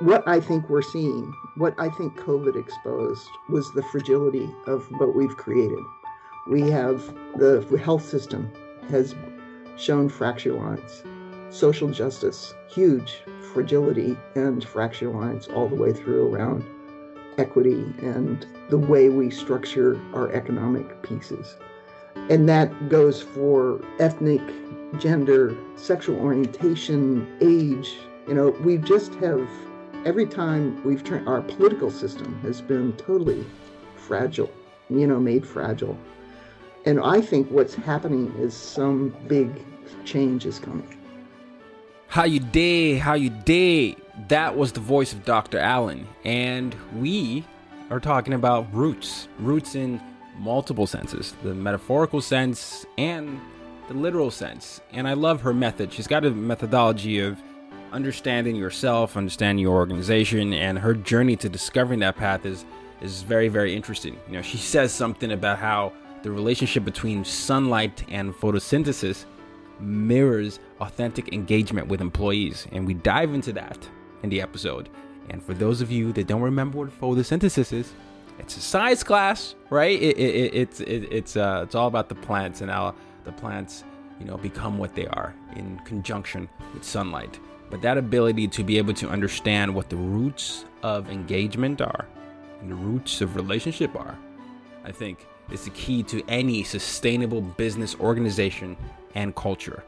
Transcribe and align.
What 0.00 0.26
I 0.26 0.40
think 0.40 0.68
we're 0.70 0.80
seeing, 0.80 1.34
what 1.56 1.74
I 1.78 1.90
think 1.90 2.18
COVID 2.18 2.56
exposed, 2.56 3.28
was 3.50 3.70
the 3.72 3.82
fragility 3.82 4.50
of 4.66 4.86
what 4.92 5.14
we've 5.14 5.36
created. 5.36 5.78
We 6.48 6.70
have 6.70 7.14
the 7.36 7.80
health 7.82 8.04
system 8.08 8.50
has 8.88 9.14
shown 9.76 10.08
fracture 10.08 10.54
lines, 10.54 11.02
social 11.50 11.90
justice, 11.90 12.54
huge 12.68 13.22
fragility 13.52 14.16
and 14.36 14.64
fracture 14.64 15.10
lines 15.10 15.48
all 15.48 15.68
the 15.68 15.74
way 15.74 15.92
through 15.92 16.32
around 16.34 16.64
equity 17.36 17.84
and 17.98 18.46
the 18.70 18.78
way 18.78 19.10
we 19.10 19.28
structure 19.28 20.00
our 20.14 20.32
economic 20.32 21.02
pieces. 21.02 21.56
And 22.30 22.48
that 22.48 22.88
goes 22.88 23.20
for 23.20 23.84
ethnic, 23.98 24.40
gender, 24.98 25.56
sexual 25.76 26.18
orientation, 26.20 27.26
age. 27.42 27.98
You 28.26 28.34
know, 28.34 28.50
we 28.62 28.78
just 28.78 29.14
have 29.16 29.48
every 30.04 30.26
time 30.26 30.82
we've 30.84 31.04
turned 31.04 31.28
our 31.28 31.42
political 31.42 31.90
system 31.90 32.38
has 32.42 32.60
been 32.60 32.92
totally 32.94 33.44
fragile, 33.96 34.50
you 34.88 35.06
know, 35.06 35.20
made 35.20 35.46
fragile. 35.46 35.96
And 36.86 37.00
I 37.00 37.20
think 37.20 37.50
what's 37.50 37.74
happening 37.74 38.32
is 38.38 38.54
some 38.54 39.14
big 39.28 39.50
change 40.04 40.46
is 40.46 40.58
coming. 40.58 40.96
How 42.08 42.24
you 42.24 42.40
day? 42.40 42.96
How 42.96 43.14
you 43.14 43.30
day? 43.30 43.96
That 44.28 44.56
was 44.56 44.72
the 44.72 44.80
voice 44.80 45.12
of 45.12 45.24
Dr. 45.24 45.58
Allen, 45.58 46.06
and 46.24 46.74
we 46.96 47.44
are 47.90 48.00
talking 48.00 48.34
about 48.34 48.72
roots. 48.74 49.28
Roots 49.38 49.74
in 49.74 50.00
multiple 50.38 50.86
senses, 50.86 51.34
the 51.42 51.54
metaphorical 51.54 52.20
sense 52.20 52.86
and 52.96 53.40
the 53.88 53.94
literal 53.94 54.30
sense. 54.30 54.80
And 54.92 55.06
I 55.06 55.12
love 55.12 55.42
her 55.42 55.52
method. 55.52 55.92
She's 55.92 56.06
got 56.06 56.24
a 56.24 56.30
methodology 56.30 57.20
of 57.20 57.38
understanding 57.92 58.56
yourself, 58.56 59.16
understanding 59.16 59.62
your 59.62 59.74
organization, 59.74 60.52
and 60.52 60.78
her 60.78 60.94
journey 60.94 61.36
to 61.36 61.48
discovering 61.48 62.00
that 62.00 62.16
path 62.16 62.44
is 62.46 62.64
is 63.00 63.22
very 63.22 63.48
very 63.48 63.74
interesting. 63.74 64.18
You 64.28 64.34
know, 64.34 64.42
she 64.42 64.58
says 64.58 64.92
something 64.92 65.32
about 65.32 65.58
how 65.58 65.92
the 66.22 66.30
relationship 66.30 66.84
between 66.84 67.24
sunlight 67.24 68.04
and 68.08 68.34
photosynthesis 68.34 69.24
mirrors 69.80 70.60
authentic 70.80 71.32
engagement 71.32 71.88
with 71.88 72.00
employees, 72.00 72.66
and 72.72 72.86
we 72.86 72.94
dive 72.94 73.34
into 73.34 73.52
that 73.54 73.88
in 74.22 74.30
the 74.30 74.40
episode. 74.40 74.88
And 75.30 75.42
for 75.42 75.54
those 75.54 75.80
of 75.80 75.90
you 75.90 76.12
that 76.12 76.26
don't 76.26 76.42
remember 76.42 76.78
what 76.78 77.00
photosynthesis 77.00 77.72
is, 77.72 77.92
it's 78.38 78.56
a 78.56 78.60
science 78.60 79.02
class, 79.02 79.54
right? 79.70 80.00
It, 80.00 80.18
it, 80.18 80.34
it, 80.34 80.54
it's 80.54 80.80
it, 80.80 81.08
it's 81.10 81.36
uh, 81.36 81.62
it's 81.64 81.74
all 81.74 81.88
about 81.88 82.08
the 82.08 82.14
plants 82.14 82.60
and 82.60 82.70
how 82.70 82.94
the 83.24 83.32
plants, 83.32 83.84
you 84.18 84.26
know, 84.26 84.36
become 84.36 84.78
what 84.78 84.94
they 84.94 85.06
are 85.06 85.34
in 85.56 85.78
conjunction 85.84 86.48
with 86.74 86.84
sunlight. 86.84 87.38
But 87.70 87.82
that 87.82 87.96
ability 87.96 88.48
to 88.48 88.64
be 88.64 88.78
able 88.78 88.94
to 88.94 89.08
understand 89.08 89.74
what 89.74 89.88
the 89.88 89.96
roots 89.96 90.64
of 90.82 91.08
engagement 91.08 91.80
are 91.80 92.06
and 92.60 92.70
the 92.70 92.74
roots 92.74 93.20
of 93.20 93.36
relationship 93.36 93.94
are, 93.94 94.18
I 94.84 94.90
think, 94.92 95.26
is 95.50 95.64
the 95.64 95.70
key 95.70 96.02
to 96.04 96.22
any 96.28 96.64
sustainable 96.64 97.40
business 97.40 97.94
organization 98.00 98.76
and 99.14 99.34
culture. 99.34 99.84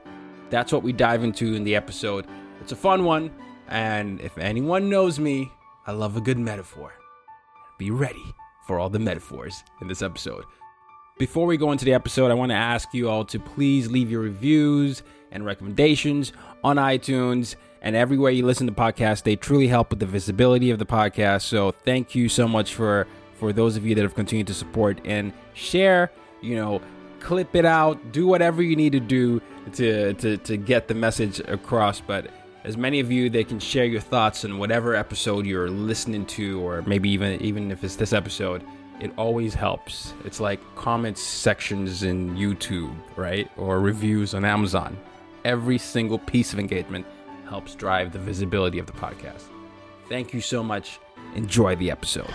That's 0.50 0.72
what 0.72 0.82
we 0.82 0.92
dive 0.92 1.25
into 1.25 1.54
in 1.54 1.65
the 1.65 1.75
episode. 1.75 2.26
It's 2.60 2.72
a 2.72 2.76
fun 2.76 3.04
one, 3.04 3.31
and 3.69 4.21
if 4.21 4.38
anyone 4.38 4.88
knows 4.88 5.19
me, 5.19 5.50
I 5.87 5.92
love 5.92 6.16
a 6.16 6.21
good 6.21 6.38
metaphor. 6.38 6.92
Be 7.78 7.91
ready 7.91 8.34
for 8.66 8.78
all 8.78 8.91
the 8.91 8.98
metaphors 8.98 9.65
in 9.81 9.88
this 9.88 10.03
episode. 10.03 10.44
Before 11.19 11.47
we 11.47 11.56
go 11.56 11.72
into 11.72 11.84
the 11.84 11.94
episode, 11.94 12.31
I 12.31 12.34
want 12.34 12.50
to 12.50 12.56
ask 12.56 12.92
you 12.94 13.09
all 13.09 13.25
to 13.26 13.38
please 13.38 13.91
leave 13.91 14.10
your 14.10 14.21
reviews 14.21 15.03
and 15.31 15.44
recommendations 15.44 16.32
on 16.62 16.76
iTunes 16.76 17.56
and 17.82 17.97
everywhere 17.97 18.31
you 18.31 18.47
listen 18.47 18.66
to 18.69 18.72
podcasts. 18.72 19.22
They 19.22 19.37
truly 19.37 19.66
help 19.66 19.91
with 19.91 19.98
the 19.98 20.06
visibility 20.06 20.70
of 20.70 20.78
the 20.78 20.87
podcast. 20.87 21.43
So 21.43 21.72
thank 21.72 22.15
you 22.15 22.28
so 22.28 22.48
much 22.48 22.75
for 22.75 23.06
for 23.34 23.53
those 23.53 23.76
of 23.76 23.84
you 23.84 23.94
that 23.97 24.03
have 24.03 24.15
continued 24.15 24.47
to 24.47 24.54
support 24.54 25.00
and 25.04 25.32
share. 25.53 26.10
You 26.41 26.56
know, 26.56 26.81
clip 27.21 27.54
it 27.54 27.65
out, 27.65 28.12
do 28.12 28.26
whatever 28.26 28.62
you 28.62 28.76
need 28.76 28.92
to 28.92 29.00
do 29.00 29.41
to 29.75 30.15
to 30.15 30.37
to 30.38 30.56
get 30.56 30.88
the 30.88 30.94
message 30.94 31.41
across. 31.41 32.00
But 32.00 32.31
as 32.65 32.76
many 32.76 33.00
of 33.00 33.10
you 33.10 33.28
that 33.31 33.48
can 33.48 33.59
share 33.59 33.84
your 33.84 34.00
thoughts 34.00 34.44
on 34.44 34.59
whatever 34.59 34.94
episode 34.94 35.44
you're 35.44 35.71
listening 35.71 36.25
to, 36.26 36.60
or 36.60 36.82
maybe 36.82 37.10
even 37.10 37.41
even 37.42 37.71
if 37.72 37.82
it's 37.82 37.97
this 37.97 38.12
episode, 38.12 38.62
it 39.00 39.12
always 39.16 39.54
helps. 39.54 40.15
It's 40.25 40.38
like 40.38 40.60
comments 40.76 41.21
sections 41.21 42.04
in 42.04 42.37
YouTube, 42.37 42.94
right? 43.16 43.50
Or 43.56 43.81
reviews 43.81 44.34
on 44.34 44.44
Amazon. 44.44 44.97
Every 45.44 45.78
single 45.78 46.21
piece 46.21 46.53
of 46.53 46.60
engagement 46.60 47.04
helps 47.53 47.75
drive 47.75 48.11
the 48.13 48.19
visibility 48.19 48.79
of 48.79 48.87
the 48.87 48.93
podcast. 48.95 49.43
Thank 50.09 50.33
you 50.33 50.41
so 50.41 50.63
much. 50.63 50.99
Enjoy 51.35 51.77
the 51.77 51.91
episode. 51.91 52.33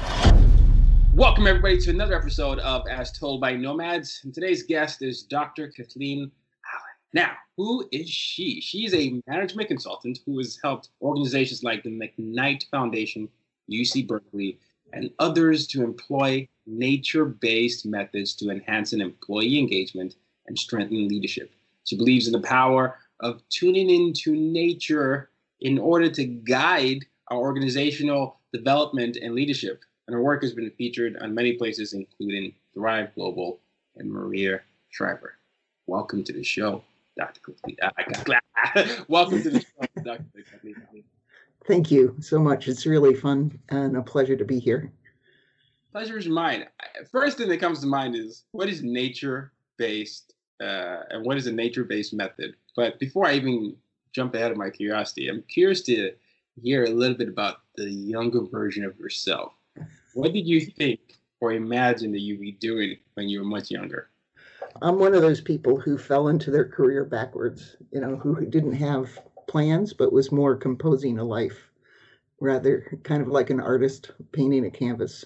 Welcome, 1.16 1.48
everybody, 1.48 1.80
to 1.80 1.90
another 1.90 2.16
episode 2.16 2.60
of 2.60 2.88
As 2.88 3.12
Told 3.18 3.42
by 3.42 3.54
Nomads. 3.54 4.22
And 4.24 4.32
today's 4.32 4.62
guest 4.62 5.02
is 5.02 5.24
Dr. 5.24 5.70
Kathleen 5.70 6.20
Allen. 6.20 6.96
Now, 7.14 7.32
who 7.58 7.84
is 7.92 8.08
she? 8.08 8.62
She's 8.62 8.94
a 8.94 9.20
management 9.26 9.70
consultant 9.70 10.20
who 10.24 10.38
has 10.38 10.60
helped 10.64 10.90
organizations 11.02 11.64
like 11.64 11.82
the 11.82 11.90
McKnight 11.90 12.70
Foundation, 12.70 13.28
UC 13.72 14.08
Berkeley, 14.08 14.60
and 14.94 15.10
others 15.18 15.66
to 15.70 15.84
employ 15.84 16.48
nature 16.68 17.26
based 17.26 17.88
methods 17.88 18.36
to 18.36 18.52
enhance 18.52 18.94
an 18.94 19.02
employee 19.02 19.58
engagement 19.58 20.14
and 20.46 20.60
strengthen 20.60 21.08
leadership. 21.08 21.52
She 21.86 21.98
believes 21.98 22.28
in 22.28 22.34
the 22.34 22.48
power 22.48 23.00
of 23.20 23.42
tuning 23.50 23.90
into 23.90 24.36
nature 24.36 25.30
in 25.62 25.80
order 25.80 26.10
to 26.10 26.26
guide 26.26 27.06
our 27.30 27.38
organizational 27.38 28.40
development 28.54 29.18
and 29.18 29.34
leadership. 29.34 29.84
And 30.08 30.14
her 30.14 30.22
work 30.22 30.42
has 30.44 30.54
been 30.54 30.72
featured 30.78 31.18
on 31.18 31.34
many 31.34 31.54
places, 31.54 31.94
including 31.94 32.54
Thrive 32.74 33.14
Global 33.16 33.60
and 33.98 34.10
Maria 34.10 34.62
Shriver. 34.90 35.36
Welcome 35.88 36.24
to 36.26 36.34
the 36.34 36.44
show, 36.44 36.84
Dr. 37.18 37.42
Kathleen. 37.42 37.78
Ah, 37.82 39.04
Welcome 39.08 39.42
to 39.44 39.50
the 39.50 39.60
show, 39.60 39.88
Dr. 40.04 40.24
Kathleen. 40.50 41.04
Thank 41.66 41.92
you 41.92 42.16
so 42.22 42.40
much. 42.40 42.68
It's 42.68 42.86
really 42.86 43.13
fun 43.13 43.60
and 43.70 43.98
a 43.98 44.02
pleasure 44.02 44.38
to 44.38 44.46
be 44.46 44.60
here. 44.60 44.92
Pleasure 45.92 46.18
is 46.18 46.28
mine. 46.28 46.66
First 47.12 47.38
thing 47.38 47.50
that 47.50 47.60
comes 47.60 47.81
to 47.81 47.88
mind 47.88 48.16
is 48.16 48.44
what 48.52 48.70
is 48.70 48.84
nature 48.84 49.52
based 49.78 50.34
uh, 50.62 51.04
and 51.09 51.25
what 51.25 51.38
is 51.38 51.48
a 51.48 51.51
nature 51.51 51.83
based 51.83 52.13
method? 52.13 52.56
But 52.75 53.00
before 53.00 53.25
I 53.27 53.33
even 53.33 53.75
jump 54.12 54.36
ahead 54.36 54.51
of 54.51 54.57
my 54.57 54.69
curiosity, 54.69 55.27
I'm 55.27 55.44
curious 55.44 55.81
to 55.83 56.12
hear 56.62 56.86
a 56.86 56.89
little 56.89 57.18
bit 57.18 57.30
about 57.30 57.57
the 57.75 57.89
younger 57.89 58.42
version 58.42 58.83
of 58.83 58.98
yourself. 58.98 59.54
What 60.13 60.33
did 60.33 60.48
you 60.48 60.62
think 60.62 61.00
or 61.39 61.54
imagine 61.54 62.12
that 62.13 62.21
you'd 62.21 62.42
be 62.42 62.54
doing 62.54 62.98
when 63.13 63.30
you 63.30 63.39
were 63.39 63.45
much 63.45 63.69
younger? 63.69 64.09
I'm 64.81 65.00
one 65.00 65.13
of 65.13 65.21
those 65.21 65.42
people 65.42 65.80
who 65.80 65.98
fell 65.98 66.27
into 66.27 66.51
their 66.51 66.68
career 66.68 67.06
backwards, 67.06 67.75
you 67.92 68.01
know, 68.01 68.15
who 68.15 68.45
didn't 68.45 68.74
have 68.74 69.19
plans 69.48 69.94
but 69.94 70.12
was 70.12 70.31
more 70.31 70.56
composing 70.56 71.19
a 71.19 71.24
life 71.24 71.69
rather 72.39 73.00
kind 73.03 73.21
of 73.21 73.30
like 73.30 73.50
an 73.50 73.60
artist 73.60 74.12
painting 74.31 74.65
a 74.65 74.69
canvas. 74.69 75.25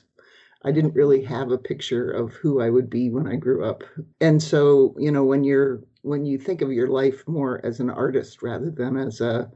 I 0.63 0.71
didn't 0.71 0.95
really 0.95 1.23
have 1.23 1.51
a 1.51 1.57
picture 1.57 2.11
of 2.11 2.33
who 2.33 2.61
I 2.61 2.69
would 2.69 2.89
be 2.89 3.09
when 3.09 3.27
I 3.27 3.35
grew 3.35 3.65
up. 3.65 3.83
And 4.19 4.41
so, 4.41 4.95
you 4.97 5.11
know, 5.11 5.23
when 5.23 5.43
you're 5.43 5.81
when 6.03 6.25
you 6.25 6.37
think 6.37 6.61
of 6.61 6.71
your 6.71 6.87
life 6.87 7.23
more 7.27 7.63
as 7.65 7.79
an 7.79 7.89
artist 7.89 8.41
rather 8.41 8.69
than 8.71 8.97
as 8.97 9.21
a 9.21 9.51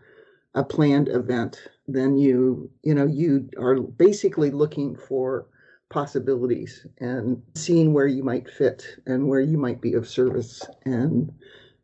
a 0.56 0.64
planned 0.64 1.10
event, 1.10 1.60
then 1.88 2.18
you, 2.18 2.70
you 2.82 2.96
know, 2.96 3.06
you 3.06 3.50
are 3.60 3.76
basically 3.82 4.52
looking 4.52 4.96
for 4.96 5.48
possibilities 5.90 6.88
and 7.00 7.42
seeing 7.56 7.94
where 7.94 8.08
you 8.08 8.24
might 8.24 8.50
fit 8.50 8.86
and 9.06 9.28
where 9.28 9.42
you 9.42 9.58
might 9.58 9.82
be 9.82 9.94
of 9.94 10.08
service 10.08 10.64
and 10.86 11.32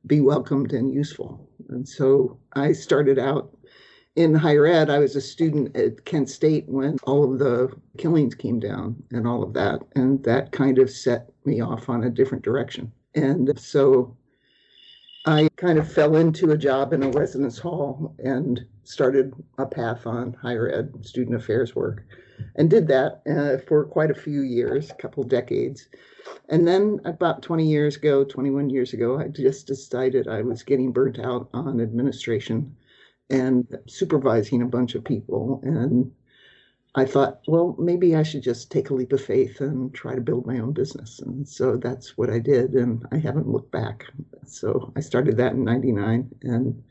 be 0.07 0.21
welcomed 0.21 0.71
and 0.71 0.91
useful. 0.91 1.47
And 1.69 1.87
so 1.87 2.39
I 2.53 2.71
started 2.71 3.19
out 3.19 3.55
in 4.15 4.35
higher 4.35 4.65
ed, 4.65 4.89
I 4.89 4.99
was 4.99 5.15
a 5.15 5.21
student 5.21 5.75
at 5.75 6.03
Kent 6.05 6.29
State 6.29 6.67
when 6.67 6.97
all 7.03 7.23
of 7.23 7.39
the 7.39 7.71
killings 7.97 8.35
came 8.35 8.59
down 8.59 9.01
and 9.11 9.25
all 9.25 9.41
of 9.41 9.53
that. 9.53 9.81
And 9.95 10.21
that 10.23 10.51
kind 10.51 10.79
of 10.79 10.89
set 10.89 11.29
me 11.45 11.61
off 11.61 11.87
on 11.89 12.03
a 12.03 12.09
different 12.09 12.43
direction. 12.43 12.91
And 13.15 13.57
so 13.59 14.15
I 15.25 15.47
kind 15.55 15.79
of 15.79 15.91
fell 15.91 16.15
into 16.15 16.51
a 16.51 16.57
job 16.57 16.93
in 16.93 17.03
a 17.03 17.09
residence 17.09 17.57
hall 17.57 18.15
and 18.19 18.65
started 18.83 19.33
a 19.57 19.65
path 19.65 20.05
on 20.05 20.33
higher 20.33 20.69
ed 20.69 21.05
student 21.05 21.35
affairs 21.35 21.75
work 21.75 22.03
and 22.55 22.69
did 22.69 22.87
that 22.87 23.21
uh, 23.29 23.63
for 23.65 23.85
quite 23.85 24.11
a 24.11 24.15
few 24.15 24.41
years, 24.41 24.89
a 24.89 24.95
couple 24.95 25.23
decades. 25.23 25.87
And 26.49 26.67
then 26.67 26.99
about 27.05 27.43
20 27.43 27.65
years 27.65 27.95
ago, 27.95 28.23
21 28.23 28.69
years 28.69 28.93
ago, 28.93 29.19
I 29.19 29.27
just 29.27 29.67
decided 29.67 30.27
I 30.27 30.41
was 30.41 30.63
getting 30.63 30.91
burnt 30.91 31.19
out 31.19 31.49
on 31.53 31.79
administration 31.79 32.75
and 33.31 33.65
supervising 33.87 34.61
a 34.61 34.67
bunch 34.67 34.93
of 34.93 35.03
people. 35.05 35.61
And 35.63 36.11
I 36.93 37.05
thought, 37.05 37.39
well, 37.47 37.75
maybe 37.79 38.15
I 38.15 38.23
should 38.23 38.43
just 38.43 38.69
take 38.69 38.89
a 38.89 38.93
leap 38.93 39.13
of 39.13 39.23
faith 39.23 39.61
and 39.61 39.93
try 39.93 40.13
to 40.13 40.21
build 40.21 40.45
my 40.45 40.59
own 40.59 40.73
business. 40.73 41.19
And 41.19 41.47
so 41.47 41.77
that's 41.77 42.17
what 42.17 42.29
I 42.29 42.39
did, 42.39 42.73
and 42.73 43.05
I 43.11 43.17
haven't 43.17 43.47
looked 43.47 43.71
back. 43.71 44.05
So 44.45 44.91
I 44.97 44.99
started 44.99 45.37
that 45.37 45.53
in 45.53 45.63
'99, 45.63 46.29
and 46.43 46.83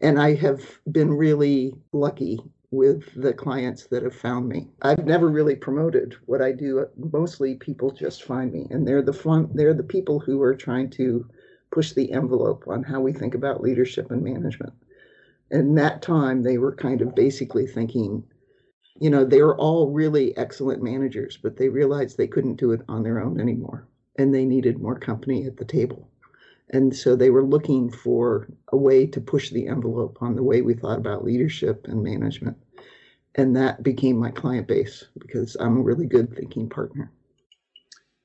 and 0.00 0.20
I 0.20 0.34
have 0.34 0.80
been 0.90 1.12
really 1.12 1.74
lucky 1.92 2.40
with 2.72 3.04
the 3.14 3.32
clients 3.32 3.86
that 3.86 4.02
have 4.02 4.14
found 4.14 4.48
me. 4.48 4.68
I've 4.82 5.06
never 5.06 5.28
really 5.28 5.56
promoted 5.56 6.16
what 6.26 6.42
I 6.42 6.52
do. 6.52 6.86
Mostly 7.12 7.54
people 7.54 7.92
just 7.92 8.24
find 8.24 8.52
me, 8.52 8.66
and 8.70 8.86
they're 8.86 9.02
the 9.02 9.12
fun. 9.12 9.50
They're 9.54 9.74
the 9.74 9.84
people 9.84 10.18
who 10.18 10.42
are 10.42 10.56
trying 10.56 10.90
to 10.90 11.28
push 11.70 11.92
the 11.92 12.10
envelope 12.10 12.64
on 12.66 12.82
how 12.82 13.00
we 13.00 13.12
think 13.12 13.36
about 13.36 13.62
leadership 13.62 14.10
and 14.10 14.24
management 14.24 14.72
in 15.50 15.74
that 15.76 16.02
time, 16.02 16.42
they 16.42 16.58
were 16.58 16.74
kind 16.74 17.02
of 17.02 17.14
basically 17.14 17.66
thinking, 17.66 18.24
you 19.00 19.10
know, 19.10 19.24
they 19.24 19.42
were 19.42 19.56
all 19.56 19.90
really 19.90 20.36
excellent 20.36 20.82
managers, 20.82 21.38
but 21.42 21.56
they 21.56 21.68
realized 21.68 22.16
they 22.16 22.26
couldn't 22.26 22.56
do 22.56 22.72
it 22.72 22.82
on 22.88 23.02
their 23.02 23.20
own 23.20 23.40
anymore. 23.40 23.88
And 24.18 24.34
they 24.34 24.44
needed 24.44 24.80
more 24.80 24.98
company 24.98 25.46
at 25.46 25.56
the 25.56 25.64
table. 25.64 26.08
And 26.72 26.94
so 26.94 27.16
they 27.16 27.30
were 27.30 27.42
looking 27.42 27.90
for 27.90 28.48
a 28.68 28.76
way 28.76 29.06
to 29.06 29.20
push 29.20 29.50
the 29.50 29.66
envelope 29.66 30.18
on 30.20 30.36
the 30.36 30.42
way 30.42 30.62
we 30.62 30.74
thought 30.74 30.98
about 30.98 31.24
leadership 31.24 31.86
and 31.88 32.02
management. 32.02 32.56
And 33.34 33.56
that 33.56 33.82
became 33.82 34.18
my 34.18 34.30
client 34.30 34.68
base 34.68 35.04
because 35.18 35.56
I'm 35.58 35.78
a 35.78 35.82
really 35.82 36.06
good 36.06 36.34
thinking 36.36 36.68
partner. 36.68 37.10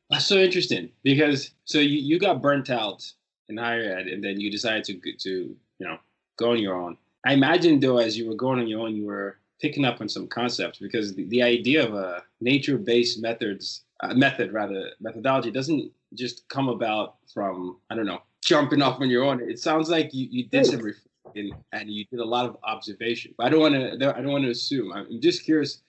That's 0.10 0.26
so 0.26 0.38
interesting 0.38 0.92
because 1.04 1.52
so 1.64 1.80
you, 1.80 2.00
you 2.00 2.20
got 2.20 2.42
burnt 2.42 2.70
out 2.70 3.04
in 3.50 3.58
higher 3.58 3.98
ed 3.98 4.08
and 4.08 4.24
then 4.24 4.40
you 4.40 4.52
decided 4.52 4.84
to 4.86 5.00
to 5.20 5.30
you 5.30 5.88
know 5.88 5.98
go 6.38 6.52
on 6.52 6.60
your 6.60 6.76
own. 6.76 6.98
I 7.26 7.34
imagine 7.34 7.80
though, 7.80 7.98
as 7.98 8.18
you 8.18 8.30
were 8.30 8.36
going 8.36 8.60
on 8.60 8.68
your 8.68 8.82
own, 8.82 8.96
you 8.96 9.06
were 9.06 9.40
picking 9.60 9.84
up 9.84 10.00
on 10.00 10.08
some 10.08 10.28
concepts 10.28 10.80
because 10.80 11.16
the, 11.16 11.26
the 11.26 11.42
idea 11.42 11.86
of 11.86 11.96
a 11.96 12.24
nature-based 12.40 13.22
methods 13.22 13.82
uh, 14.02 14.14
method 14.14 14.52
rather 14.52 14.92
methodology 15.00 15.50
doesn't 15.50 15.92
just 16.14 16.48
come 16.50 16.70
about 16.70 17.16
from 17.34 17.78
I 17.90 17.96
don't 17.96 18.06
know 18.06 18.22
jumping 18.42 18.82
off 18.82 19.02
on 19.02 19.10
your 19.10 19.24
own. 19.24 19.42
It 19.42 19.60
sounds 19.60 19.90
like 19.90 20.14
you, 20.14 20.28
you 20.30 20.48
did 20.48 20.66
some 20.68 20.82
reflection 20.82 21.52
and 21.72 21.90
you 21.90 22.06
did 22.12 22.20
a 22.20 22.26
lot 22.26 22.46
of 22.46 22.58
observation. 22.64 23.34
But 23.38 23.48
I 23.48 23.50
don't 23.50 23.60
want 23.60 23.74
to 23.74 24.16
I 24.16 24.22
don't 24.22 24.32
want 24.32 24.44
to 24.44 24.52
assume. 24.52 24.94
I'm 24.94 25.20
just 25.20 25.44
curious 25.44 25.80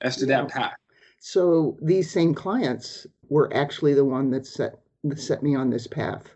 as 0.00 0.16
to 0.16 0.26
yeah. 0.26 0.42
that 0.42 0.48
path. 0.48 0.76
So 1.18 1.76
these 1.82 2.10
same 2.10 2.34
clients 2.34 3.06
were 3.28 3.52
actually 3.54 3.94
the 3.94 4.04
one 4.04 4.30
that 4.30 4.46
set 4.46 4.80
that 5.04 5.18
set 5.18 5.42
me 5.42 5.54
on 5.56 5.70
this 5.70 5.86
path 5.86 6.28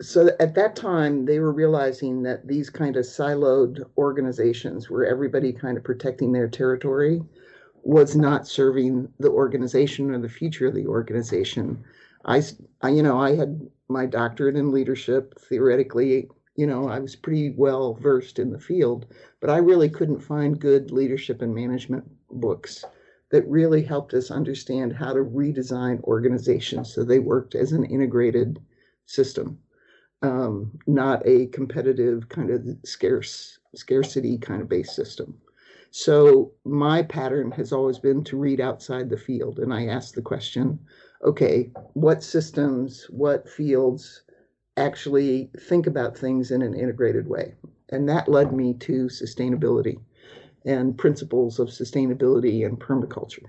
so 0.00 0.30
at 0.40 0.54
that 0.54 0.76
time 0.76 1.26
they 1.26 1.38
were 1.38 1.52
realizing 1.52 2.22
that 2.22 2.46
these 2.48 2.70
kind 2.70 2.96
of 2.96 3.04
siloed 3.04 3.84
organizations 3.98 4.88
where 4.88 5.04
everybody 5.04 5.52
kind 5.52 5.76
of 5.76 5.84
protecting 5.84 6.32
their 6.32 6.48
territory 6.48 7.22
was 7.82 8.16
not 8.16 8.46
serving 8.46 9.12
the 9.18 9.30
organization 9.30 10.10
or 10.10 10.18
the 10.18 10.28
future 10.28 10.66
of 10.68 10.74
the 10.74 10.86
organization. 10.86 11.82
I, 12.24 12.42
I 12.82 12.90
you 12.90 13.02
know 13.02 13.18
i 13.18 13.34
had 13.34 13.68
my 13.88 14.06
doctorate 14.06 14.56
in 14.56 14.70
leadership. 14.72 15.38
Theoretically 15.40 16.28
you 16.56 16.66
know 16.66 16.88
i 16.88 16.98
was 16.98 17.16
pretty 17.16 17.50
well 17.50 17.94
versed 17.94 18.38
in 18.38 18.50
the 18.50 18.58
field 18.58 19.06
but 19.40 19.50
i 19.50 19.56
really 19.56 19.88
couldn't 19.88 20.20
find 20.20 20.60
good 20.60 20.90
leadership 20.90 21.42
and 21.42 21.54
management 21.54 22.04
books 22.30 22.84
that 23.30 23.48
really 23.48 23.82
helped 23.82 24.12
us 24.14 24.30
understand 24.30 24.92
how 24.92 25.12
to 25.12 25.20
redesign 25.20 26.02
organizations 26.04 26.92
so 26.92 27.04
they 27.04 27.18
worked 27.18 27.54
as 27.54 27.72
an 27.72 27.84
integrated 27.84 28.60
system 29.06 29.58
um, 30.22 30.78
not 30.86 31.26
a 31.26 31.46
competitive 31.46 32.28
kind 32.28 32.50
of 32.50 32.66
scarce 32.84 33.58
scarcity 33.74 34.36
kind 34.36 34.60
of 34.60 34.68
based 34.68 34.94
system. 34.94 35.40
So 35.92 36.52
my 36.64 37.02
pattern 37.02 37.50
has 37.52 37.72
always 37.72 37.98
been 37.98 38.22
to 38.24 38.36
read 38.36 38.60
outside 38.60 39.10
the 39.10 39.16
field, 39.16 39.58
and 39.58 39.72
I 39.72 39.86
ask 39.86 40.14
the 40.14 40.22
question, 40.22 40.78
okay, 41.24 41.70
what 41.94 42.22
systems, 42.22 43.06
what 43.10 43.48
fields 43.48 44.22
actually 44.76 45.50
think 45.68 45.86
about 45.86 46.16
things 46.16 46.50
in 46.50 46.62
an 46.62 46.74
integrated 46.74 47.28
way? 47.28 47.54
And 47.88 48.08
that 48.08 48.28
led 48.28 48.52
me 48.52 48.74
to 48.74 49.06
sustainability 49.06 49.98
and 50.64 50.96
principles 50.96 51.58
of 51.58 51.68
sustainability 51.68 52.64
and 52.64 52.78
permaculture. 52.78 53.46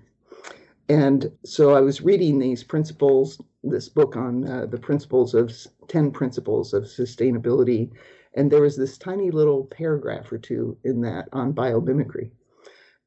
And 0.89 1.31
so 1.45 1.73
I 1.75 1.81
was 1.81 2.01
reading 2.01 2.39
these 2.39 2.63
principles, 2.63 3.41
this 3.63 3.87
book 3.87 4.15
on 4.15 4.47
uh, 4.47 4.65
the 4.65 4.77
principles 4.77 5.33
of 5.33 5.53
10 5.87 6.11
principles 6.11 6.73
of 6.73 6.83
sustainability. 6.83 7.91
And 8.33 8.51
there 8.51 8.61
was 8.61 8.77
this 8.77 8.97
tiny 8.97 9.31
little 9.31 9.65
paragraph 9.65 10.31
or 10.31 10.37
two 10.37 10.77
in 10.83 11.01
that 11.01 11.29
on 11.33 11.53
biomimicry. 11.53 12.31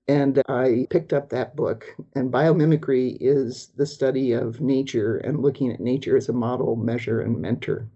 And 0.07 0.43
I 0.49 0.87
picked 0.91 1.13
up 1.13 1.31
that 1.31 1.57
book. 1.57 1.87
And 2.15 2.33
biomimicry 2.33 3.17
is 3.21 3.73
the 3.77 3.87
study 3.87 4.33
of 4.33 4.61
nature 4.61 5.17
and 5.19 5.41
looking 5.41 5.73
at 5.73 5.81
nature 5.81 6.17
as 6.17 6.29
a 6.29 6.33
model, 6.33 6.77
measure, 6.77 7.23
and 7.23 7.41
mentor 7.41 7.89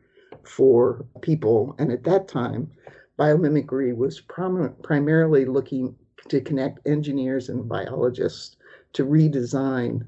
for 0.43 1.05
people. 1.21 1.75
And 1.79 1.93
at 1.93 2.05
that 2.05 2.27
time, 2.27 2.71
biomimicry 3.19 3.95
was 3.95 4.21
prom- 4.21 4.75
primarily 4.83 5.45
looking 5.45 5.95
to 6.29 6.41
connect 6.41 6.87
engineers 6.87 7.49
and 7.49 7.69
biologists 7.69 8.57
to 8.93 9.05
redesign 9.05 10.07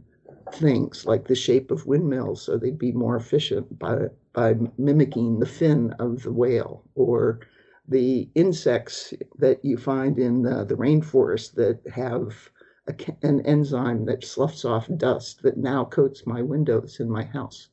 things 0.52 1.06
like 1.06 1.26
the 1.28 1.34
shape 1.34 1.70
of 1.70 1.87
windmills 1.87 2.42
so 2.42 2.56
they'd 2.56 2.78
be 2.78 2.92
more 2.92 3.16
efficient 3.16 3.78
by 3.78 4.08
by 4.32 4.54
mimicking 4.78 5.38
the 5.38 5.46
fin 5.46 5.92
of 5.99 6.22
the 6.22 6.32
whale 6.32 6.82
or 6.94 7.40
the 7.88 8.28
insects 8.34 9.12
that 9.38 9.64
you 9.64 9.76
find 9.76 10.18
in 10.18 10.42
the, 10.42 10.64
the 10.64 10.76
rainforest 10.76 11.54
that 11.54 11.80
have 11.92 12.50
a, 12.87 12.94
an 13.22 13.40
enzyme 13.46 14.04
that 14.04 14.25
sloughs 14.25 14.64
off 14.64 14.88
dust 14.96 15.42
that 15.42 15.56
now 15.56 15.84
coats 15.84 16.26
my 16.26 16.42
windows 16.42 17.00
in 17.00 17.10
my 17.10 17.25
house 17.25 17.68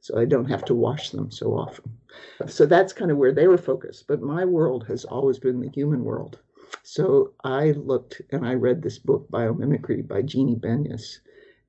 so 0.00 0.18
I 0.18 0.24
don't 0.24 0.48
have 0.48 0.64
to 0.66 0.74
wash 0.74 1.10
them 1.10 1.30
so 1.30 1.52
often. 1.58 1.98
So 2.46 2.66
that's 2.66 2.92
kind 2.92 3.10
of 3.10 3.18
where 3.18 3.32
they 3.32 3.48
were 3.48 3.58
focused. 3.58 4.06
But 4.06 4.22
my 4.22 4.44
world 4.44 4.86
has 4.86 5.04
always 5.04 5.38
been 5.38 5.60
the 5.60 5.70
human 5.70 6.04
world. 6.04 6.38
So 6.90 7.34
I 7.44 7.72
looked 7.72 8.22
and 8.30 8.46
I 8.46 8.54
read 8.54 8.80
this 8.80 8.98
book, 8.98 9.30
Biomimicry 9.30 10.08
by 10.08 10.22
Janine 10.22 10.58
Benyus, 10.58 11.18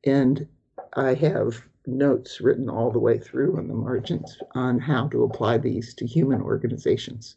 and 0.05 0.47
I 0.93 1.13
have 1.15 1.67
notes 1.85 2.39
written 2.39 2.69
all 2.69 2.89
the 2.89 2.99
way 2.99 3.17
through 3.17 3.57
on 3.57 3.67
the 3.67 3.73
margins 3.73 4.37
on 4.55 4.79
how 4.79 5.09
to 5.09 5.25
apply 5.25 5.57
these 5.57 5.93
to 5.95 6.05
human 6.05 6.41
organizations. 6.41 7.35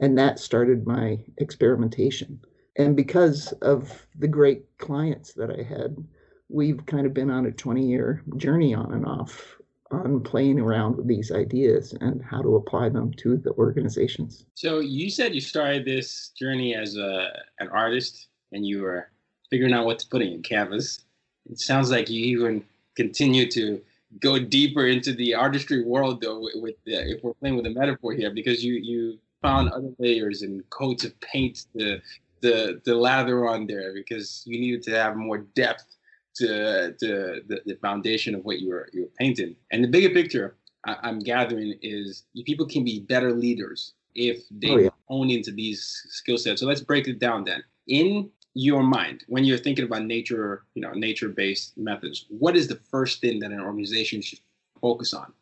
And 0.00 0.18
that 0.18 0.40
started 0.40 0.88
my 0.88 1.24
experimentation. 1.38 2.40
And 2.74 2.96
because 2.96 3.52
of 3.62 4.08
the 4.18 4.26
great 4.26 4.64
clients 4.78 5.32
that 5.34 5.52
I 5.56 5.62
had, 5.62 6.04
we've 6.48 6.84
kind 6.84 7.06
of 7.06 7.14
been 7.14 7.30
on 7.30 7.46
a 7.46 7.52
20 7.52 7.86
year 7.86 8.24
journey 8.38 8.74
on 8.74 8.92
and 8.92 9.06
off 9.06 9.59
on 9.90 10.20
playing 10.20 10.60
around 10.60 10.96
with 10.96 11.08
these 11.08 11.32
ideas 11.32 11.94
and 12.00 12.22
how 12.22 12.40
to 12.42 12.56
apply 12.56 12.88
them 12.88 13.12
to 13.14 13.36
the 13.36 13.50
organizations. 13.52 14.46
So 14.54 14.80
you 14.80 15.10
said 15.10 15.34
you 15.34 15.40
started 15.40 15.84
this 15.84 16.28
journey 16.38 16.74
as 16.74 16.96
a 16.96 17.30
an 17.58 17.68
artist 17.68 18.28
and 18.52 18.66
you 18.66 18.82
were 18.82 19.08
figuring 19.50 19.74
out 19.74 19.86
what 19.86 19.98
to 20.00 20.08
put 20.08 20.22
in 20.22 20.32
your 20.32 20.42
canvas. 20.42 21.04
It 21.50 21.58
sounds 21.58 21.90
like 21.90 22.08
you 22.08 22.24
even 22.24 22.64
continue 22.96 23.50
to 23.50 23.80
go 24.20 24.38
deeper 24.38 24.86
into 24.86 25.12
the 25.12 25.34
artistry 25.34 25.84
world 25.84 26.20
though 26.20 26.48
with 26.54 26.74
the, 26.84 27.16
if 27.16 27.22
we're 27.22 27.34
playing 27.34 27.56
with 27.56 27.66
a 27.66 27.70
metaphor 27.70 28.12
here 28.12 28.30
because 28.30 28.64
you 28.64 28.74
you 28.74 29.18
found 29.40 29.70
other 29.70 29.92
layers 29.98 30.42
and 30.42 30.68
coats 30.70 31.04
of 31.04 31.18
paint 31.20 31.66
to 31.76 32.00
the 32.40 32.80
the 32.84 32.94
lather 32.94 33.46
on 33.48 33.66
there 33.66 33.92
because 33.94 34.42
you 34.46 34.58
needed 34.58 34.82
to 34.82 34.90
have 34.90 35.16
more 35.16 35.38
depth 35.38 35.96
to, 36.36 36.94
to 36.98 37.42
the, 37.48 37.60
the 37.66 37.74
foundation 37.76 38.34
of 38.34 38.44
what 38.44 38.60
you 38.60 38.70
were 38.70 38.88
you 38.92 39.02
were 39.02 39.10
painting. 39.18 39.56
And 39.70 39.84
the 39.84 39.88
bigger 39.88 40.10
picture 40.10 40.56
I, 40.84 41.08
am 41.08 41.18
gathering 41.18 41.74
is 41.82 42.24
people 42.44 42.66
can 42.66 42.84
be 42.84 43.00
better 43.00 43.32
leaders 43.32 43.94
if 44.14 44.42
they 44.50 44.70
oh, 44.70 44.78
yeah. 44.78 44.88
hone 45.08 45.30
into 45.30 45.52
these 45.52 46.06
skill 46.08 46.38
sets. 46.38 46.60
So 46.60 46.66
let's 46.66 46.80
break 46.80 47.06
it 47.08 47.18
down 47.18 47.44
then. 47.44 47.62
In 47.86 48.30
your 48.54 48.82
mind, 48.82 49.24
when 49.28 49.44
you're 49.44 49.58
thinking 49.58 49.84
about 49.84 50.04
nature, 50.04 50.64
you 50.74 50.82
know, 50.82 50.92
nature-based 50.92 51.76
methods, 51.76 52.26
what 52.28 52.56
is 52.56 52.66
the 52.68 52.80
first 52.90 53.20
thing 53.20 53.38
that 53.40 53.52
an 53.52 53.60
organization 53.60 54.20
should 54.22 54.40
focus 54.80 55.14
on? 55.14 55.32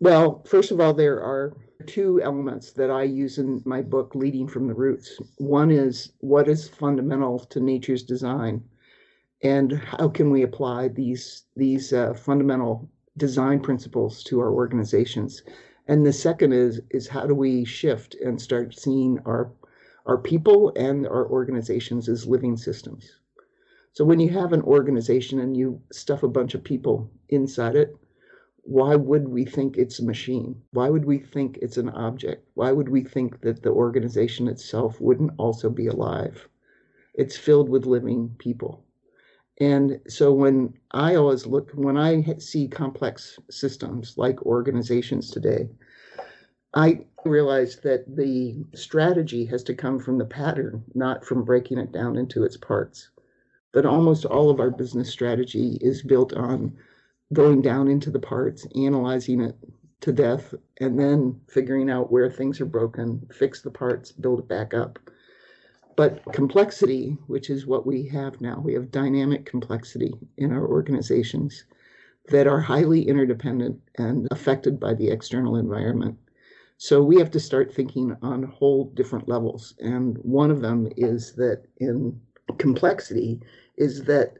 Well, 0.00 0.44
first 0.46 0.70
of 0.70 0.80
all, 0.80 0.92
there 0.92 1.22
are 1.22 1.56
two 1.86 2.20
elements 2.22 2.72
that 2.72 2.90
I 2.90 3.04
use 3.04 3.38
in 3.38 3.62
my 3.64 3.80
book, 3.80 4.14
Leading 4.14 4.46
from 4.46 4.68
the 4.68 4.74
Roots. 4.74 5.18
One 5.38 5.70
is 5.70 6.12
what 6.18 6.48
is 6.48 6.68
fundamental 6.68 7.38
to 7.38 7.60
nature's 7.60 8.02
design, 8.02 8.62
and 9.42 9.72
how 9.72 10.08
can 10.08 10.30
we 10.30 10.42
apply 10.42 10.88
these 10.88 11.44
these 11.54 11.92
uh, 11.92 12.12
fundamental 12.14 12.90
design 13.16 13.58
principles 13.58 14.22
to 14.22 14.40
our 14.40 14.52
organizations. 14.52 15.42
And 15.86 16.06
the 16.06 16.12
second 16.12 16.52
is 16.52 16.80
is 16.90 17.08
how 17.08 17.26
do 17.26 17.34
we 17.34 17.64
shift 17.64 18.14
and 18.16 18.40
start 18.40 18.78
seeing 18.78 19.18
our 19.26 19.52
our 20.06 20.18
people 20.18 20.72
and 20.76 21.06
our 21.06 21.28
organizations 21.28 22.08
as 22.08 22.26
living 22.26 22.56
systems. 22.56 23.18
So 23.92 24.04
when 24.04 24.20
you 24.20 24.30
have 24.30 24.52
an 24.52 24.62
organization 24.62 25.40
and 25.40 25.56
you 25.56 25.82
stuff 25.92 26.22
a 26.22 26.28
bunch 26.28 26.54
of 26.54 26.64
people 26.64 27.10
inside 27.28 27.74
it, 27.74 27.96
why 28.62 28.94
would 28.94 29.28
we 29.28 29.44
think 29.44 29.76
it's 29.76 29.98
a 29.98 30.04
machine? 30.04 30.62
Why 30.72 30.90
would 30.90 31.04
we 31.04 31.18
think 31.18 31.58
it's 31.60 31.78
an 31.78 31.88
object? 31.88 32.46
Why 32.54 32.70
would 32.70 32.88
we 32.88 33.02
think 33.02 33.40
that 33.40 33.62
the 33.62 33.70
organization 33.70 34.46
itself 34.46 35.00
wouldn't 35.00 35.32
also 35.38 35.70
be 35.70 35.86
alive? 35.86 36.48
It's 37.14 37.36
filled 37.36 37.68
with 37.68 37.86
living 37.86 38.36
people. 38.38 38.84
And 39.60 40.00
so 40.08 40.32
when 40.32 40.74
I 40.92 41.16
always 41.16 41.46
look, 41.46 41.72
when 41.72 41.96
I 41.96 42.22
see 42.38 42.68
complex 42.68 43.38
systems 43.50 44.16
like 44.16 44.42
organizations 44.42 45.30
today, 45.30 45.68
I 46.74 47.00
realize 47.24 47.76
that 47.80 48.04
the 48.16 48.64
strategy 48.74 49.44
has 49.46 49.64
to 49.64 49.74
come 49.74 49.98
from 49.98 50.18
the 50.18 50.24
pattern, 50.24 50.84
not 50.94 51.24
from 51.24 51.44
breaking 51.44 51.78
it 51.78 51.92
down 51.92 52.16
into 52.16 52.44
its 52.44 52.56
parts. 52.56 53.10
But 53.72 53.84
almost 53.84 54.24
all 54.24 54.50
of 54.50 54.60
our 54.60 54.70
business 54.70 55.10
strategy 55.10 55.78
is 55.80 56.02
built 56.02 56.32
on 56.34 56.76
going 57.32 57.60
down 57.62 57.88
into 57.88 58.10
the 58.10 58.20
parts, 58.20 58.66
analyzing 58.76 59.40
it 59.40 59.56
to 60.00 60.12
death, 60.12 60.54
and 60.80 60.98
then 60.98 61.40
figuring 61.48 61.90
out 61.90 62.12
where 62.12 62.30
things 62.30 62.60
are 62.60 62.66
broken, 62.66 63.26
fix 63.32 63.60
the 63.60 63.70
parts, 63.70 64.12
build 64.12 64.38
it 64.38 64.48
back 64.48 64.72
up. 64.72 64.98
But 65.98 66.22
complexity, 66.32 67.18
which 67.26 67.50
is 67.50 67.66
what 67.66 67.84
we 67.84 68.04
have 68.04 68.40
now, 68.40 68.62
we 68.64 68.72
have 68.74 68.92
dynamic 68.92 69.44
complexity 69.44 70.14
in 70.36 70.52
our 70.52 70.64
organizations 70.64 71.64
that 72.28 72.46
are 72.46 72.60
highly 72.60 73.08
interdependent 73.08 73.80
and 73.96 74.28
affected 74.30 74.78
by 74.78 74.94
the 74.94 75.08
external 75.08 75.56
environment. 75.56 76.16
So 76.76 77.02
we 77.02 77.16
have 77.16 77.32
to 77.32 77.40
start 77.40 77.74
thinking 77.74 78.16
on 78.22 78.44
whole 78.44 78.84
different 78.94 79.26
levels. 79.28 79.74
And 79.80 80.16
one 80.18 80.52
of 80.52 80.60
them 80.60 80.88
is 80.96 81.32
that 81.32 81.64
in 81.78 82.20
complexity, 82.58 83.40
is 83.76 84.04
that 84.04 84.38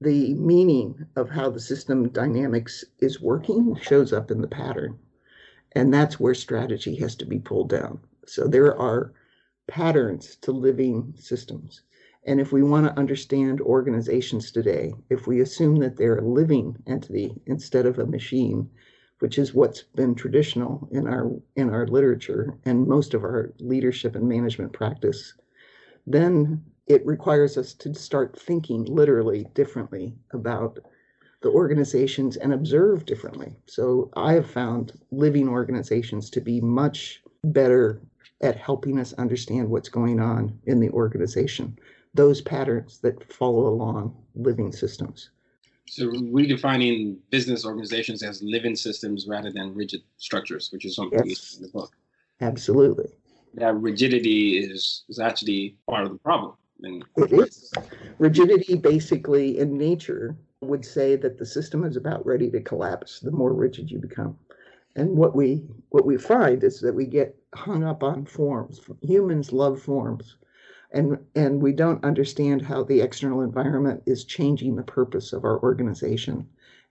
the 0.00 0.34
meaning 0.34 1.06
of 1.16 1.28
how 1.28 1.50
the 1.50 1.58
system 1.58 2.08
dynamics 2.10 2.84
is 3.00 3.20
working 3.20 3.74
shows 3.82 4.12
up 4.12 4.30
in 4.30 4.40
the 4.40 4.46
pattern. 4.46 4.96
And 5.72 5.92
that's 5.92 6.20
where 6.20 6.34
strategy 6.34 6.94
has 7.00 7.16
to 7.16 7.26
be 7.26 7.40
pulled 7.40 7.70
down. 7.70 7.98
So 8.26 8.46
there 8.46 8.76
are 8.78 9.12
patterns 9.66 10.36
to 10.42 10.52
living 10.52 11.14
systems. 11.16 11.82
And 12.26 12.40
if 12.40 12.52
we 12.52 12.62
want 12.62 12.86
to 12.86 12.98
understand 12.98 13.60
organizations 13.60 14.50
today, 14.50 14.94
if 15.10 15.26
we 15.26 15.40
assume 15.40 15.76
that 15.76 15.96
they're 15.96 16.18
a 16.18 16.28
living 16.28 16.76
entity 16.86 17.40
instead 17.46 17.84
of 17.86 17.98
a 17.98 18.06
machine, 18.06 18.70
which 19.18 19.38
is 19.38 19.54
what's 19.54 19.82
been 19.94 20.14
traditional 20.14 20.88
in 20.90 21.06
our 21.06 21.30
in 21.56 21.70
our 21.70 21.86
literature 21.86 22.58
and 22.64 22.86
most 22.86 23.14
of 23.14 23.24
our 23.24 23.52
leadership 23.58 24.14
and 24.16 24.28
management 24.28 24.72
practice, 24.72 25.34
then 26.06 26.64
it 26.86 27.04
requires 27.06 27.56
us 27.56 27.72
to 27.74 27.94
start 27.94 28.38
thinking 28.38 28.84
literally 28.84 29.46
differently 29.54 30.14
about 30.32 30.78
the 31.42 31.50
organizations 31.50 32.36
and 32.36 32.52
observe 32.52 33.04
differently. 33.04 33.54
So 33.66 34.10
I 34.16 34.32
have 34.32 34.50
found 34.50 34.92
living 35.10 35.48
organizations 35.48 36.30
to 36.30 36.40
be 36.40 36.60
much 36.60 37.22
better 37.44 38.00
at 38.40 38.56
helping 38.56 38.98
us 38.98 39.12
understand 39.14 39.68
what's 39.68 39.88
going 39.88 40.20
on 40.20 40.58
in 40.66 40.80
the 40.80 40.90
organization, 40.90 41.78
those 42.14 42.40
patterns 42.40 42.98
that 42.98 43.32
follow 43.32 43.66
along 43.66 44.14
living 44.34 44.72
systems. 44.72 45.30
So 45.86 46.06
redefining 46.06 47.18
business 47.30 47.64
organizations 47.64 48.22
as 48.22 48.42
living 48.42 48.74
systems 48.74 49.26
rather 49.28 49.52
than 49.52 49.74
rigid 49.74 50.02
structures, 50.16 50.70
which 50.72 50.84
is 50.84 50.96
something 50.96 51.22
yes. 51.26 51.56
in 51.56 51.62
the 51.62 51.68
book. 51.68 51.94
Absolutely. 52.40 53.08
That 53.54 53.76
rigidity 53.76 54.58
is, 54.58 55.04
is 55.08 55.18
actually 55.18 55.76
part 55.86 56.04
of 56.04 56.12
the 56.12 56.18
problem 56.18 56.54
and 56.82 57.04
it 57.16 57.32
is. 57.32 57.72
Rigidity, 58.18 58.76
basically, 58.76 59.58
in 59.58 59.76
nature, 59.76 60.36
would 60.60 60.84
say 60.84 61.16
that 61.16 61.38
the 61.38 61.46
system 61.46 61.84
is 61.84 61.96
about 61.96 62.24
ready 62.24 62.50
to 62.50 62.60
collapse 62.60 63.20
the 63.20 63.30
more 63.30 63.52
rigid 63.52 63.90
you 63.90 63.98
become. 63.98 64.36
And 64.96 65.16
what 65.16 65.34
we 65.34 65.62
what 65.90 66.06
we 66.06 66.16
find 66.16 66.62
is 66.62 66.80
that 66.80 66.94
we 66.94 67.06
get 67.06 67.36
hung 67.54 67.84
up 67.84 68.02
on 68.02 68.26
forms. 68.26 68.80
Humans 69.02 69.52
love 69.52 69.80
forms. 69.80 70.36
And, 70.92 71.18
and 71.34 71.60
we 71.60 71.72
don't 71.72 72.04
understand 72.04 72.62
how 72.62 72.84
the 72.84 73.00
external 73.00 73.40
environment 73.40 74.04
is 74.06 74.24
changing 74.24 74.76
the 74.76 74.84
purpose 74.84 75.32
of 75.32 75.44
our 75.44 75.60
organization 75.60 76.46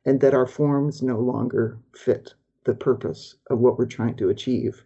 and 0.06 0.20
that 0.20 0.34
our 0.34 0.46
forms 0.46 1.02
no 1.02 1.18
longer 1.18 1.78
fit 1.96 2.34
the 2.66 2.74
purpose 2.74 3.36
of 3.50 3.60
what 3.60 3.78
we're 3.78 3.86
trying 3.86 4.16
to 4.18 4.30
achieve. 4.30 4.84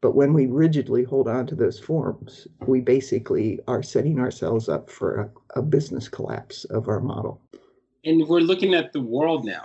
But 0.00 0.16
when 0.16 0.32
we 0.32 0.46
rigidly 0.46 1.04
hold 1.04 1.28
on 1.28 1.46
to 1.46 1.54
those 1.54 1.78
forms, 1.78 2.48
we 2.66 2.80
basically 2.80 3.60
are 3.68 3.82
setting 3.82 4.18
ourselves 4.18 4.68
up 4.68 4.90
for 4.90 5.32
a, 5.54 5.60
a 5.60 5.62
business 5.62 6.08
collapse 6.08 6.64
of 6.64 6.88
our 6.88 7.00
model. 7.00 7.40
And 8.04 8.26
we're 8.26 8.40
looking 8.40 8.74
at 8.74 8.92
the 8.92 9.00
world 9.00 9.44
now. 9.44 9.62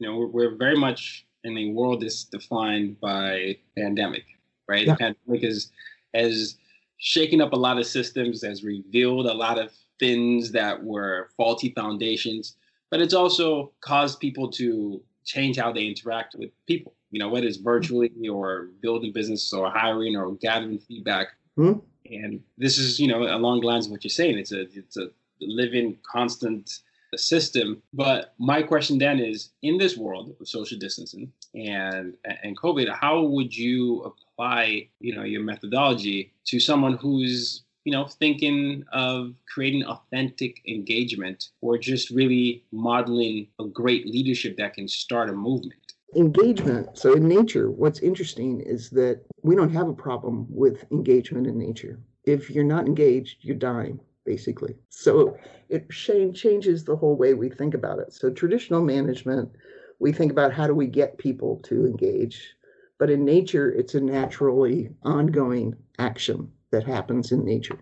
You 0.00 0.08
know, 0.08 0.16
we're, 0.16 0.26
we're 0.26 0.56
very 0.56 0.76
much 0.76 1.26
in 1.46 1.56
a 1.58 1.70
world 1.70 2.02
that's 2.02 2.24
defined 2.24 3.00
by 3.00 3.56
pandemic, 3.76 4.24
right? 4.68 4.86
Yeah. 4.86 4.92
The 4.92 4.98
pandemic 4.98 5.44
is 5.44 5.70
has 6.14 6.56
shaken 6.98 7.40
up 7.40 7.52
a 7.52 7.56
lot 7.56 7.78
of 7.78 7.86
systems, 7.86 8.42
has 8.44 8.64
revealed 8.64 9.26
a 9.26 9.34
lot 9.34 9.58
of 9.58 9.72
things 9.98 10.52
that 10.52 10.82
were 10.82 11.30
faulty 11.36 11.70
foundations, 11.70 12.56
but 12.90 13.00
it's 13.00 13.14
also 13.14 13.72
caused 13.80 14.20
people 14.20 14.50
to 14.52 15.02
change 15.24 15.58
how 15.58 15.72
they 15.72 15.84
interact 15.86 16.34
with 16.38 16.50
people 16.66 16.96
you 17.10 17.20
know, 17.20 17.28
whether 17.28 17.46
it's 17.46 17.56
virtually 17.56 18.10
or 18.28 18.68
building 18.82 19.12
business 19.12 19.52
or 19.52 19.70
hiring 19.70 20.16
or 20.16 20.32
gathering 20.34 20.78
feedback. 20.78 21.28
Mm-hmm. 21.58 21.78
And 22.12 22.40
this 22.58 22.78
is, 22.78 23.00
you 23.00 23.08
know, 23.08 23.22
along 23.22 23.60
the 23.60 23.66
lines 23.66 23.86
of 23.86 23.92
what 23.92 24.04
you're 24.04 24.10
saying. 24.10 24.38
It's 24.38 24.52
a 24.52 24.62
it's 24.76 24.96
a 24.96 25.08
living 25.40 25.98
constant 26.02 26.80
system. 27.18 27.82
But 27.92 28.34
my 28.38 28.62
question 28.62 28.98
then 28.98 29.18
is, 29.18 29.50
in 29.62 29.78
this 29.78 29.96
world 29.96 30.34
of 30.40 30.48
social 30.48 30.78
distancing 30.78 31.32
and 31.54 32.14
and 32.24 32.56
COVID, 32.58 32.88
how 32.94 33.22
would 33.22 33.56
you 33.56 34.02
apply, 34.02 34.88
you 35.00 35.14
know, 35.14 35.24
your 35.24 35.42
methodology 35.42 36.32
to 36.46 36.60
someone 36.60 36.96
who's 36.96 37.62
you 37.84 37.92
know, 37.92 38.04
thinking 38.04 38.84
of 38.90 39.32
creating 39.46 39.84
authentic 39.84 40.60
engagement 40.66 41.50
or 41.60 41.78
just 41.78 42.10
really 42.10 42.64
modeling 42.72 43.46
a 43.60 43.64
great 43.64 44.08
leadership 44.08 44.56
that 44.56 44.74
can 44.74 44.88
start 44.88 45.30
a 45.30 45.32
movement 45.32 45.86
engagement. 46.14 46.96
So 46.96 47.14
in 47.14 47.28
nature, 47.28 47.70
what's 47.70 48.00
interesting 48.00 48.60
is 48.60 48.90
that 48.90 49.20
we 49.42 49.56
don't 49.56 49.72
have 49.72 49.88
a 49.88 49.92
problem 49.92 50.46
with 50.48 50.90
engagement 50.90 51.46
in 51.46 51.58
nature. 51.58 51.98
If 52.24 52.50
you're 52.50 52.64
not 52.64 52.86
engaged, 52.86 53.38
you're 53.42 53.56
dying, 53.56 54.00
basically. 54.26 54.74
So 54.90 55.38
it 55.70 55.88
changes 55.90 56.84
the 56.84 56.96
whole 56.96 57.16
way 57.16 57.32
we 57.34 57.48
think 57.48 57.72
about 57.74 58.00
it. 58.00 58.12
So 58.12 58.30
traditional 58.30 58.82
management, 58.82 59.50
we 59.98 60.12
think 60.12 60.30
about 60.32 60.52
how 60.52 60.66
do 60.66 60.74
we 60.74 60.88
get 60.88 61.16
people 61.16 61.60
to 61.64 61.86
engage. 61.86 62.54
But 62.98 63.10
in 63.10 63.24
nature, 63.24 63.70
it's 63.70 63.94
a 63.94 64.00
naturally 64.00 64.90
ongoing 65.02 65.74
action 65.98 66.50
that 66.70 66.84
happens 66.84 67.32
in 67.32 67.44
nature. 67.44 67.78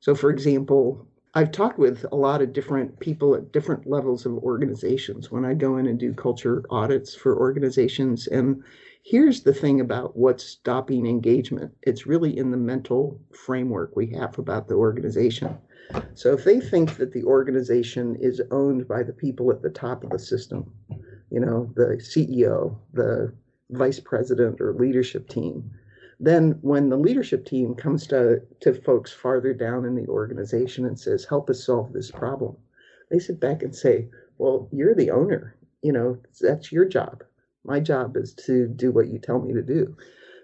So, 0.00 0.14
for 0.14 0.30
example, 0.30 1.06
I've 1.34 1.52
talked 1.52 1.78
with 1.78 2.04
a 2.10 2.16
lot 2.16 2.42
of 2.42 2.52
different 2.52 2.98
people 3.00 3.34
at 3.34 3.52
different 3.52 3.86
levels 3.86 4.26
of 4.26 4.32
organizations 4.38 5.30
when 5.30 5.44
I 5.44 5.54
go 5.54 5.76
in 5.76 5.86
and 5.86 5.98
do 5.98 6.12
culture 6.14 6.64
audits 6.70 7.14
for 7.14 7.38
organizations. 7.38 8.26
And 8.26 8.62
here's 9.08 9.42
the 9.42 9.54
thing 9.54 9.80
about 9.80 10.14
what's 10.16 10.44
stopping 10.44 11.06
engagement 11.06 11.72
it's 11.82 12.06
really 12.06 12.36
in 12.36 12.50
the 12.50 12.56
mental 12.56 13.18
framework 13.34 13.96
we 13.96 14.06
have 14.06 14.38
about 14.38 14.68
the 14.68 14.74
organization. 14.74 15.56
So 16.14 16.34
if 16.34 16.44
they 16.44 16.60
think 16.60 16.96
that 16.98 17.12
the 17.12 17.24
organization 17.24 18.16
is 18.20 18.42
owned 18.50 18.86
by 18.86 19.02
the 19.02 19.14
people 19.14 19.50
at 19.50 19.62
the 19.62 19.70
top 19.70 20.04
of 20.04 20.10
the 20.10 20.18
system, 20.18 20.70
you 21.30 21.40
know, 21.40 21.72
the 21.74 21.96
CEO, 21.96 22.76
the 22.92 23.32
vice 23.70 23.98
president, 23.98 24.60
or 24.60 24.74
leadership 24.74 25.26
team, 25.30 25.70
then 26.20 26.58
when 26.60 26.90
the 26.90 26.98
leadership 26.98 27.46
team 27.46 27.74
comes 27.74 28.06
to, 28.08 28.42
to 28.60 28.74
folks 28.74 29.10
farther 29.10 29.54
down 29.54 29.86
in 29.86 29.94
the 29.94 30.06
organization 30.08 30.84
and 30.84 31.00
says, 31.00 31.24
help 31.24 31.48
us 31.48 31.64
solve 31.64 31.94
this 31.94 32.10
problem, 32.10 32.54
They 33.10 33.18
sit 33.18 33.40
back 33.40 33.62
and 33.62 33.74
say, 33.74 34.08
well, 34.36 34.68
you're 34.70 34.94
the 34.94 35.10
owner. 35.10 35.56
You 35.80 35.92
know, 35.92 36.18
that's 36.42 36.70
your 36.70 36.84
job. 36.84 37.22
My 37.68 37.80
job 37.80 38.16
is 38.16 38.32
to 38.46 38.66
do 38.66 38.90
what 38.90 39.08
you 39.08 39.18
tell 39.18 39.40
me 39.40 39.52
to 39.52 39.60
do. 39.60 39.94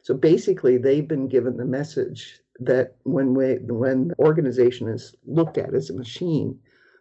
So 0.02 0.12
basically, 0.12 0.76
they've 0.76 1.08
been 1.08 1.26
given 1.26 1.56
the 1.56 1.64
message 1.64 2.40
that 2.60 2.96
when 3.04 3.32
we, 3.32 3.54
when 3.60 4.08
the 4.08 4.18
organization 4.18 4.88
is 4.88 5.16
looked 5.24 5.56
at 5.56 5.72
as 5.72 5.88
a 5.88 5.94
machine, 5.94 6.60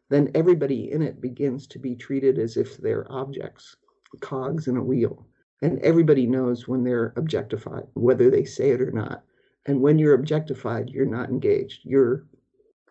then 0.09 0.31
everybody 0.33 0.89
in 0.93 1.01
it 1.01 1.19
begins 1.19 1.67
to 1.67 1.77
be 1.77 1.93
treated 1.93 2.39
as 2.39 2.55
if 2.55 2.77
they're 2.77 3.05
objects, 3.11 3.75
cogs 4.21 4.69
in 4.69 4.77
a 4.77 4.83
wheel. 4.83 5.25
And 5.61 5.77
everybody 5.79 6.25
knows 6.25 6.69
when 6.69 6.85
they're 6.85 7.13
objectified, 7.17 7.87
whether 7.93 8.29
they 8.29 8.45
say 8.45 8.69
it 8.71 8.81
or 8.81 8.91
not. 8.91 9.25
And 9.65 9.81
when 9.81 9.99
you're 9.99 10.13
objectified, 10.13 10.89
you're 10.89 11.05
not 11.05 11.29
engaged. 11.29 11.81
You're 11.83 12.25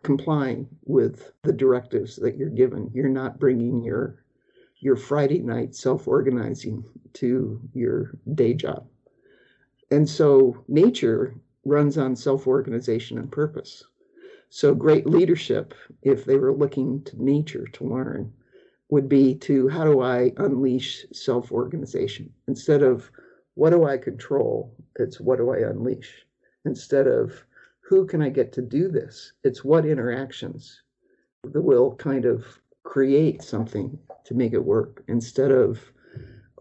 complying 0.03 0.69
with 0.85 1.33
the 1.45 1.53
directives 1.53 2.17
that 2.17 2.37
you're 2.37 2.51
given. 2.51 2.91
You're 2.93 3.09
not 3.09 3.39
bringing 3.41 3.83
your 3.83 4.22
your 4.83 4.97
Friday 4.97 5.39
night 5.39 5.77
self-organizing 5.77 6.85
to 7.12 7.61
your 7.73 8.19
day 8.35 8.53
job. 8.53 8.85
And 9.93 10.09
so 10.09 10.65
nature 10.67 11.37
runs 11.65 11.97
on 11.97 12.17
self-organization 12.17 13.17
and 13.17 13.31
purpose. 13.31 13.85
So 14.51 14.75
great 14.75 15.07
leadership, 15.07 15.73
if 16.03 16.25
they 16.25 16.37
were 16.37 16.53
looking 16.53 17.03
to 17.05 17.23
nature 17.23 17.67
to 17.75 17.85
learn, 17.85 18.33
would 18.91 19.09
be 19.09 19.37
to 19.37 19.69
how 19.69 19.85
do 19.85 20.03
I 20.03 20.33
unleash 20.37 21.07
self-organization 21.12 22.31
instead 22.49 22.83
of 22.83 23.09
what 23.55 23.71
do 23.71 23.85
I 23.87 23.97
control? 23.97 24.75
It's 24.97 25.21
what 25.21 25.39
do 25.39 25.51
I 25.51 25.59
unleash? 25.59 26.27
Instead 26.65 27.07
of 27.07 27.33
who 27.81 28.05
can 28.05 28.21
I 28.21 28.31
get 28.31 28.53
to 28.55 28.62
do 28.62 28.89
this? 28.89 29.33
It's 29.45 29.65
what 29.65 29.87
interactions 29.87 30.83
that 31.45 31.62
will 31.62 31.95
kind 31.95 32.25
of 32.25 32.45
create 32.83 33.43
something 33.43 33.97
to 34.25 34.35
make 34.35 34.52
it 34.52 34.64
work. 34.64 35.02
Instead 35.09 35.50
of 35.50 35.93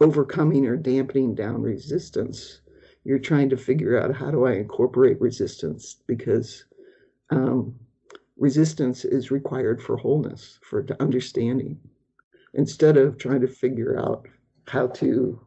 overcoming 0.01 0.65
or 0.65 0.75
dampening 0.75 1.35
down 1.35 1.61
resistance. 1.61 2.61
You're 3.03 3.19
trying 3.19 3.49
to 3.49 3.57
figure 3.57 3.99
out 3.99 4.15
how 4.15 4.31
do 4.31 4.45
I 4.45 4.53
incorporate 4.53 5.21
resistance? 5.21 5.97
Because 6.07 6.65
um, 7.29 7.75
resistance 8.37 9.05
is 9.05 9.31
required 9.31 9.81
for 9.81 9.95
wholeness, 9.95 10.59
for 10.63 10.85
understanding, 10.99 11.79
instead 12.55 12.97
of 12.97 13.17
trying 13.17 13.41
to 13.41 13.47
figure 13.47 13.97
out 13.97 14.27
how 14.67 14.87
to 14.87 15.39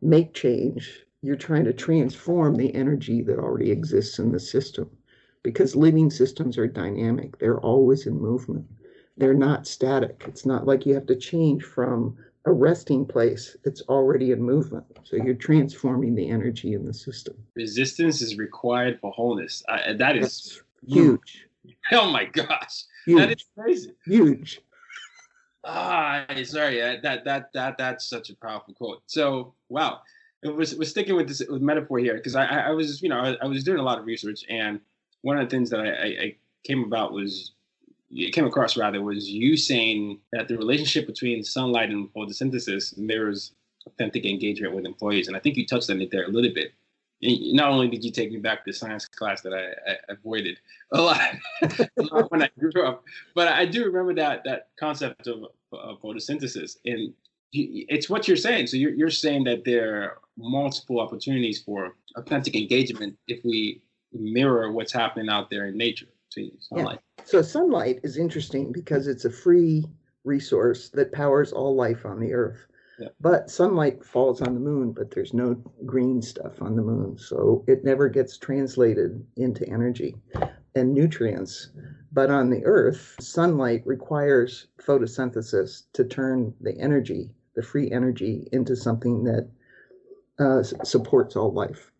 make 0.00 0.34
change 0.34 1.04
you're 1.24 1.36
trying 1.36 1.64
to 1.64 1.72
transform 1.72 2.56
the 2.56 2.74
energy 2.74 3.22
that 3.22 3.38
already 3.38 3.70
exists 3.70 4.18
in 4.18 4.32
the 4.32 4.40
system. 4.40 4.90
Because 5.44 5.76
living 5.76 6.10
systems 6.10 6.58
are 6.58 6.66
dynamic 6.66 7.38
they're 7.38 7.60
always 7.60 8.06
in 8.06 8.20
movement 8.20 8.66
they're 9.16 9.34
not 9.34 9.66
static. 9.66 10.24
It's 10.26 10.46
not 10.46 10.66
like 10.66 10.86
you 10.86 10.94
have 10.94 11.06
to 11.06 11.16
change 11.16 11.62
from 11.62 12.16
a 12.44 12.52
resting 12.52 13.06
place. 13.06 13.56
It's 13.64 13.82
already 13.82 14.32
in 14.32 14.42
movement. 14.42 14.84
So 15.04 15.16
you're 15.16 15.34
transforming 15.34 16.14
the 16.14 16.28
energy 16.28 16.74
in 16.74 16.84
the 16.84 16.94
system. 16.94 17.36
Resistance 17.54 18.20
is 18.20 18.36
required 18.36 18.98
for 19.00 19.12
wholeness. 19.12 19.62
Uh, 19.68 19.92
that 19.94 20.16
is 20.16 20.22
That's 20.22 20.62
huge. 20.86 21.46
Oh 21.92 22.10
my 22.10 22.24
gosh. 22.24 22.84
Huge 23.06 23.18
that 23.18 23.30
is 23.30 23.44
crazy. 23.56 23.92
Huge. 24.04 24.60
Ah 25.64 26.26
sorry. 26.42 26.80
That 26.80 27.24
that 27.24 27.52
that 27.54 27.78
that's 27.78 28.04
such 28.04 28.30
a 28.30 28.36
powerful 28.36 28.74
quote. 28.74 29.02
So 29.06 29.54
wow. 29.68 30.00
It 30.42 30.48
was 30.48 30.74
was 30.74 30.90
sticking 30.90 31.14
with 31.14 31.28
this 31.28 31.40
with 31.48 31.62
metaphor 31.62 32.00
here 32.00 32.14
because 32.14 32.34
I, 32.34 32.46
I 32.46 32.70
was 32.70 33.00
you 33.00 33.08
know 33.08 33.20
I, 33.20 33.36
I, 33.40 33.46
was 33.46 33.62
doing 33.62 33.78
a 33.78 33.82
lot 33.82 34.00
of 34.00 34.06
research 34.06 34.44
and 34.48 34.80
one 35.20 35.38
of 35.38 35.48
the 35.48 35.56
things 35.56 35.70
that 35.70 35.78
I, 35.78 35.86
I, 35.86 36.36
came 36.64 36.82
about 36.82 37.12
was 37.12 37.52
came 38.32 38.46
across 38.46 38.76
rather 38.76 39.02
was 39.02 39.28
you 39.28 39.56
saying 39.56 40.20
that 40.32 40.48
the 40.48 40.56
relationship 40.56 41.06
between 41.06 41.42
sunlight 41.42 41.90
and 41.90 42.12
photosynthesis 42.12 42.96
mirrors 42.98 43.52
authentic 43.86 44.24
engagement 44.24 44.74
with 44.74 44.84
employees 44.84 45.28
and 45.28 45.36
I 45.36 45.40
think 45.40 45.56
you 45.56 45.66
touched 45.66 45.90
on 45.90 46.00
it 46.00 46.10
there 46.10 46.24
a 46.24 46.28
little 46.28 46.52
bit. 46.52 46.72
Not 47.24 47.70
only 47.70 47.88
did 47.88 48.04
you 48.04 48.10
take 48.10 48.32
me 48.32 48.38
back 48.38 48.64
to 48.64 48.72
science 48.72 49.06
class 49.06 49.42
that 49.42 49.54
I, 49.54 49.96
avoided 50.08 50.58
a 50.92 51.00
lot, 51.00 51.20
a 51.62 51.88
lot 51.96 52.30
when 52.32 52.42
I 52.42 52.50
grew 52.58 52.84
up, 52.84 53.04
but 53.34 53.46
I 53.48 53.64
do 53.64 53.84
remember 53.84 54.14
that 54.14 54.42
that 54.44 54.68
concept 54.78 55.26
of, 55.28 55.46
of 55.72 56.00
photosynthesis 56.00 56.78
and 56.84 57.14
it's 57.52 58.08
what 58.08 58.26
you're 58.26 58.36
saying. 58.36 58.66
So 58.66 58.76
you're, 58.76 58.92
you're 58.92 59.10
saying 59.10 59.44
that 59.44 59.64
there 59.64 60.02
are 60.02 60.18
multiple 60.38 61.00
opportunities 61.00 61.60
for 61.60 61.94
authentic 62.16 62.56
engagement 62.56 63.16
if 63.28 63.44
we 63.44 63.82
mirror 64.12 64.72
what's 64.72 64.92
happening 64.92 65.28
out 65.28 65.50
there 65.50 65.66
in 65.66 65.76
nature. 65.76 66.06
Sunlight. 66.60 67.00
Yeah. 67.18 67.24
So 67.24 67.42
sunlight 67.42 68.00
is 68.02 68.16
interesting 68.16 68.72
because 68.72 69.06
it's 69.06 69.24
a 69.24 69.30
free 69.30 69.84
resource 70.24 70.88
that 70.90 71.12
powers 71.12 71.52
all 71.52 71.74
life 71.74 72.04
on 72.04 72.20
the 72.20 72.32
earth. 72.32 72.66
Yeah. 72.98 73.08
But 73.20 73.50
sunlight 73.50 74.04
falls 74.04 74.40
on 74.42 74.54
the 74.54 74.60
moon, 74.60 74.92
but 74.92 75.10
there's 75.10 75.34
no 75.34 75.54
green 75.86 76.22
stuff 76.22 76.60
on 76.60 76.76
the 76.76 76.82
moon. 76.82 77.18
So 77.18 77.64
it 77.66 77.84
never 77.84 78.08
gets 78.08 78.38
translated 78.38 79.24
into 79.36 79.68
energy 79.68 80.16
and 80.74 80.94
nutrients. 80.94 81.70
But 82.12 82.30
on 82.30 82.50
the 82.50 82.64
earth, 82.64 83.16
sunlight 83.20 83.82
requires 83.86 84.66
photosynthesis 84.78 85.84
to 85.94 86.04
turn 86.04 86.54
the 86.60 86.78
energy 86.78 87.30
the 87.54 87.62
free 87.62 87.90
energy 87.90 88.48
into 88.52 88.76
something 88.76 89.24
that 89.24 89.48
uh, 90.38 90.62
supports 90.84 91.36
all 91.36 91.52
life. 91.52 91.90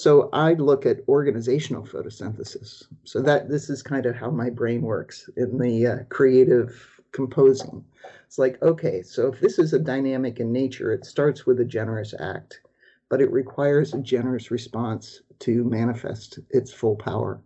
So 0.00 0.30
I 0.32 0.54
look 0.54 0.86
at 0.86 1.06
organizational 1.08 1.86
photosynthesis. 1.86 2.84
So 3.04 3.20
that 3.20 3.50
this 3.50 3.68
is 3.68 3.82
kind 3.82 4.06
of 4.06 4.16
how 4.16 4.30
my 4.30 4.48
brain 4.48 4.80
works 4.80 5.28
in 5.36 5.58
the 5.58 5.86
uh, 5.86 5.96
creative 6.08 7.02
composing. 7.12 7.84
It's 8.24 8.38
like, 8.38 8.56
okay, 8.62 9.02
so 9.02 9.30
if 9.30 9.40
this 9.40 9.58
is 9.58 9.74
a 9.74 9.78
dynamic 9.78 10.40
in 10.40 10.52
nature, 10.52 10.90
it 10.90 11.04
starts 11.04 11.44
with 11.44 11.60
a 11.60 11.66
generous 11.66 12.14
act, 12.18 12.62
but 13.10 13.20
it 13.20 13.30
requires 13.30 13.92
a 13.92 14.00
generous 14.00 14.50
response 14.50 15.20
to 15.40 15.64
manifest 15.64 16.38
its 16.48 16.72
full 16.72 16.96
power. 16.96 17.38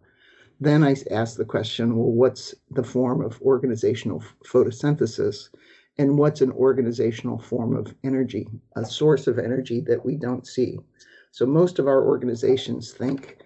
Then 0.61 0.85
I 0.85 0.95
ask 1.11 1.37
the 1.37 1.45
question, 1.45 1.97
well, 1.97 2.13
what's 2.13 2.55
the 2.71 2.85
form 2.85 3.21
of 3.21 3.43
organizational 3.43 4.23
photosynthesis? 4.47 5.49
and 5.99 6.19
what's 6.19 6.41
an 6.41 6.51
organizational 6.53 7.39
form 7.39 7.77
of 7.77 7.95
energy, 8.03 8.49
a 8.75 8.85
source 8.85 9.27
of 9.29 9.39
energy 9.39 9.81
that 9.81 10.05
we 10.05 10.17
don't 10.17 10.47
see. 10.47 10.79
So 11.35 11.47
most 11.47 11.81
of 11.81 11.89
our 11.89 12.07
organizations 12.07 12.93
think 12.93 13.39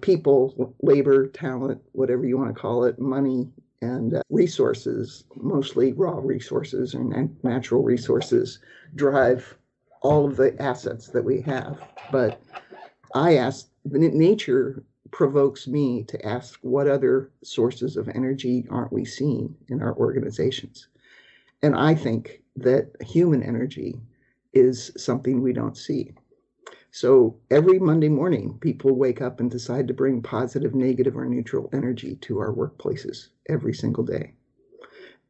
people, 0.00 0.74
labor, 0.80 1.26
talent, 1.26 1.82
whatever 1.92 2.24
you 2.24 2.38
want 2.38 2.54
to 2.54 2.58
call 2.58 2.84
it, 2.84 2.98
money, 2.98 3.50
and 3.82 4.14
uh, 4.14 4.22
resources, 4.30 5.24
mostly 5.36 5.92
raw 5.92 6.20
resources 6.22 6.94
or 6.94 7.04
natural 7.42 7.82
resources, 7.82 8.60
drive 8.94 9.58
all 10.00 10.24
of 10.24 10.36
the 10.38 10.58
assets 10.58 11.08
that 11.08 11.22
we 11.22 11.42
have. 11.42 11.78
But 12.10 12.40
I 13.14 13.36
ask, 13.36 13.68
nature 13.84 14.82
provokes 15.10 15.68
me 15.68 16.04
to 16.04 16.26
ask 16.26 16.58
what 16.62 16.88
other 16.88 17.30
sources 17.44 17.98
of 17.98 18.08
energy 18.08 18.66
aren't 18.70 18.94
we 18.94 19.04
seeing 19.04 19.54
in 19.68 19.82
our 19.82 19.94
organizations? 19.96 20.88
And 21.62 21.76
I 21.76 21.94
think 21.94 22.40
that 22.56 22.90
human 23.02 23.42
energy 23.42 24.00
is 24.54 24.92
something 24.96 25.42
we 25.42 25.52
don't 25.52 25.76
see. 25.76 26.14
So 27.00 27.36
every 27.52 27.78
Monday 27.78 28.08
morning, 28.08 28.58
people 28.58 28.96
wake 28.96 29.22
up 29.22 29.38
and 29.38 29.48
decide 29.48 29.86
to 29.86 29.94
bring 29.94 30.20
positive, 30.20 30.74
negative, 30.74 31.16
or 31.16 31.26
neutral 31.26 31.70
energy 31.72 32.16
to 32.22 32.40
our 32.40 32.52
workplaces 32.52 33.28
every 33.48 33.72
single 33.72 34.02
day. 34.02 34.34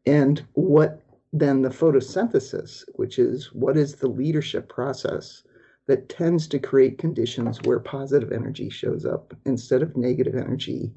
And 0.07 0.43
what 0.55 1.03
then 1.31 1.61
the 1.61 1.69
photosynthesis, 1.69 2.85
which 2.95 3.19
is 3.19 3.53
what 3.53 3.77
is 3.77 3.97
the 3.97 4.09
leadership 4.09 4.71
process 4.71 5.43
that 5.89 6.09
tends 6.09 6.47
to 6.49 6.59
create 6.59 6.97
conditions 6.97 7.61
where 7.65 7.81
positive 7.81 8.33
energy 8.33 8.71
shows 8.71 9.05
up 9.05 9.35
instead 9.45 9.83
of 9.83 9.95
negative 9.95 10.37
energy 10.37 10.91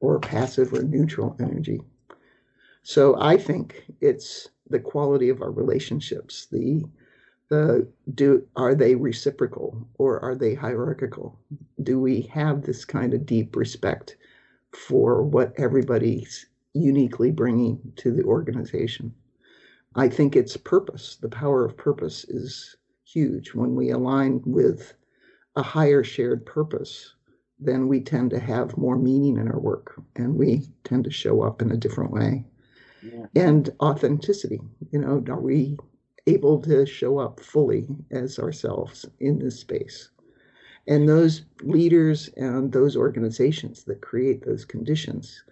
or 0.00 0.18
passive 0.18 0.72
or 0.72 0.84
neutral 0.84 1.36
energy. 1.38 1.82
So 2.82 3.20
I 3.20 3.36
think 3.36 3.84
it's 4.00 4.48
the 4.70 4.80
quality 4.80 5.28
of 5.28 5.42
our 5.42 5.50
relationships 5.50 6.46
the 6.50 6.82
the 7.48 7.86
do 8.14 8.46
are 8.56 8.74
they 8.74 8.94
reciprocal 8.94 9.86
or 9.98 10.20
are 10.20 10.34
they 10.34 10.54
hierarchical 10.54 11.38
do 11.82 12.00
we 12.00 12.22
have 12.22 12.62
this 12.62 12.84
kind 12.84 13.14
of 13.14 13.26
deep 13.26 13.54
respect 13.56 14.16
for 14.72 15.22
what 15.22 15.52
everybody's 15.58 16.46
uniquely 16.72 17.30
bringing 17.30 17.78
to 17.96 18.12
the 18.12 18.24
organization 18.24 19.14
i 19.94 20.08
think 20.08 20.34
it's 20.34 20.56
purpose 20.56 21.16
the 21.16 21.28
power 21.28 21.64
of 21.64 21.76
purpose 21.76 22.24
is 22.24 22.76
huge 23.04 23.54
when 23.54 23.74
we 23.74 23.90
align 23.90 24.40
with 24.44 24.94
a 25.56 25.62
higher 25.62 26.02
shared 26.02 26.44
purpose 26.46 27.14
then 27.60 27.86
we 27.86 28.00
tend 28.00 28.30
to 28.30 28.40
have 28.40 28.76
more 28.76 28.96
meaning 28.96 29.36
in 29.36 29.48
our 29.48 29.60
work 29.60 29.94
and 30.16 30.34
we 30.34 30.66
tend 30.82 31.04
to 31.04 31.10
show 31.10 31.42
up 31.42 31.62
in 31.62 31.70
a 31.70 31.76
different 31.76 32.10
way 32.10 32.44
yeah. 33.04 33.26
and 33.34 33.70
authenticity. 33.80 34.60
You 34.90 34.98
know, 35.00 35.22
are 35.28 35.40
we 35.40 35.78
able 36.26 36.60
to 36.62 36.86
show 36.86 37.18
up 37.18 37.40
fully 37.40 37.86
as 38.10 38.38
ourselves 38.38 39.06
in 39.20 39.38
this 39.38 39.60
space? 39.60 40.10
And 40.86 41.08
those 41.08 41.42
leaders 41.62 42.28
and 42.36 42.72
those 42.72 42.96
organizations 42.96 43.84
that 43.84 44.02
create 44.02 44.44
those 44.44 44.64
conditions, 44.64 45.42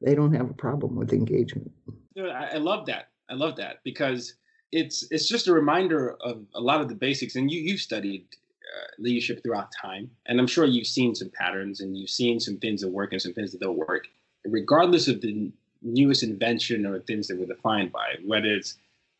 they 0.00 0.14
don't 0.14 0.34
have 0.34 0.50
a 0.50 0.54
problem 0.54 0.96
with 0.96 1.12
engagement. 1.12 1.70
I 2.18 2.56
love 2.56 2.86
that 2.86 3.10
I 3.30 3.34
love 3.34 3.56
that 3.56 3.78
because 3.84 4.34
it's 4.72 5.06
it's 5.10 5.28
just 5.28 5.46
a 5.46 5.52
reminder 5.52 6.16
of 6.20 6.44
a 6.54 6.60
lot 6.60 6.80
of 6.80 6.88
the 6.88 6.94
basics. 6.94 7.36
And 7.36 7.50
you 7.50 7.60
you've 7.60 7.80
studied 7.80 8.26
uh, 8.32 8.86
leadership 8.98 9.42
throughout 9.42 9.68
time, 9.80 10.10
and 10.26 10.40
I'm 10.40 10.46
sure 10.46 10.64
you've 10.64 10.86
seen 10.86 11.14
some 11.14 11.30
patterns 11.30 11.80
and 11.80 11.96
you've 11.96 12.10
seen 12.10 12.40
some 12.40 12.58
things 12.58 12.80
that 12.82 12.88
work 12.88 13.12
and 13.12 13.22
some 13.22 13.32
things 13.32 13.52
that 13.52 13.60
don't 13.60 13.78
work. 13.78 14.06
Regardless 14.44 15.06
of 15.06 15.20
the 15.20 15.50
newest 15.82 16.22
invention 16.22 16.84
or 16.84 16.98
things 17.00 17.28
that 17.28 17.38
we're 17.38 17.46
defined 17.46 17.92
by, 17.92 18.16
whether 18.26 18.48
it's 18.48 18.76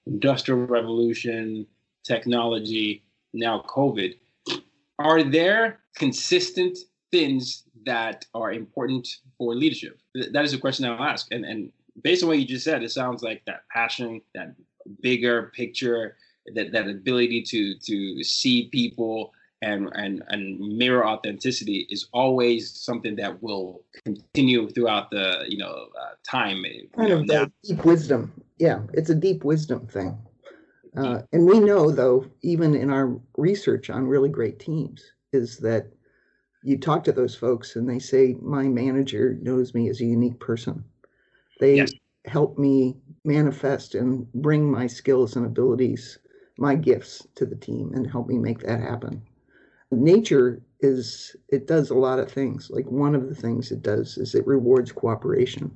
industrial 0.06 0.66
revolution, 0.66 1.66
technology, 2.04 3.02
now 3.32 3.64
COVID, 3.68 4.16
are 4.98 5.22
there 5.22 5.80
consistent 5.96 6.78
things 7.10 7.64
that 7.86 8.24
are 8.34 8.52
important 8.52 9.08
for 9.38 9.54
leadership? 9.54 9.98
That 10.14 10.44
is 10.44 10.52
a 10.52 10.58
question 10.58 10.84
I'll 10.84 11.02
ask. 11.02 11.32
And 11.32 11.44
and 11.44 11.72
based 12.02 12.22
on 12.22 12.28
what 12.28 12.38
you 12.38 12.44
just 12.44 12.64
said, 12.64 12.82
it 12.82 12.90
sounds 12.90 13.22
like 13.22 13.42
that 13.46 13.62
passion, 13.70 14.20
that 14.34 14.54
bigger 15.02 15.50
picture, 15.54 16.16
that 16.54 16.72
that 16.72 16.88
ability 16.88 17.42
to 17.42 17.74
to 17.78 18.22
see 18.24 18.68
people 18.68 19.32
and 19.62 19.90
and 19.94 20.22
and 20.28 20.58
mirror 20.58 21.06
authenticity 21.06 21.86
is 21.90 22.08
always 22.12 22.70
something 22.70 23.16
that 23.16 23.42
will 23.42 23.84
continue 24.04 24.68
throughout 24.70 25.10
the 25.10 25.44
you 25.48 25.58
know 25.58 25.88
uh, 26.00 26.14
time. 26.24 26.64
Kind 26.96 27.12
of 27.12 27.26
now. 27.26 27.46
deep 27.64 27.84
wisdom. 27.84 28.32
Yeah, 28.58 28.80
it's 28.92 29.10
a 29.10 29.14
deep 29.14 29.44
wisdom 29.44 29.86
thing. 29.86 30.18
Uh, 30.96 31.22
and 31.32 31.46
we 31.46 31.60
know, 31.60 31.90
though, 31.90 32.26
even 32.42 32.74
in 32.74 32.90
our 32.90 33.16
research 33.36 33.90
on 33.90 34.06
really 34.06 34.28
great 34.28 34.58
teams, 34.58 35.12
is 35.32 35.56
that 35.58 35.86
you 36.62 36.76
talk 36.78 37.04
to 37.04 37.12
those 37.12 37.34
folks 37.34 37.76
and 37.76 37.88
they 37.88 37.98
say, 37.98 38.36
My 38.42 38.64
manager 38.64 39.38
knows 39.40 39.72
me 39.72 39.88
as 39.88 40.00
a 40.00 40.04
unique 40.04 40.40
person. 40.40 40.84
They 41.60 41.76
Yes. 41.76 41.92
help 42.26 42.58
me 42.58 42.96
manifest 43.24 43.94
and 43.94 44.30
bring 44.32 44.70
my 44.70 44.86
skills 44.86 45.36
and 45.36 45.46
abilities, 45.46 46.18
my 46.58 46.74
gifts 46.74 47.26
to 47.36 47.46
the 47.46 47.56
team 47.56 47.92
and 47.94 48.10
help 48.10 48.26
me 48.26 48.38
make 48.38 48.60
that 48.60 48.80
happen. 48.80 49.22
Nature 49.90 50.62
is, 50.80 51.34
it 51.48 51.66
does 51.66 51.90
a 51.90 51.94
lot 51.94 52.18
of 52.18 52.30
things. 52.30 52.70
Like 52.70 52.86
one 52.86 53.14
of 53.14 53.28
the 53.28 53.34
things 53.34 53.70
it 53.70 53.82
does 53.82 54.18
is 54.18 54.34
it 54.34 54.46
rewards 54.46 54.92
cooperation. 54.92 55.74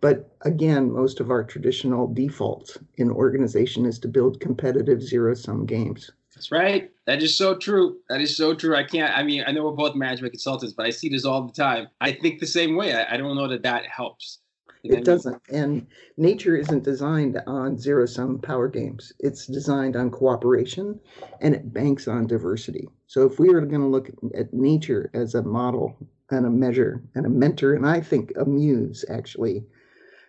But 0.00 0.34
again, 0.42 0.92
most 0.92 1.20
of 1.20 1.30
our 1.30 1.44
traditional 1.44 2.12
default 2.12 2.76
in 2.96 3.10
organization 3.10 3.86
is 3.86 3.98
to 4.00 4.08
build 4.08 4.40
competitive 4.40 5.02
zero 5.02 5.34
sum 5.34 5.64
games. 5.64 6.10
That's 6.34 6.50
right. 6.50 6.90
That 7.06 7.22
is 7.22 7.36
so 7.36 7.56
true. 7.56 7.98
That 8.08 8.20
is 8.20 8.36
so 8.36 8.54
true. 8.54 8.74
I 8.74 8.82
can't. 8.82 9.16
I 9.16 9.22
mean, 9.22 9.44
I 9.46 9.52
know 9.52 9.64
we're 9.64 9.72
both 9.72 9.94
management 9.94 10.32
consultants, 10.32 10.74
but 10.74 10.86
I 10.86 10.90
see 10.90 11.08
this 11.08 11.24
all 11.24 11.42
the 11.46 11.52
time. 11.52 11.88
I 12.00 12.12
think 12.12 12.40
the 12.40 12.46
same 12.46 12.74
way. 12.74 12.94
I, 12.94 13.14
I 13.14 13.16
don't 13.16 13.36
know 13.36 13.48
that 13.48 13.62
that 13.62 13.84
helps. 13.86 14.38
It 14.84 15.04
doesn't. 15.04 15.40
And 15.50 15.86
nature 16.16 16.56
isn't 16.56 16.82
designed 16.82 17.40
on 17.46 17.78
zero 17.78 18.04
sum 18.06 18.40
power 18.40 18.68
games. 18.68 19.12
It's 19.20 19.46
designed 19.46 19.96
on 19.96 20.10
cooperation 20.10 20.98
and 21.40 21.54
it 21.54 21.72
banks 21.72 22.08
on 22.08 22.26
diversity. 22.26 22.88
So 23.06 23.24
if 23.24 23.38
we 23.38 23.50
were 23.50 23.60
going 23.60 23.80
to 23.80 23.86
look 23.86 24.10
at 24.34 24.52
nature 24.52 25.10
as 25.14 25.34
a 25.34 25.42
model 25.42 25.96
and 26.30 26.46
a 26.46 26.50
measure 26.50 27.02
and 27.14 27.26
a 27.26 27.28
mentor, 27.28 27.74
and 27.74 27.86
I 27.86 28.00
think 28.00 28.32
a 28.36 28.44
muse 28.44 29.04
actually, 29.08 29.64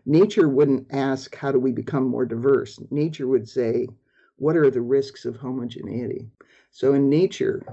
nature 0.05 0.49
wouldn't 0.49 0.87
ask, 0.91 1.35
how 1.35 1.51
do 1.51 1.59
we 1.59 1.71
become 1.71 2.07
more 2.07 2.25
diverse? 2.25 2.79
Nature 2.91 3.27
would 3.27 3.49
say, 3.49 3.87
what 4.37 4.55
are 4.55 4.69
the 4.69 4.81
risks 4.81 5.25
of 5.25 5.35
homogeneity? 5.35 6.27
So 6.71 6.93
in 6.93 7.09
nature, 7.09 7.63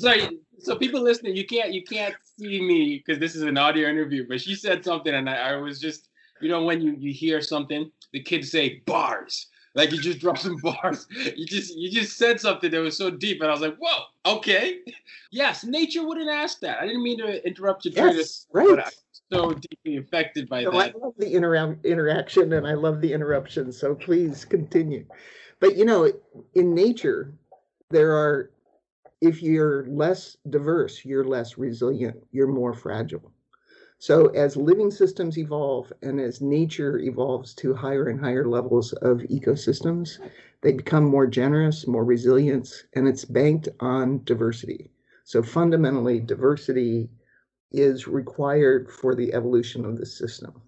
like 0.00 0.30
so 0.58 0.76
people 0.76 1.02
listening, 1.02 1.36
you 1.36 1.44
can't 1.44 1.72
you 1.72 1.82
can't 1.82 2.14
see 2.38 2.60
me 2.60 3.02
because 3.04 3.20
this 3.20 3.34
is 3.34 3.42
an 3.42 3.58
audio 3.58 3.88
interview. 3.88 4.26
But 4.28 4.40
she 4.40 4.54
said 4.54 4.84
something, 4.84 5.14
and 5.14 5.28
I, 5.28 5.52
I 5.52 5.56
was 5.56 5.80
just 5.80 6.08
you 6.40 6.48
know 6.48 6.64
when 6.64 6.80
you 6.80 6.94
you 6.98 7.12
hear 7.12 7.40
something, 7.40 7.90
the 8.12 8.22
kids 8.22 8.50
say 8.50 8.82
bars. 8.86 9.46
Like 9.74 9.92
you 9.92 10.00
just 10.00 10.20
dropped 10.20 10.40
some 10.40 10.56
bars. 10.62 11.06
You 11.10 11.46
just 11.46 11.76
you 11.76 11.90
just 11.90 12.16
said 12.16 12.40
something 12.40 12.70
that 12.70 12.80
was 12.80 12.96
so 12.96 13.10
deep, 13.10 13.40
and 13.42 13.50
I 13.50 13.52
was 13.52 13.60
like, 13.60 13.76
"Whoa, 13.78 14.36
okay, 14.36 14.78
yes." 15.30 15.64
Nature 15.64 16.06
wouldn't 16.06 16.30
ask 16.30 16.60
that. 16.60 16.78
I 16.80 16.86
didn't 16.86 17.02
mean 17.02 17.18
to 17.18 17.46
interrupt 17.46 17.84
you. 17.84 17.92
yes, 17.94 18.46
but 18.52 18.58
right. 18.58 18.78
I'm 18.86 18.92
so 19.30 19.52
deeply 19.52 19.98
affected 19.98 20.48
by 20.48 20.64
So 20.64 20.72
I 20.72 20.92
love 20.98 21.12
the 21.18 21.26
intera- 21.26 21.82
interaction 21.84 22.52
and 22.52 22.66
I 22.66 22.72
love 22.74 23.00
the 23.00 23.12
interruption. 23.12 23.70
So 23.72 23.94
please 23.94 24.44
continue. 24.44 25.04
But 25.60 25.76
you 25.76 25.84
know, 25.84 26.10
in 26.54 26.74
nature, 26.74 27.34
there 27.90 28.12
are, 28.12 28.50
if 29.26 29.42
you're 29.42 29.84
less 29.86 30.36
diverse, 30.48 31.04
you're 31.04 31.24
less 31.24 31.58
resilient, 31.58 32.16
you're 32.32 32.46
more 32.46 32.72
fragile. 32.72 33.32
So 33.98 34.26
as 34.28 34.56
living 34.56 34.90
systems 34.90 35.38
evolve 35.38 35.92
and 36.02 36.20
as 36.20 36.42
nature 36.42 36.98
evolves 36.98 37.54
to 37.54 37.74
higher 37.74 38.08
and 38.08 38.20
higher 38.20 38.46
levels 38.46 38.92
of 38.94 39.18
ecosystems, 39.20 40.18
they 40.60 40.72
become 40.72 41.04
more 41.04 41.26
generous, 41.26 41.86
more 41.86 42.04
resilient, 42.04 42.68
and 42.94 43.08
it's 43.08 43.24
banked 43.24 43.68
on 43.80 44.22
diversity. 44.24 44.90
So 45.24 45.42
fundamentally, 45.42 46.20
diversity 46.20 47.08
is 47.72 48.06
required 48.06 48.90
for 48.90 49.14
the 49.14 49.32
evolution 49.32 49.84
of 49.84 49.96
the 49.98 50.06
system. 50.06 50.60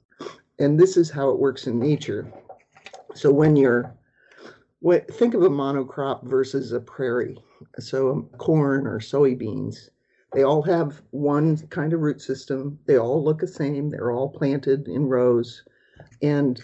And 0.58 0.80
this 0.80 0.96
is 0.96 1.10
how 1.10 1.30
it 1.30 1.38
works 1.38 1.66
in 1.66 1.78
nature. 1.78 2.32
So 3.14 3.30
when 3.30 3.56
you're 3.56 3.94
what 4.80 5.12
think 5.12 5.34
of 5.34 5.42
a 5.42 5.50
monocrop 5.50 6.24
versus 6.24 6.72
a 6.72 6.80
prairie. 6.80 7.36
So 7.78 8.10
um, 8.10 8.30
corn 8.38 8.86
or 8.86 9.00
soybeans, 9.00 9.88
they 10.32 10.42
all 10.42 10.62
have 10.62 11.02
one 11.10 11.56
kind 11.68 11.92
of 11.92 12.00
root 12.00 12.20
system. 12.20 12.78
They 12.86 12.98
all 12.98 13.24
look 13.24 13.40
the 13.40 13.48
same. 13.48 13.90
They're 13.90 14.12
all 14.12 14.28
planted 14.28 14.86
in 14.88 15.06
rows. 15.06 15.64
And 16.22 16.60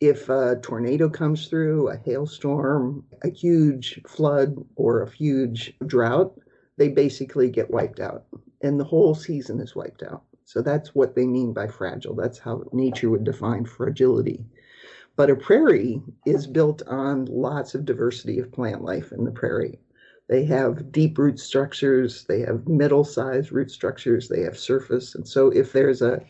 if 0.00 0.28
a 0.28 0.58
tornado 0.62 1.08
comes 1.08 1.46
through, 1.46 1.88
a 1.88 1.96
hailstorm, 1.96 3.04
a 3.22 3.30
huge 3.30 4.00
flood, 4.08 4.56
or 4.74 5.02
a 5.02 5.10
huge 5.10 5.74
drought, 5.86 6.34
they 6.76 6.88
basically 6.88 7.50
get 7.50 7.70
wiped 7.70 8.00
out 8.00 8.24
and 8.62 8.78
the 8.78 8.84
whole 8.84 9.14
season 9.14 9.60
is 9.60 9.74
wiped 9.74 10.02
out. 10.02 10.22
So 10.44 10.62
that's 10.62 10.94
what 10.94 11.14
they 11.14 11.26
mean 11.26 11.52
by 11.52 11.66
fragile. 11.66 12.14
That's 12.14 12.38
how 12.38 12.64
nature 12.72 13.10
would 13.10 13.24
define 13.24 13.64
fragility. 13.64 14.44
But 15.14 15.30
a 15.30 15.36
prairie 15.36 16.02
is 16.24 16.46
built 16.46 16.82
on 16.86 17.26
lots 17.26 17.74
of 17.74 17.84
diversity 17.84 18.38
of 18.38 18.50
plant 18.50 18.82
life 18.82 19.12
in 19.12 19.24
the 19.24 19.30
prairie. 19.30 19.78
They 20.28 20.44
have 20.46 20.90
deep 20.90 21.18
root 21.18 21.38
structures, 21.38 22.24
they 22.24 22.40
have 22.40 22.66
middle 22.66 23.04
sized 23.04 23.52
root 23.52 23.70
structures, 23.70 24.28
they 24.28 24.40
have 24.42 24.58
surface. 24.58 25.14
And 25.14 25.28
so 25.28 25.50
if 25.50 25.72
there's 25.72 26.00
a 26.00 26.22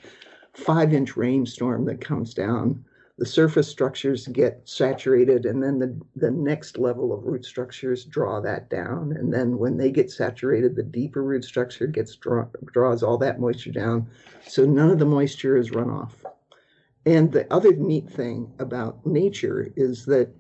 five 0.55 0.93
inch 0.93 1.17
rainstorm 1.17 1.85
that 1.85 2.01
comes 2.01 2.35
down, 2.35 2.85
the 3.19 3.27
surface 3.27 3.69
structures 3.69 4.27
get 4.29 4.63
saturated, 4.65 5.47
and 5.47 5.63
then 5.63 5.79
the, 5.79 6.01
the 6.17 6.31
next 6.31 6.79
level 6.79 7.13
of 7.13 7.25
root 7.25 7.45
structures 7.45 8.05
draw 8.05 8.41
that 8.41 8.69
down. 8.69 9.13
And 9.13 9.33
then 9.33 9.59
when 9.59 9.77
they 9.77 9.93
get 9.93 10.11
saturated, 10.11 10.75
the 10.75 10.83
deeper 10.83 11.23
root 11.23 11.45
structure 11.45 11.87
gets 11.87 12.17
draw, 12.17 12.47
draws 12.73 13.03
all 13.03 13.19
that 13.19 13.39
moisture 13.39 13.71
down. 13.71 14.09
So 14.47 14.65
none 14.65 14.91
of 14.91 14.99
the 14.99 15.05
moisture 15.05 15.57
is 15.57 15.71
run 15.71 15.91
off. 15.91 16.22
And 17.05 17.33
the 17.33 17.53
other 17.53 17.73
neat 17.73 18.09
thing 18.09 18.53
about 18.59 19.05
nature 19.05 19.73
is 19.77 20.07
that 20.07 20.33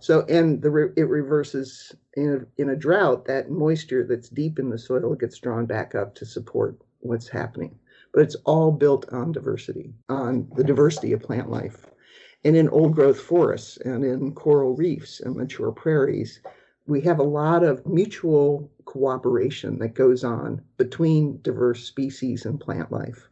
so 0.00 0.22
and 0.28 0.60
the 0.60 0.92
it 0.96 1.08
reverses 1.08 1.94
in 2.14 2.46
a, 2.58 2.60
in 2.62 2.70
a 2.70 2.76
drought 2.76 3.24
that 3.26 3.50
moisture 3.50 4.04
that's 4.06 4.28
deep 4.28 4.58
in 4.58 4.70
the 4.70 4.78
soil 4.78 5.14
gets 5.14 5.38
drawn 5.38 5.66
back 5.66 5.94
up 5.94 6.14
to 6.16 6.26
support 6.26 6.76
what's 7.00 7.28
happening. 7.28 7.78
But 8.12 8.22
it's 8.22 8.36
all 8.44 8.72
built 8.72 9.10
on 9.12 9.32
diversity, 9.32 9.94
on 10.08 10.50
the 10.56 10.64
diversity 10.64 11.12
of 11.12 11.22
plant 11.22 11.50
life. 11.50 11.86
And 12.44 12.56
in 12.56 12.68
old 12.68 12.94
growth 12.94 13.20
forests 13.20 13.76
and 13.78 14.04
in 14.04 14.34
coral 14.34 14.74
reefs 14.74 15.20
and 15.20 15.36
mature 15.36 15.70
prairies, 15.72 16.40
we 16.86 17.00
have 17.02 17.18
a 17.18 17.22
lot 17.22 17.62
of 17.62 17.86
mutual 17.86 18.70
cooperation 18.84 19.78
that 19.78 19.94
goes 19.94 20.24
on 20.24 20.62
between 20.76 21.40
diverse 21.42 21.84
species 21.84 22.46
and 22.46 22.58
plant 22.58 22.90
life. 22.90 23.28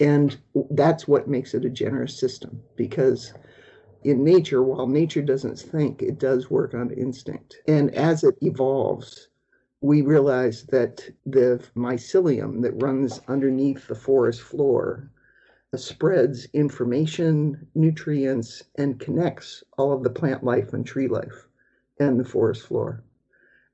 And 0.00 0.36
that's 0.70 1.08
what 1.08 1.28
makes 1.28 1.54
it 1.54 1.64
a 1.64 1.70
generous 1.70 2.18
system 2.18 2.62
because 2.76 3.32
in 4.04 4.24
nature, 4.24 4.62
while 4.62 4.86
nature 4.86 5.22
doesn't 5.22 5.58
think, 5.58 6.02
it 6.02 6.18
does 6.18 6.50
work 6.50 6.74
on 6.74 6.90
instinct. 6.92 7.56
And 7.66 7.94
as 7.94 8.24
it 8.24 8.36
evolves, 8.42 9.28
we 9.80 10.02
realize 10.02 10.64
that 10.64 11.08
the 11.26 11.62
mycelium 11.76 12.62
that 12.62 12.82
runs 12.82 13.20
underneath 13.28 13.88
the 13.88 13.94
forest 13.94 14.42
floor 14.42 15.10
spreads 15.74 16.46
information, 16.54 17.66
nutrients, 17.74 18.62
and 18.76 18.98
connects 19.00 19.62
all 19.76 19.92
of 19.92 20.02
the 20.02 20.10
plant 20.10 20.42
life 20.44 20.72
and 20.72 20.86
tree 20.86 21.08
life 21.08 21.48
and 22.00 22.18
the 22.18 22.24
forest 22.24 22.62
floor. 22.66 23.02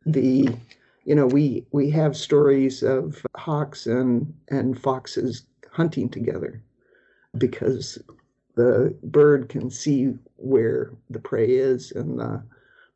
The 0.06 0.48
you 1.04 1.14
know 1.14 1.26
we 1.26 1.66
we 1.72 1.90
have 1.90 2.16
stories 2.16 2.82
of 2.82 3.24
hawks 3.36 3.86
and 3.86 4.34
and 4.48 4.78
foxes 4.78 5.44
hunting 5.72 6.08
together 6.08 6.62
because 7.38 7.98
the 8.54 8.94
bird 9.02 9.48
can 9.48 9.70
see 9.70 10.12
where 10.36 10.92
the 11.10 11.20
prey 11.20 11.46
is 11.50 11.92
and 11.92 12.18
the 12.18 12.42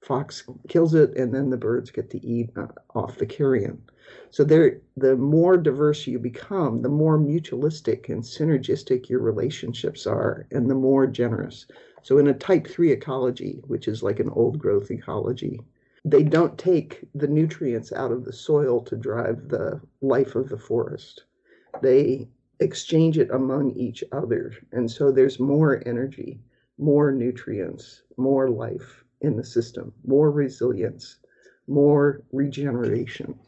fox 0.02 0.44
kills 0.68 0.94
it 0.94 1.16
and 1.16 1.34
then 1.34 1.50
the 1.50 1.56
birds 1.56 1.90
get 1.90 2.10
to 2.10 2.24
eat 2.24 2.50
uh, 2.56 2.66
off 2.94 3.18
the 3.18 3.26
carrion 3.26 3.82
so 4.30 4.44
there 4.44 4.80
the 4.96 5.16
more 5.16 5.56
diverse 5.56 6.06
you 6.06 6.18
become 6.18 6.82
the 6.82 6.88
more 6.88 7.18
mutualistic 7.18 8.08
and 8.08 8.22
synergistic 8.22 9.08
your 9.08 9.20
relationships 9.20 10.06
are 10.06 10.46
and 10.52 10.70
the 10.70 10.74
more 10.74 11.06
generous 11.06 11.66
So, 12.02 12.18
in 12.18 12.28
a 12.28 12.34
type 12.34 12.68
3 12.68 12.92
ecology, 12.92 13.62
which 13.66 13.88
is 13.88 14.02
like 14.02 14.20
an 14.20 14.30
old 14.30 14.58
growth 14.60 14.92
ecology, 14.92 15.60
they 16.04 16.22
don't 16.22 16.56
take 16.56 17.04
the 17.16 17.26
nutrients 17.26 17.92
out 17.92 18.12
of 18.12 18.24
the 18.24 18.32
soil 18.32 18.80
to 18.82 18.96
drive 18.96 19.48
the 19.48 19.80
life 20.00 20.36
of 20.36 20.48
the 20.48 20.58
forest. 20.58 21.24
They 21.82 22.28
exchange 22.60 23.18
it 23.18 23.30
among 23.30 23.72
each 23.72 24.02
other. 24.12 24.52
And 24.72 24.90
so 24.90 25.10
there's 25.10 25.38
more 25.40 25.82
energy, 25.86 26.40
more 26.78 27.12
nutrients, 27.12 28.02
more 28.16 28.48
life 28.50 29.04
in 29.20 29.36
the 29.36 29.44
system, 29.44 29.92
more 30.06 30.30
resilience, 30.30 31.16
more 31.66 32.22
regeneration. 32.32 33.38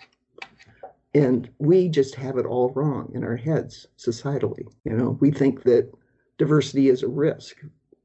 And 1.15 1.49
we 1.59 1.89
just 1.89 2.15
have 2.17 2.37
it 2.37 2.47
all 2.47 2.71
wrong 2.71 3.11
in 3.15 3.25
our 3.25 3.37
heads 3.37 3.87
societally. 3.97 4.67
You 4.85 4.93
know, 4.93 5.17
we 5.21 5.31
think 5.31 5.63
that 5.63 5.91
diversity 6.37 6.89
is 6.89 7.03
a 7.03 7.09
risk. 7.09 7.57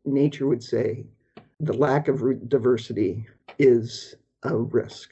Nature 0.06 0.48
would 0.48 0.64
say 0.64 1.06
the 1.60 1.74
lack 1.74 2.08
of 2.08 2.50
diversity 2.50 3.28
is 3.60 4.16
a 4.44 4.56
risk. 4.56 5.12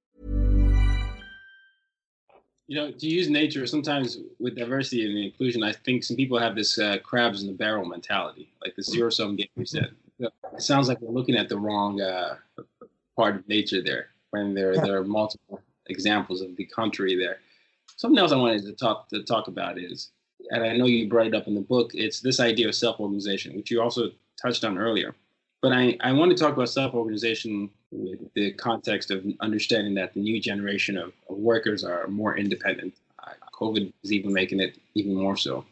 You 2.71 2.77
know, 2.77 2.89
to 2.89 3.05
use 3.05 3.27
nature, 3.27 3.67
sometimes 3.67 4.19
with 4.39 4.55
diversity 4.55 5.05
and 5.05 5.17
inclusion, 5.17 5.61
I 5.61 5.73
think 5.73 6.05
some 6.05 6.15
people 6.15 6.39
have 6.39 6.55
this 6.55 6.79
uh, 6.79 6.99
crabs 7.03 7.41
in 7.41 7.47
the 7.47 7.53
barrel 7.53 7.83
mentality, 7.83 8.49
like 8.63 8.77
the 8.77 8.81
zero 8.81 9.09
sum 9.09 9.35
game 9.35 9.49
you 9.57 9.65
said. 9.65 9.91
It 10.19 10.31
sounds 10.59 10.87
like 10.87 11.01
we're 11.01 11.11
looking 11.11 11.35
at 11.35 11.49
the 11.49 11.57
wrong 11.57 11.99
uh, 11.99 12.37
part 13.17 13.35
of 13.35 13.45
nature 13.49 13.83
there 13.83 14.11
when 14.29 14.53
there, 14.53 14.73
there 14.77 14.95
are 14.95 15.03
multiple 15.03 15.59
examples 15.87 16.39
of 16.39 16.55
the 16.55 16.63
country 16.63 17.13
there. 17.13 17.39
Something 17.97 18.19
else 18.19 18.31
I 18.31 18.37
wanted 18.37 18.63
to 18.63 18.71
talk 18.71 19.09
to 19.09 19.21
talk 19.23 19.49
about 19.49 19.77
is, 19.77 20.11
and 20.51 20.63
I 20.63 20.77
know 20.77 20.85
you 20.85 21.09
brought 21.09 21.27
it 21.27 21.35
up 21.35 21.47
in 21.47 21.55
the 21.55 21.59
book, 21.59 21.91
it's 21.93 22.21
this 22.21 22.39
idea 22.39 22.69
of 22.69 22.75
self-organization, 22.75 23.53
which 23.57 23.69
you 23.69 23.81
also 23.81 24.11
touched 24.41 24.63
on 24.63 24.77
earlier. 24.77 25.13
But 25.61 25.73
I, 25.73 25.97
I 25.99 26.13
want 26.13 26.31
to 26.31 26.41
talk 26.41 26.53
about 26.53 26.69
self-organization 26.69 27.69
with 27.91 28.33
the 28.33 28.51
context 28.53 29.11
of 29.11 29.25
understanding 29.41 29.93
that 29.95 30.13
the 30.13 30.19
new 30.19 30.39
generation 30.39 30.97
of, 30.97 31.13
of 31.29 31.37
workers 31.37 31.83
are 31.83 32.07
more 32.07 32.37
independent. 32.37 32.93
Uh, 33.19 33.31
COVID 33.53 33.91
is 34.03 34.11
even 34.11 34.33
making 34.33 34.59
it 34.59 34.77
even 34.95 35.13
more 35.13 35.37
so. 35.37 35.65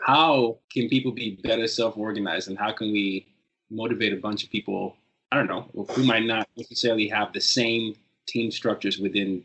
How 0.00 0.58
can 0.70 0.88
people 0.88 1.12
be 1.12 1.38
better 1.42 1.66
self-organized, 1.66 2.48
and 2.48 2.58
how 2.58 2.72
can 2.72 2.92
we 2.92 3.26
motivate 3.70 4.12
a 4.12 4.16
bunch 4.16 4.44
of 4.44 4.50
people? 4.50 4.96
I 5.32 5.36
don't 5.36 5.48
know 5.48 5.86
who 5.90 6.04
might 6.04 6.24
not 6.24 6.48
necessarily 6.56 7.08
have 7.08 7.32
the 7.32 7.40
same 7.40 7.96
team 8.26 8.50
structures 8.50 8.98
within 8.98 9.44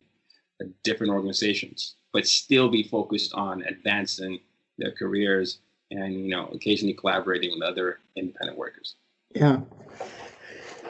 different 0.84 1.12
organizations, 1.12 1.96
but 2.14 2.28
still 2.28 2.70
be 2.70 2.84
focused 2.84 3.34
on 3.34 3.64
advancing 3.64 4.40
their 4.78 4.92
careers 4.92 5.60
and 5.90 6.14
you 6.14 6.30
know 6.30 6.48
occasionally 6.54 6.94
collaborating 6.94 7.52
with 7.52 7.64
other 7.64 8.00
independent 8.16 8.58
workers. 8.58 8.96
Yeah. 9.34 9.62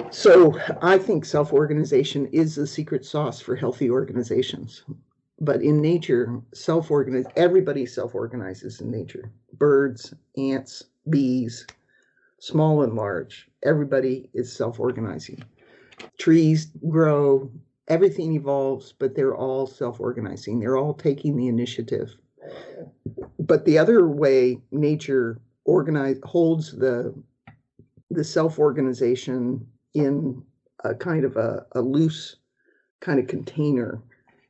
So 0.09 0.57
I 0.81 0.97
think 0.97 1.25
self 1.25 1.53
organization 1.53 2.27
is 2.27 2.55
the 2.55 2.67
secret 2.67 3.05
sauce 3.05 3.39
for 3.39 3.55
healthy 3.55 3.89
organizations. 3.89 4.83
But 5.39 5.61
in 5.61 5.81
nature, 5.81 6.41
self 6.53 6.91
organize 6.91 7.25
everybody 7.35 7.85
self 7.85 8.15
organizes 8.15 8.81
in 8.81 8.91
nature. 8.91 9.31
Birds, 9.53 10.13
ants, 10.37 10.83
bees, 11.09 11.65
small 12.39 12.83
and 12.83 12.93
large. 12.93 13.49
Everybody 13.63 14.29
is 14.33 14.51
self 14.51 14.79
organizing. 14.79 15.43
Trees 16.17 16.71
grow, 16.89 17.51
everything 17.87 18.33
evolves, 18.33 18.93
but 18.97 19.15
they're 19.15 19.35
all 19.35 19.67
self 19.67 19.99
organizing. 19.99 20.59
They're 20.59 20.77
all 20.77 20.93
taking 20.93 21.35
the 21.35 21.47
initiative. 21.47 22.15
But 23.39 23.65
the 23.65 23.77
other 23.77 24.07
way 24.07 24.59
nature 24.71 25.39
organize 25.65 26.19
holds 26.23 26.71
the 26.71 27.13
the 28.09 28.23
self 28.23 28.59
organization 28.59 29.65
in 29.93 30.43
a 30.83 30.95
kind 30.95 31.25
of 31.25 31.37
a, 31.37 31.65
a 31.73 31.81
loose 31.81 32.37
kind 32.99 33.19
of 33.19 33.27
container 33.27 34.01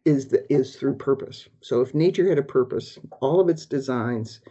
is 0.05 0.27
the, 0.27 0.51
is 0.51 0.75
through 0.75 0.95
purpose. 0.95 1.47
So 1.61 1.81
if 1.81 1.93
nature 1.93 2.27
had 2.27 2.39
a 2.39 2.43
purpose, 2.43 2.97
all 3.21 3.39
of 3.39 3.49
its 3.49 3.65
designs 3.65 4.41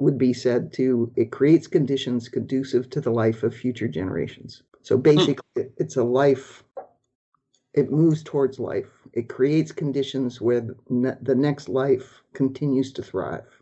would 0.00 0.18
be 0.18 0.32
said 0.32 0.72
to 0.74 1.12
it 1.16 1.30
creates 1.30 1.66
conditions 1.66 2.28
conducive 2.28 2.88
to 2.90 3.00
the 3.00 3.10
life 3.10 3.42
of 3.42 3.54
future 3.54 3.88
generations. 3.88 4.62
So 4.82 4.96
hmm. 4.96 5.02
basically, 5.02 5.68
it's 5.76 5.96
a 5.96 6.04
life. 6.04 6.64
It 7.74 7.90
moves 7.90 8.22
towards 8.22 8.58
life. 8.58 8.90
It 9.14 9.28
creates 9.28 9.72
conditions 9.72 10.40
where 10.40 10.60
the 10.60 11.34
next 11.34 11.68
life 11.68 12.22
continues 12.34 12.92
to 12.92 13.02
thrive 13.02 13.61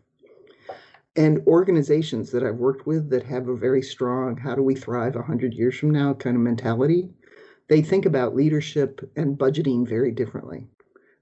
and 1.15 1.45
organizations 1.45 2.31
that 2.31 2.43
I've 2.43 2.55
worked 2.55 2.87
with 2.87 3.09
that 3.09 3.23
have 3.23 3.49
a 3.49 3.55
very 3.55 3.81
strong 3.81 4.37
how 4.37 4.55
do 4.55 4.63
we 4.63 4.75
thrive 4.75 5.15
100 5.15 5.53
years 5.53 5.75
from 5.75 5.91
now 5.91 6.13
kind 6.13 6.37
of 6.37 6.41
mentality, 6.41 7.09
they 7.67 7.81
think 7.81 8.05
about 8.05 8.35
leadership 8.35 9.01
and 9.17 9.37
budgeting 9.37 9.87
very 9.87 10.11
differently. 10.11 10.67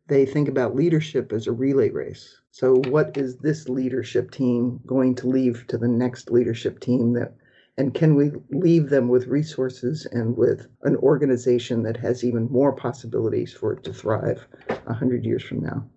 They 0.08 0.25
think 0.25 0.47
about 0.47 0.75
leadership 0.75 1.34
as 1.34 1.47
a 1.47 1.52
relay 1.52 1.89
race. 1.89 2.39
So, 2.52 2.82
what 2.88 3.17
is 3.17 3.38
this 3.38 3.67
leadership 3.67 4.30
team 4.32 4.80
going 4.86 5.15
to 5.15 5.28
leave 5.28 5.65
to 5.67 5.78
the 5.78 5.88
next 5.88 6.30
leadership 6.30 6.80
team 6.80 7.13
that 7.13 7.36
and 7.78 7.93
can 7.93 8.15
we 8.15 8.34
leave 8.52 8.89
them 8.89 9.08
with 9.08 9.28
resources 9.28 10.06
and 10.12 10.36
with 10.36 10.67
an 10.84 10.97
organization 10.97 11.82
that 11.84 11.95
has 11.97 12.23
even 12.25 12.52
more 12.52 12.73
possibilities 12.73 13.54
for 13.54 13.73
it 13.73 13.84
to 13.86 13.93
thrive 13.93 14.45
100 14.67 15.25
years 15.25 15.41
from 15.41 15.62
now? 15.62 15.88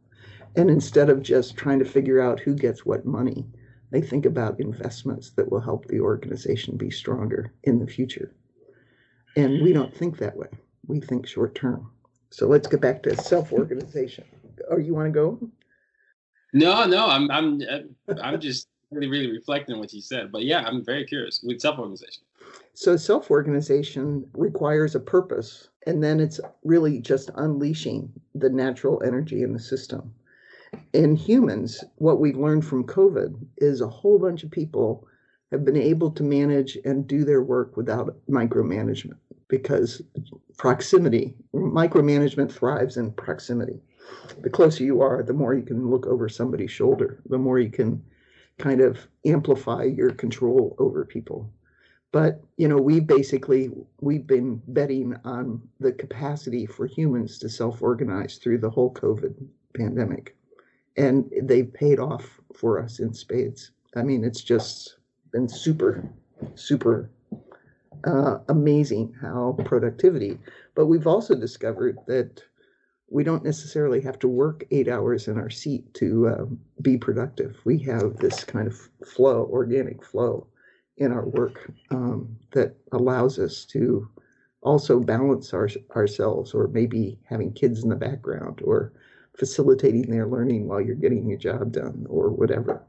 And 0.55 0.70
instead 0.70 1.11
of 1.11 1.22
just 1.22 1.57
trying 1.57 1.81
to 1.81 1.85
figure 1.85 2.20
out 2.20 2.38
who 2.38 2.55
gets 2.55 2.87
what 2.87 3.05
money, 3.05 3.48
they 3.92 4.00
think 4.00 4.24
about 4.24 4.59
investments 4.59 5.31
that 5.37 5.52
will 5.52 5.61
help 5.61 5.87
the 5.87 6.00
organization 6.00 6.76
be 6.78 6.90
stronger 6.90 7.52
in 7.64 7.78
the 7.78 7.87
future. 7.87 8.35
And 9.37 9.62
we 9.62 9.74
don't 9.74 9.94
think 9.94 10.18
that 10.18 10.37
way. 10.37 10.48
We 10.87 10.98
think 10.98 11.26
short 11.26 11.55
term. 11.55 11.90
So 12.31 12.46
let's 12.46 12.66
get 12.66 12.81
back 12.81 13.02
to 13.05 13.14
self 13.16 13.52
organization. 13.52 14.24
Oh, 14.70 14.78
you 14.78 14.94
want 14.94 15.07
to 15.07 15.12
go? 15.12 15.38
No, 16.55 16.87
no, 16.87 17.07
I'm 17.07 17.31
I'm 17.31 17.61
uh, 17.70 18.14
I'm 18.22 18.40
just 18.40 18.68
really 18.90 19.09
really 19.09 19.31
reflecting 19.31 19.74
on 19.74 19.81
what 19.81 19.92
you 19.92 20.00
said. 20.00 20.33
But 20.33 20.44
yeah, 20.44 20.64
I'm 20.66 20.85
very 20.85 21.05
curious 21.05 21.42
with 21.42 21.61
self 21.61 21.78
organization. 21.78 22.24
So 22.72 22.96
self 22.96 23.31
organization 23.31 24.26
requires 24.33 24.94
a 24.94 25.00
purpose, 25.00 25.68
and 25.87 26.02
then 26.02 26.18
it's 26.18 26.40
really 26.64 26.98
just 26.98 27.31
unleashing 27.37 28.11
the 28.35 28.48
natural 28.48 29.02
energy 29.05 29.42
in 29.42 29.52
the 29.52 29.61
system 29.61 30.14
in 30.92 31.16
humans, 31.16 31.85
what 31.96 32.20
we've 32.20 32.37
learned 32.37 32.66
from 32.66 32.85
COVID 32.85 33.35
is 33.59 33.81
a 33.81 33.88
whole 33.88 34.18
bunch 34.18 34.44
of 34.44 34.50
people 34.50 35.07
have 35.50 35.64
been 35.64 35.76
able 35.76 36.11
to 36.11 36.22
manage 36.22 36.76
and 36.85 37.07
do 37.07 37.24
their 37.24 37.42
work 37.42 37.76
without 37.76 38.16
micromanagement 38.28 39.16
because 39.48 40.02
proximity, 40.57 41.35
micromanagement 41.55 42.50
thrives 42.50 42.96
in 42.96 43.12
proximity. 43.12 43.81
The 44.40 44.50
closer 44.50 44.85
you 44.85 45.00
are, 45.02 45.22
the 45.22 45.33
more 45.33 45.55
you 45.55 45.62
can 45.62 45.90
look 45.90 46.07
over 46.07 46.28
somebody's 46.28 46.70
shoulder, 46.70 47.20
the 47.26 47.38
more 47.38 47.59
you 47.59 47.70
can 47.70 48.02
kind 48.59 48.81
of 48.81 49.07
amplify 49.26 49.85
your 49.85 50.11
control 50.11 50.74
over 50.78 51.05
people. 51.05 51.50
But 52.12 52.42
you 52.57 52.68
know, 52.68 52.76
we 52.76 53.00
basically 53.00 53.70
we've 54.00 54.26
been 54.26 54.61
betting 54.68 55.16
on 55.24 55.62
the 55.81 55.92
capacity 55.92 56.66
for 56.66 56.87
humans 56.87 57.38
to 57.38 57.48
self-organize 57.48 58.37
through 58.37 58.59
the 58.59 58.70
whole 58.70 58.92
COVID 58.92 59.35
pandemic 59.74 60.37
and 60.96 61.31
they've 61.42 61.72
paid 61.72 61.98
off 61.98 62.40
for 62.55 62.81
us 62.81 62.98
in 63.00 63.14
spades. 63.14 63.70
I 63.96 64.02
mean, 64.02 64.24
it's 64.24 64.42
just 64.42 64.96
been 65.33 65.48
super, 65.48 66.09
super 66.55 67.11
uh, 68.05 68.38
amazing 68.48 69.14
how 69.20 69.57
productivity. 69.64 70.38
But 70.74 70.87
we've 70.87 71.07
also 71.07 71.35
discovered 71.35 71.98
that 72.07 72.42
we 73.11 73.24
don't 73.24 73.44
necessarily 73.44 74.00
have 74.00 74.18
to 74.20 74.28
work 74.28 74.64
eight 74.70 74.88
hours 74.88 75.28
in 75.28 75.38
our 75.38 75.50
seat 75.50 75.92
to 75.94 76.28
uh, 76.28 76.44
be 76.81 76.96
productive. 76.96 77.59
We 77.64 77.78
have 77.81 78.16
this 78.16 78.42
kind 78.44 78.66
of 78.66 78.78
flow, 79.07 79.48
organic 79.52 80.05
flow 80.05 80.46
in 80.96 81.12
our 81.12 81.26
work 81.26 81.70
um, 81.90 82.37
that 82.52 82.74
allows 82.92 83.38
us 83.38 83.66
to 83.66 84.09
also 84.62 85.00
balance 85.00 85.52
our, 85.52 85.68
ourselves, 85.94 86.55
or 86.55 86.68
maybe 86.68 87.18
having 87.24 87.52
kids 87.52 87.83
in 87.83 87.90
the 87.90 87.96
background, 87.96 88.61
or 88.64 88.92
facilitating 89.37 90.11
their 90.11 90.27
learning 90.27 90.68
while 90.68 90.81
you're 90.81 90.95
getting 90.95 91.29
your 91.29 91.38
job 91.38 91.73
done, 91.73 92.07
or 92.09 92.31
whatever. 92.31 92.83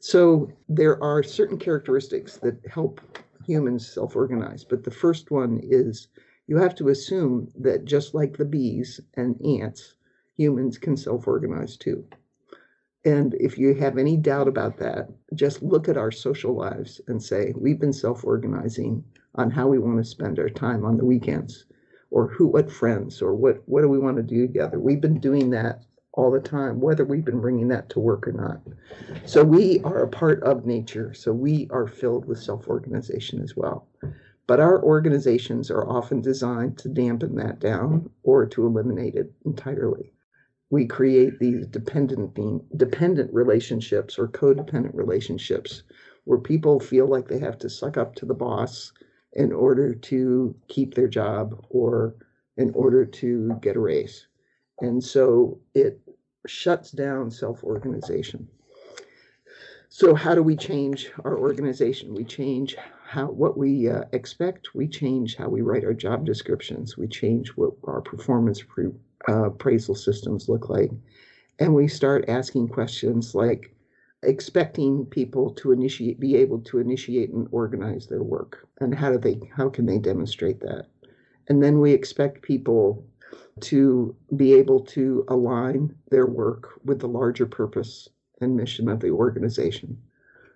So 0.00 0.52
there 0.68 1.02
are 1.02 1.22
certain 1.22 1.58
characteristics 1.58 2.36
that 2.38 2.64
help 2.70 3.00
humans 3.44 3.88
self 3.88 4.14
organize. 4.14 4.64
But 4.64 4.84
the 4.84 4.90
first 4.90 5.30
one 5.30 5.60
is 5.62 6.08
you 6.46 6.56
have 6.56 6.74
to 6.76 6.88
assume 6.88 7.48
that 7.56 7.84
just 7.84 8.14
like 8.14 8.36
the 8.36 8.44
bees 8.44 9.00
and 9.14 9.40
ants, 9.44 9.94
humans 10.36 10.78
can 10.78 10.96
self 10.96 11.26
organize 11.26 11.76
too. 11.76 12.04
And 13.04 13.34
if 13.34 13.58
you 13.58 13.74
have 13.74 13.98
any 13.98 14.16
doubt 14.16 14.48
about 14.48 14.76
that, 14.78 15.08
just 15.34 15.62
look 15.62 15.88
at 15.88 15.96
our 15.96 16.10
social 16.10 16.54
lives 16.54 17.00
and 17.08 17.22
say, 17.22 17.54
we've 17.56 17.80
been 17.80 17.92
self 17.92 18.24
organizing 18.24 19.04
on 19.34 19.50
how 19.50 19.68
we 19.68 19.78
want 19.78 19.98
to 19.98 20.04
spend 20.04 20.38
our 20.38 20.48
time 20.48 20.84
on 20.84 20.96
the 20.96 21.04
weekends 21.04 21.66
or 22.10 22.28
who, 22.28 22.46
what 22.46 22.70
friends 22.70 23.20
or 23.20 23.34
what, 23.34 23.62
what 23.66 23.82
do 23.82 23.88
we 23.88 23.98
want 23.98 24.16
to 24.16 24.22
do 24.22 24.46
together. 24.46 24.78
We've 24.78 25.00
been 25.00 25.20
doing 25.20 25.50
that 25.50 25.82
all 26.14 26.30
the 26.30 26.40
time, 26.40 26.80
whether 26.80 27.04
we've 27.04 27.24
been 27.24 27.40
bringing 27.40 27.68
that 27.68 27.88
to 27.90 28.00
work 28.00 28.26
or 28.26 28.32
not. 28.32 28.60
So 29.24 29.44
we 29.44 29.80
are 29.84 30.02
a 30.02 30.08
part 30.08 30.42
of 30.42 30.66
nature. 30.66 31.14
So 31.14 31.32
we 31.32 31.68
are 31.70 31.86
filled 31.86 32.24
with 32.24 32.42
self 32.42 32.66
organization 32.66 33.40
as 33.40 33.56
well. 33.56 33.86
But 34.48 34.60
our 34.60 34.82
organizations 34.82 35.70
are 35.70 35.86
often 35.86 36.22
designed 36.22 36.78
to 36.78 36.88
dampen 36.88 37.36
that 37.36 37.60
down 37.60 38.10
or 38.22 38.46
to 38.46 38.66
eliminate 38.66 39.14
it 39.14 39.30
entirely. 39.44 40.12
We 40.70 40.86
create 40.86 41.38
these 41.38 41.66
dependent 41.66 42.34
being, 42.34 42.62
dependent 42.76 43.32
relationships 43.32 44.18
or 44.18 44.28
codependent 44.28 44.94
relationships 44.94 45.82
where 46.24 46.38
people 46.38 46.80
feel 46.80 47.06
like 47.06 47.28
they 47.28 47.38
have 47.38 47.58
to 47.58 47.70
suck 47.70 47.96
up 47.96 48.14
to 48.16 48.26
the 48.26 48.34
boss 48.34 48.92
in 49.38 49.52
order 49.52 49.94
to 49.94 50.54
keep 50.66 50.94
their 50.94 51.06
job 51.06 51.64
or 51.70 52.16
in 52.56 52.72
order 52.74 53.06
to 53.06 53.56
get 53.62 53.76
a 53.76 53.80
raise. 53.80 54.26
And 54.80 55.02
so 55.02 55.60
it 55.74 56.00
shuts 56.46 56.90
down 56.90 57.30
self 57.30 57.62
organization. 57.62 58.48
So, 59.90 60.14
how 60.14 60.34
do 60.34 60.42
we 60.42 60.56
change 60.56 61.10
our 61.24 61.38
organization? 61.38 62.14
We 62.14 62.24
change 62.24 62.76
how 63.06 63.26
what 63.26 63.56
we 63.56 63.88
uh, 63.88 64.04
expect. 64.12 64.74
We 64.74 64.88
change 64.88 65.36
how 65.36 65.48
we 65.48 65.62
write 65.62 65.84
our 65.84 65.94
job 65.94 66.26
descriptions. 66.26 66.98
We 66.98 67.06
change 67.06 67.50
what 67.50 67.74
our 67.84 68.00
performance 68.00 68.60
pre, 68.60 68.88
uh, 69.28 69.44
appraisal 69.44 69.94
systems 69.94 70.48
look 70.48 70.68
like, 70.68 70.90
and 71.60 71.74
we 71.74 71.86
start 71.86 72.28
asking 72.28 72.68
questions 72.68 73.36
like 73.36 73.72
expecting 74.22 75.06
people 75.06 75.50
to 75.54 75.72
initiate, 75.72 76.18
be 76.18 76.36
able 76.36 76.60
to 76.60 76.78
initiate 76.78 77.30
and 77.30 77.48
organize 77.50 78.06
their 78.06 78.22
work, 78.22 78.66
and 78.80 78.94
how 78.94 79.10
do 79.12 79.18
they, 79.18 79.40
how 79.54 79.68
can 79.68 79.86
they 79.86 79.98
demonstrate 79.98 80.60
that? 80.60 80.86
And 81.48 81.62
then 81.62 81.80
we 81.80 81.92
expect 81.92 82.42
people 82.42 83.04
to 83.60 84.14
be 84.36 84.54
able 84.54 84.80
to 84.80 85.24
align 85.28 85.94
their 86.10 86.26
work 86.26 86.80
with 86.84 87.00
the 87.00 87.08
larger 87.08 87.46
purpose 87.46 88.08
and 88.40 88.56
mission 88.56 88.88
of 88.88 89.00
the 89.00 89.10
organization. 89.10 89.98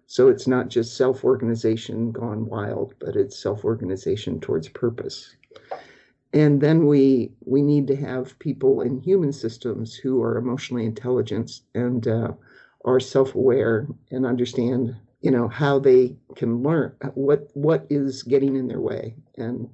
So 0.06 0.28
it's 0.28 0.46
not 0.46 0.68
just 0.68 0.96
self 0.96 1.24
organization 1.24 2.12
gone 2.12 2.46
wild, 2.46 2.94
but 2.98 3.16
it's 3.16 3.38
self 3.38 3.64
organization 3.64 4.40
towards 4.40 4.68
purpose. 4.68 5.34
And 6.34 6.60
then 6.60 6.86
we 6.86 7.32
we 7.44 7.62
need 7.62 7.86
to 7.88 7.96
have 7.96 8.38
people 8.38 8.80
in 8.82 9.00
human 9.00 9.32
systems 9.32 9.94
who 9.94 10.22
are 10.22 10.38
emotionally 10.38 10.84
intelligent 10.84 11.60
and 11.74 12.06
uh, 12.06 12.32
are 12.84 13.00
self 13.00 13.34
aware 13.34 13.86
and 14.10 14.26
understand 14.26 14.96
you 15.20 15.30
know 15.30 15.48
how 15.48 15.78
they 15.78 16.16
can 16.34 16.62
learn 16.62 16.92
what 17.14 17.48
what 17.54 17.86
is 17.90 18.22
getting 18.22 18.56
in 18.56 18.66
their 18.66 18.80
way 18.80 19.14
and 19.36 19.68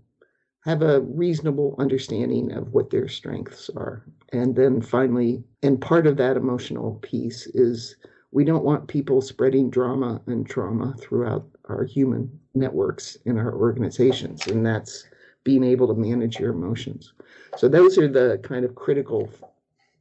have 0.68 0.83
a 0.83 1.01
reasonable 1.01 1.75
understanding 1.79 2.53
of 2.53 2.75
what 2.75 2.90
their 2.90 3.09
strengths 3.09 3.71
are. 3.71 4.05
And 4.35 4.55
then 4.55 4.83
finally, 4.83 5.42
and 5.62 5.81
part 5.81 6.07
of 6.07 6.18
that 6.18 6.37
emotional 6.37 6.97
piece 6.97 7.47
is 7.47 7.97
we 8.33 8.44
don't 8.44 8.64
want 8.64 8.87
people 8.87 9.23
spreading 9.23 9.71
drama 9.71 10.21
and 10.27 10.47
trauma 10.47 10.94
throughout 11.01 11.49
our 11.71 11.85
human 11.85 12.38
networks 12.55 13.16
in 13.25 13.38
our 13.38 13.55
organizations. 13.55 14.47
And 14.47 14.66
that's 14.66 15.07
being 15.42 15.64
able 15.64 15.88
to 15.88 15.94
manage 15.94 16.38
your 16.38 16.53
emotions. 16.53 17.14
So, 17.57 17.66
those 17.66 17.97
are 17.97 18.09
the 18.09 18.38
kind 18.42 18.66
of 18.66 18.75
critical 18.75 19.31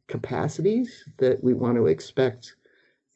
capacities 0.08 1.06
that 1.18 1.42
we 1.42 1.54
want 1.54 1.78
to 1.78 1.88
expect 1.88 2.57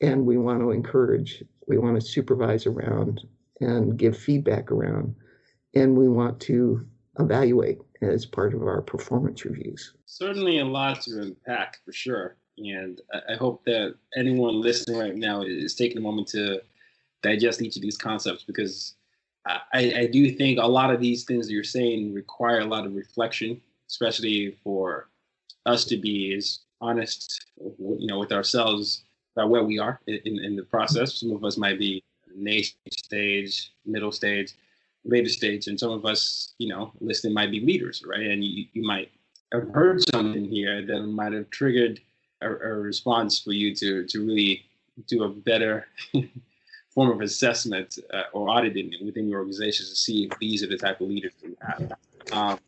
and 0.02 0.26
we 0.26 0.38
want 0.38 0.60
to 0.60 0.72
encourage. 0.72 1.44
We 1.68 1.78
want 1.78 2.00
to 2.00 2.06
supervise 2.06 2.66
around 2.66 3.22
and 3.60 3.98
give 3.98 4.18
feedback 4.18 4.72
around. 4.72 5.16
And 5.76 5.96
we 5.96 6.10
want 6.10 6.40
to 6.42 6.86
evaluate 7.20 7.78
as 8.02 8.26
part 8.26 8.54
of 8.54 8.64
our 8.64 8.82
performance 8.82 9.46
reviews. 9.46 9.94
Certainly 10.06 10.60
a 10.60 10.66
lot 10.66 11.02
to 11.04 11.22
unpack 11.22 11.78
for 11.86 11.94
sure. 11.94 12.36
And 12.58 13.00
I 13.30 13.36
hope 13.36 13.64
that 13.66 13.96
anyone 14.16 14.62
listening 14.62 15.00
right 15.00 15.16
now 15.16 15.44
is 15.44 15.76
taking 15.76 15.98
a 15.98 16.02
moment 16.02 16.28
to 16.30 16.62
digest 17.22 17.62
each 17.62 17.76
of 17.76 17.82
these 17.82 17.98
concepts 17.98 18.44
because 18.44 18.96
I, 19.46 19.60
I 19.74 20.10
do 20.12 20.32
think 20.32 20.60
a 20.60 20.68
lot 20.68 20.94
of 20.94 21.00
these 21.00 21.24
things 21.24 21.48
that 21.48 21.54
you're 21.54 21.64
saying 21.64 22.14
require 22.14 22.60
a 22.60 22.66
lot 22.66 22.86
of 22.86 22.96
reflection, 22.96 23.62
especially 23.88 24.58
for 24.64 25.10
us 25.66 25.86
to 25.86 25.98
be 25.98 26.36
as 26.36 26.60
honest, 26.80 27.46
you 27.60 28.08
know, 28.08 28.20
with 28.20 28.32
ourselves 28.32 29.04
about 29.36 29.50
where 29.50 29.63
we 29.63 29.80
are 29.80 30.00
in, 30.08 30.44
in 30.44 30.56
the 30.56 30.63
process. 30.63 31.20
Some 31.20 31.32
of 31.32 31.44
us 31.44 31.58
might 31.58 31.80
be 31.80 32.04
nation 32.36 32.76
stage, 32.91 33.72
middle 33.86 34.12
stage, 34.12 34.54
later 35.06 35.30
stage, 35.30 35.67
and 35.67 35.80
some 35.80 35.91
of 35.91 36.06
us, 36.06 36.54
you 36.58 36.70
know, 36.70 36.91
listening 37.00 37.34
might 37.34 37.52
be 37.52 37.60
leaders, 37.60 38.04
right? 38.06 38.28
And 38.28 38.44
you, 38.44 38.65
you 38.74 38.84
might 38.84 39.12
have 39.54 39.70
heard 39.70 40.04
something 40.10 40.46
here 40.46 40.86
that 40.86 41.02
might 41.02 41.34
have 41.34 41.50
triggered 41.50 42.00
a, 42.41 42.48
a 42.48 42.74
response 42.80 43.39
for 43.39 43.52
you 43.52 43.76
to 43.76 44.06
to 44.06 44.26
really 44.26 44.65
do 45.08 45.24
a 45.24 45.30
better 45.30 45.88
form 46.89 47.12
of 47.12 47.22
assessment 47.22 47.98
uh, 48.13 48.24
or 48.34 48.50
auditing 48.50 48.94
within 49.04 49.28
your 49.28 49.39
organizations 49.39 49.89
to 49.89 49.96
see 49.96 50.26
if 50.26 50.38
these 50.39 50.63
are 50.63 50.67
the 50.67 50.78
type 50.78 51.02
of 51.02 51.08
leaders 51.08 51.34
you 51.41 51.56
have. 51.62 51.91
Um, 52.32 52.60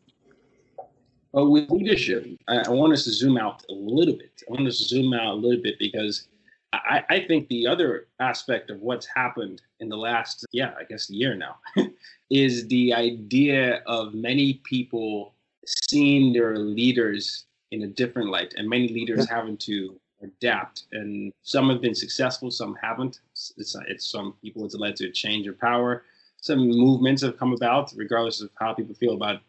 but 1.32 1.46
with 1.46 1.70
leadership, 1.70 2.26
I, 2.48 2.58
I 2.58 2.68
want 2.70 2.92
us 2.92 3.04
to 3.04 3.12
zoom 3.12 3.36
out 3.36 3.64
a 3.68 3.72
little 3.72 4.14
bit. 4.14 4.42
I 4.48 4.52
want 4.52 4.66
us 4.66 4.78
to 4.78 4.84
zoom 4.84 5.12
out 5.12 5.34
a 5.34 5.34
little 5.34 5.62
bit 5.62 5.78
because 5.78 6.28
I, 6.84 7.04
I, 7.10 7.20
think 7.26 7.48
the 7.48 7.66
other 7.66 8.08
aspect 8.20 8.70
of 8.70 8.80
what's 8.80 9.06
happened 9.06 9.62
in 9.80 9.88
the 9.88 9.96
last, 9.96 10.46
yeah, 10.52 10.74
I 10.78 10.84
guess 10.84 11.10
year 11.10 11.34
now, 11.34 11.56
is 12.30 12.66
the 12.68 12.94
idea 12.94 13.82
of 13.86 14.14
many 14.14 14.54
people 14.64 15.34
seeing 15.66 16.32
their 16.32 16.56
leaders 16.56 17.44
in 17.70 17.82
a 17.82 17.86
different 17.86 18.30
light 18.30 18.54
and 18.56 18.68
many 18.68 18.88
leaders 18.88 19.26
yeah. 19.28 19.36
having 19.36 19.56
to 19.58 19.98
adapt. 20.22 20.84
And 20.92 21.32
some 21.42 21.68
have 21.70 21.80
been 21.80 21.94
successful, 21.94 22.50
some 22.50 22.76
haven't. 22.80 23.20
It's, 23.32 23.76
it's 23.88 24.10
some 24.10 24.34
people 24.42 24.64
it's 24.64 24.74
led 24.74 24.96
to 24.96 25.08
a 25.08 25.12
change 25.12 25.46
of 25.46 25.58
power. 25.58 26.04
Some 26.40 26.68
movements 26.68 27.22
have 27.22 27.38
come 27.38 27.52
about, 27.52 27.92
regardless 27.96 28.40
of 28.40 28.50
how 28.56 28.74
people 28.74 28.94
feel 28.94 29.14
about 29.14 29.40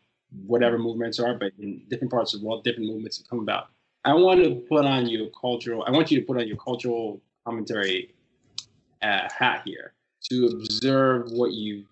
whatever 0.45 0.77
movements 0.77 1.19
are, 1.19 1.33
but 1.33 1.51
in 1.59 1.81
different 1.89 2.11
parts 2.11 2.33
of 2.33 2.41
the 2.41 2.45
world, 2.45 2.63
different 2.63 2.89
movements 2.89 3.17
have 3.17 3.29
come 3.29 3.39
about. 3.39 3.69
I 4.05 4.13
want 4.13 4.43
to 4.43 4.63
put 4.69 4.85
on 4.85 5.07
your 5.07 5.29
cultural. 5.29 5.83
I 5.87 5.91
want 5.91 6.11
you 6.11 6.19
to 6.19 6.25
put 6.25 6.37
on 6.37 6.47
your 6.47 6.57
cultural 6.57 7.19
commentary 7.43 8.13
uh, 9.01 9.27
hat 9.35 9.63
here 9.65 9.93
to 10.29 10.45
observe 10.45 11.31
what 11.31 11.53
you, 11.53 11.85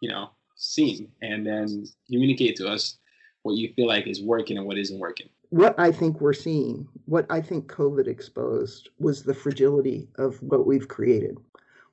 you 0.00 0.08
know, 0.08 0.30
seen, 0.56 1.08
and 1.22 1.46
then 1.46 1.86
communicate 2.10 2.56
to 2.56 2.68
us 2.68 2.98
what 3.42 3.52
you 3.56 3.72
feel 3.74 3.86
like 3.86 4.08
is 4.08 4.20
working 4.20 4.58
and 4.58 4.66
what 4.66 4.76
isn't 4.76 4.98
working. 4.98 5.28
What 5.50 5.78
I 5.78 5.92
think 5.92 6.20
we're 6.20 6.32
seeing, 6.32 6.88
what 7.04 7.26
I 7.30 7.40
think 7.40 7.70
COVID 7.70 8.08
exposed, 8.08 8.88
was 8.98 9.22
the 9.22 9.34
fragility 9.34 10.08
of 10.16 10.42
what 10.42 10.66
we've 10.66 10.88
created. 10.88 11.36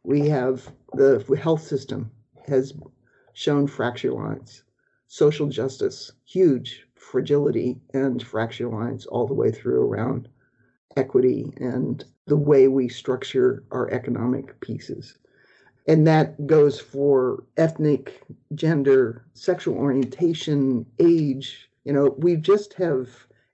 We 0.03 0.27
have 0.29 0.67
the 0.93 1.23
health 1.39 1.61
system 1.61 2.09
has 2.47 2.73
shown 3.33 3.67
fracture 3.67 4.13
lines, 4.13 4.63
social 5.07 5.47
justice, 5.47 6.11
huge 6.25 6.87
fragility 7.09 7.79
and 7.93 8.21
fracture 8.21 8.69
lines 8.69 9.05
all 9.07 9.25
the 9.25 9.33
way 9.33 9.51
through 9.51 9.81
around 9.81 10.29
equity 10.95 11.51
and 11.57 12.05
the 12.27 12.37
way 12.37 12.67
we 12.67 12.87
structure 12.87 13.63
our 13.71 13.89
economic 13.89 14.59
pieces. 14.59 15.17
And 15.87 16.05
that 16.05 16.45
goes 16.45 16.79
for 16.79 17.43
ethnic, 17.57 18.21
gender, 18.53 19.25
sexual 19.33 19.75
orientation, 19.75 20.85
age. 20.99 21.69
You 21.83 21.93
know, 21.93 22.15
we 22.19 22.35
just 22.35 22.73
have, 22.73 23.09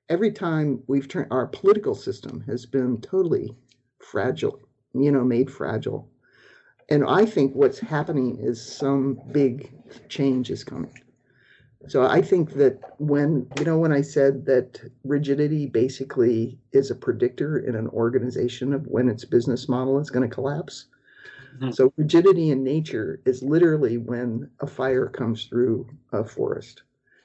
every 0.10 0.32
time 0.32 0.84
we've 0.88 1.08
turned, 1.08 1.32
our 1.32 1.48
political 1.48 1.96
system 1.96 2.42
has 2.42 2.66
been 2.66 3.00
totally 3.00 3.56
fragile, 4.00 4.60
you 4.94 5.12
know, 5.12 5.24
made 5.24 5.50
fragile. 5.50 6.10
And 6.90 7.06
I 7.08 7.26
think 7.26 7.56
what's 7.56 7.80
happening 7.80 8.38
is 8.40 8.62
some 8.62 9.18
big 9.32 9.72
change 10.10 10.52
is 10.52 10.64
coming. 10.64 10.94
So 11.88 12.06
I 12.06 12.22
think 12.22 12.54
that 12.54 12.80
when, 12.98 13.48
you 13.60 13.66
know, 13.66 13.78
when 13.78 13.92
I 13.92 14.02
said 14.02 14.46
that 14.46 14.82
rigidity 15.04 15.68
basically 15.68 16.58
is 16.72 16.90
a 16.90 16.96
predictor 16.96 17.60
in 17.60 17.76
an 17.76 17.88
organization 17.90 18.74
of 18.74 18.88
when 18.88 19.08
its 19.08 19.26
business 19.26 19.70
model 19.70 20.00
is 20.00 20.10
going 20.10 20.28
to 20.28 20.34
collapse. 20.34 20.86
Mm-hmm. 21.58 21.72
So 21.72 21.94
rigidity 21.96 22.50
in 22.50 22.64
nature 22.64 23.22
is 23.26 23.44
literally 23.44 23.98
when 23.98 24.50
a 24.60 24.68
fire 24.68 25.08
comes 25.08 25.46
through 25.46 25.88
a 26.12 26.24
forest. 26.24 26.84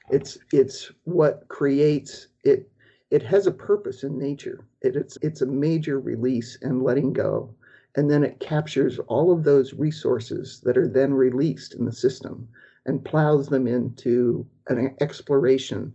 It's 0.09 0.37
it's 0.51 0.91
what 1.05 1.47
creates 1.47 2.27
it 2.43 2.69
it 3.09 3.23
has 3.23 3.47
a 3.47 3.51
purpose 3.51 4.03
in 4.03 4.17
nature. 4.17 4.65
It, 4.81 4.95
it's 4.95 5.17
it's 5.21 5.41
a 5.41 5.45
major 5.45 5.99
release 5.99 6.57
and 6.61 6.83
letting 6.83 7.13
go. 7.13 7.53
And 7.95 8.09
then 8.09 8.23
it 8.23 8.39
captures 8.39 8.99
all 8.99 9.33
of 9.33 9.43
those 9.43 9.73
resources 9.73 10.61
that 10.63 10.77
are 10.77 10.87
then 10.87 11.13
released 11.13 11.73
in 11.75 11.83
the 11.85 11.91
system 11.91 12.47
and 12.85 13.05
plows 13.05 13.47
them 13.47 13.67
into 13.67 14.45
an 14.67 14.95
exploration 14.99 15.93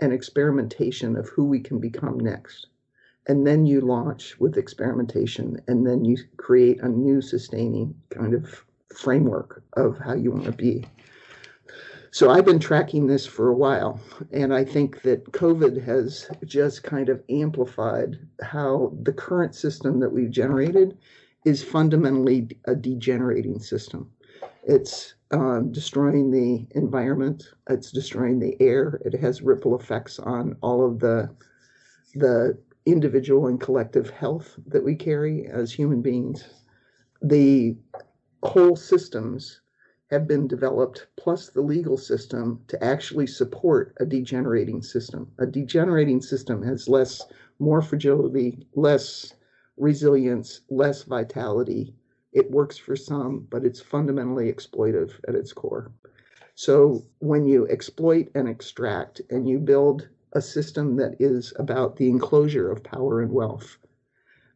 and 0.00 0.12
experimentation 0.12 1.16
of 1.16 1.28
who 1.28 1.44
we 1.44 1.60
can 1.60 1.78
become 1.78 2.18
next. 2.18 2.66
And 3.28 3.46
then 3.46 3.66
you 3.66 3.80
launch 3.80 4.38
with 4.38 4.56
experimentation, 4.56 5.60
and 5.66 5.86
then 5.86 6.04
you 6.04 6.16
create 6.36 6.80
a 6.80 6.88
new 6.88 7.20
sustaining 7.20 7.94
kind 8.10 8.34
of 8.34 8.64
framework 8.94 9.64
of 9.72 9.98
how 9.98 10.14
you 10.14 10.30
want 10.30 10.44
to 10.44 10.52
be. 10.52 10.84
So 12.12 12.30
I've 12.30 12.46
been 12.46 12.60
tracking 12.60 13.06
this 13.06 13.26
for 13.26 13.48
a 13.48 13.54
while, 13.54 14.00
and 14.32 14.54
I 14.54 14.64
think 14.64 15.02
that 15.02 15.32
COVID 15.32 15.84
has 15.84 16.30
just 16.44 16.82
kind 16.82 17.08
of 17.08 17.22
amplified 17.28 18.18
how 18.40 18.96
the 19.02 19.12
current 19.12 19.54
system 19.54 20.00
that 20.00 20.12
we've 20.12 20.30
generated 20.30 20.96
is 21.44 21.62
fundamentally 21.62 22.48
a 22.64 22.74
degenerating 22.74 23.58
system. 23.58 24.10
It's 24.62 25.15
um, 25.30 25.72
destroying 25.72 26.30
the 26.30 26.66
environment. 26.78 27.52
It's 27.68 27.90
destroying 27.90 28.38
the 28.38 28.56
air. 28.60 29.00
It 29.04 29.14
has 29.14 29.42
ripple 29.42 29.78
effects 29.78 30.18
on 30.18 30.56
all 30.62 30.84
of 30.86 31.00
the 31.00 31.30
the 32.14 32.58
individual 32.86 33.48
and 33.48 33.60
collective 33.60 34.08
health 34.10 34.58
that 34.66 34.84
we 34.84 34.94
carry 34.94 35.46
as 35.46 35.72
human 35.72 36.00
beings. 36.00 36.44
The 37.20 37.76
whole 38.42 38.76
systems 38.76 39.60
have 40.10 40.28
been 40.28 40.46
developed, 40.46 41.08
plus 41.16 41.50
the 41.50 41.60
legal 41.60 41.96
system, 41.96 42.60
to 42.68 42.82
actually 42.82 43.26
support 43.26 43.94
a 43.98 44.06
degenerating 44.06 44.82
system. 44.82 45.30
A 45.38 45.46
degenerating 45.46 46.22
system 46.22 46.62
has 46.62 46.88
less, 46.88 47.22
more 47.58 47.82
fragility, 47.82 48.66
less 48.74 49.34
resilience, 49.76 50.60
less 50.70 51.02
vitality, 51.02 51.94
it 52.36 52.50
works 52.50 52.76
for 52.76 52.94
some, 52.94 53.46
but 53.50 53.64
it's 53.64 53.80
fundamentally 53.80 54.52
exploitive 54.52 55.12
at 55.26 55.34
its 55.34 55.54
core. 55.54 55.90
So 56.54 57.02
when 57.20 57.46
you 57.46 57.66
exploit 57.68 58.28
and 58.34 58.46
extract 58.46 59.22
and 59.30 59.48
you 59.48 59.58
build 59.58 60.08
a 60.34 60.42
system 60.42 60.96
that 60.96 61.16
is 61.18 61.54
about 61.56 61.96
the 61.96 62.08
enclosure 62.08 62.70
of 62.70 62.84
power 62.84 63.22
and 63.22 63.32
wealth, 63.32 63.78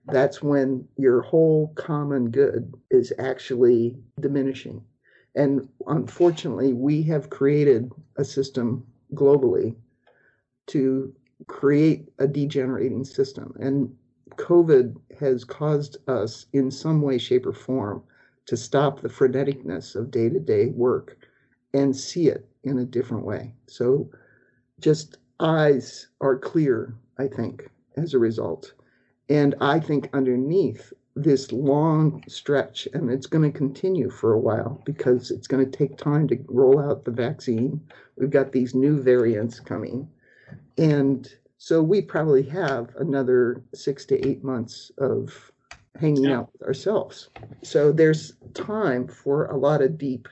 that's 0.06 0.42
when 0.42 0.86
your 0.98 1.22
whole 1.22 1.68
common 1.74 2.30
good 2.30 2.74
is 2.90 3.14
actually 3.18 3.96
diminishing. 4.20 4.84
And 5.34 5.66
unfortunately, 5.86 6.74
we 6.74 7.02
have 7.04 7.30
created 7.30 7.90
a 8.16 8.24
system 8.24 8.84
globally 9.14 9.74
to 10.66 11.14
create 11.46 12.10
a 12.18 12.26
degenerating 12.26 13.04
system. 13.04 13.54
And 13.58 13.96
COVID 14.36 14.96
has 15.18 15.44
caused 15.44 15.96
us 16.08 16.46
in 16.52 16.70
some 16.70 17.02
way, 17.02 17.18
shape, 17.18 17.46
or 17.46 17.52
form 17.52 18.02
to 18.46 18.56
stop 18.56 19.00
the 19.00 19.08
freneticness 19.08 19.94
of 19.94 20.10
day 20.10 20.28
to 20.28 20.40
day 20.40 20.66
work 20.66 21.16
and 21.72 21.96
see 21.96 22.28
it 22.28 22.48
in 22.64 22.78
a 22.78 22.84
different 22.84 23.24
way. 23.24 23.54
So 23.66 24.10
just 24.80 25.18
eyes 25.38 26.08
are 26.20 26.36
clear, 26.36 26.94
I 27.18 27.28
think, 27.28 27.70
as 27.96 28.14
a 28.14 28.18
result. 28.18 28.72
And 29.28 29.54
I 29.60 29.78
think 29.78 30.10
underneath 30.12 30.92
this 31.16 31.52
long 31.52 32.22
stretch, 32.28 32.88
and 32.94 33.10
it's 33.10 33.26
going 33.26 33.50
to 33.50 33.56
continue 33.56 34.10
for 34.10 34.32
a 34.32 34.40
while 34.40 34.82
because 34.84 35.30
it's 35.30 35.46
going 35.46 35.64
to 35.64 35.78
take 35.78 35.96
time 35.96 36.26
to 36.28 36.38
roll 36.48 36.78
out 36.78 37.04
the 37.04 37.10
vaccine. 37.10 37.80
We've 38.16 38.30
got 38.30 38.52
these 38.52 38.74
new 38.74 39.00
variants 39.00 39.60
coming. 39.60 40.08
And 40.78 41.32
so 41.62 41.82
we 41.82 42.00
probably 42.00 42.42
have 42.44 42.96
another 42.96 43.62
six 43.74 44.06
to 44.06 44.26
eight 44.26 44.42
months 44.42 44.90
of 44.96 45.52
hanging 46.00 46.24
yeah. 46.24 46.38
out 46.38 46.48
with 46.54 46.62
ourselves. 46.62 47.28
So 47.62 47.92
there's 47.92 48.32
time 48.54 49.06
for 49.06 49.44
a 49.44 49.58
lot 49.58 49.82
of 49.82 49.98
deep 49.98 50.26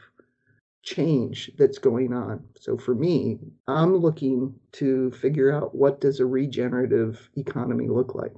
change 0.82 1.50
that's 1.58 1.76
going 1.76 2.14
on. 2.14 2.42
So 2.58 2.78
for 2.78 2.94
me, 2.94 3.38
I'm 3.66 3.94
looking 3.94 4.54
to 4.72 5.10
figure 5.10 5.52
out 5.52 5.74
what 5.74 6.00
does 6.00 6.18
a 6.18 6.24
regenerative 6.24 7.28
economy 7.36 7.88
look 7.88 8.14
like? 8.14 8.32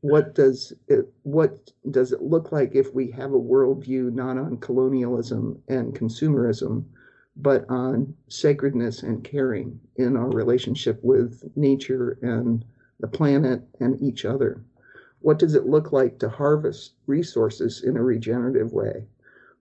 What 0.00 0.34
does 0.34 0.72
it 0.88 1.12
what 1.24 1.70
does 1.90 2.12
it 2.12 2.22
look 2.22 2.50
like 2.50 2.74
if 2.74 2.94
we 2.94 3.10
have 3.10 3.34
a 3.34 3.38
worldview 3.38 4.10
not 4.10 4.38
on 4.38 4.56
colonialism 4.56 5.62
and 5.68 5.94
consumerism, 5.94 6.86
but 7.36 7.64
on 7.70 8.14
sacredness 8.28 9.02
and 9.02 9.24
caring 9.24 9.80
in 9.96 10.16
our 10.16 10.28
relationship 10.28 11.02
with 11.02 11.50
nature 11.56 12.18
and 12.22 12.64
the 13.00 13.08
planet 13.08 13.62
and 13.80 14.00
each 14.02 14.24
other. 14.24 14.62
What 15.20 15.38
does 15.38 15.54
it 15.54 15.66
look 15.66 15.92
like 15.92 16.18
to 16.18 16.28
harvest 16.28 16.94
resources 17.06 17.82
in 17.82 17.96
a 17.96 18.02
regenerative 18.02 18.72
way? 18.72 19.06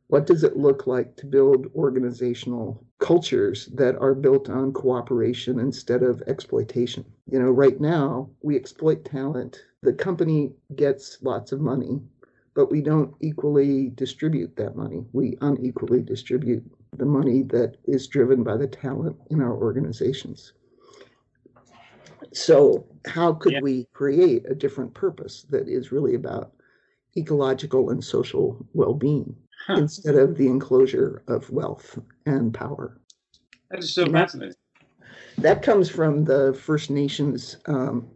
What 0.07 0.27
does 0.27 0.43
it 0.43 0.57
look 0.57 0.87
like 0.87 1.15
to 1.17 1.25
build 1.25 1.71
organizational 1.73 2.83
cultures 2.99 3.67
that 3.67 3.95
are 3.95 4.13
built 4.13 4.49
on 4.49 4.73
cooperation 4.73 5.57
instead 5.57 6.03
of 6.03 6.21
exploitation? 6.27 7.05
You 7.27 7.39
know, 7.39 7.51
right 7.51 7.79
now 7.79 8.29
we 8.41 8.57
exploit 8.57 9.05
talent. 9.05 9.63
The 9.81 9.93
company 9.93 10.51
gets 10.75 11.23
lots 11.23 11.53
of 11.53 11.61
money, 11.61 12.01
but 12.53 12.69
we 12.69 12.81
don't 12.81 13.15
equally 13.21 13.89
distribute 13.89 14.57
that 14.57 14.75
money. 14.75 15.05
We 15.13 15.37
unequally 15.39 16.01
distribute 16.01 16.69
the 16.97 17.05
money 17.05 17.41
that 17.43 17.77
is 17.85 18.07
driven 18.07 18.43
by 18.43 18.57
the 18.57 18.67
talent 18.67 19.15
in 19.29 19.41
our 19.41 19.55
organizations. 19.55 20.53
So, 22.33 22.85
how 23.05 23.33
could 23.33 23.53
yeah. 23.53 23.61
we 23.61 23.87
create 23.93 24.45
a 24.49 24.55
different 24.55 24.93
purpose 24.93 25.43
that 25.49 25.67
is 25.67 25.91
really 25.91 26.15
about 26.15 26.53
ecological 27.17 27.89
and 27.89 28.03
social 28.03 28.65
well 28.73 28.93
being 28.93 29.35
huh. 29.67 29.75
instead 29.75 30.15
of 30.15 30.37
the 30.37 30.47
enclosure 30.47 31.23
of 31.27 31.49
wealth 31.49 31.99
and 32.25 32.53
power? 32.53 32.99
That 33.69 33.79
is 33.79 33.93
so 33.93 34.03
and 34.03 34.13
fascinating. 34.13 34.55
That, 35.37 35.43
that, 35.43 35.61
comes 35.63 35.89
from 35.89 36.25
the 36.25 36.53
First 36.53 36.89
Nations 36.89 37.57
um, 37.65 38.07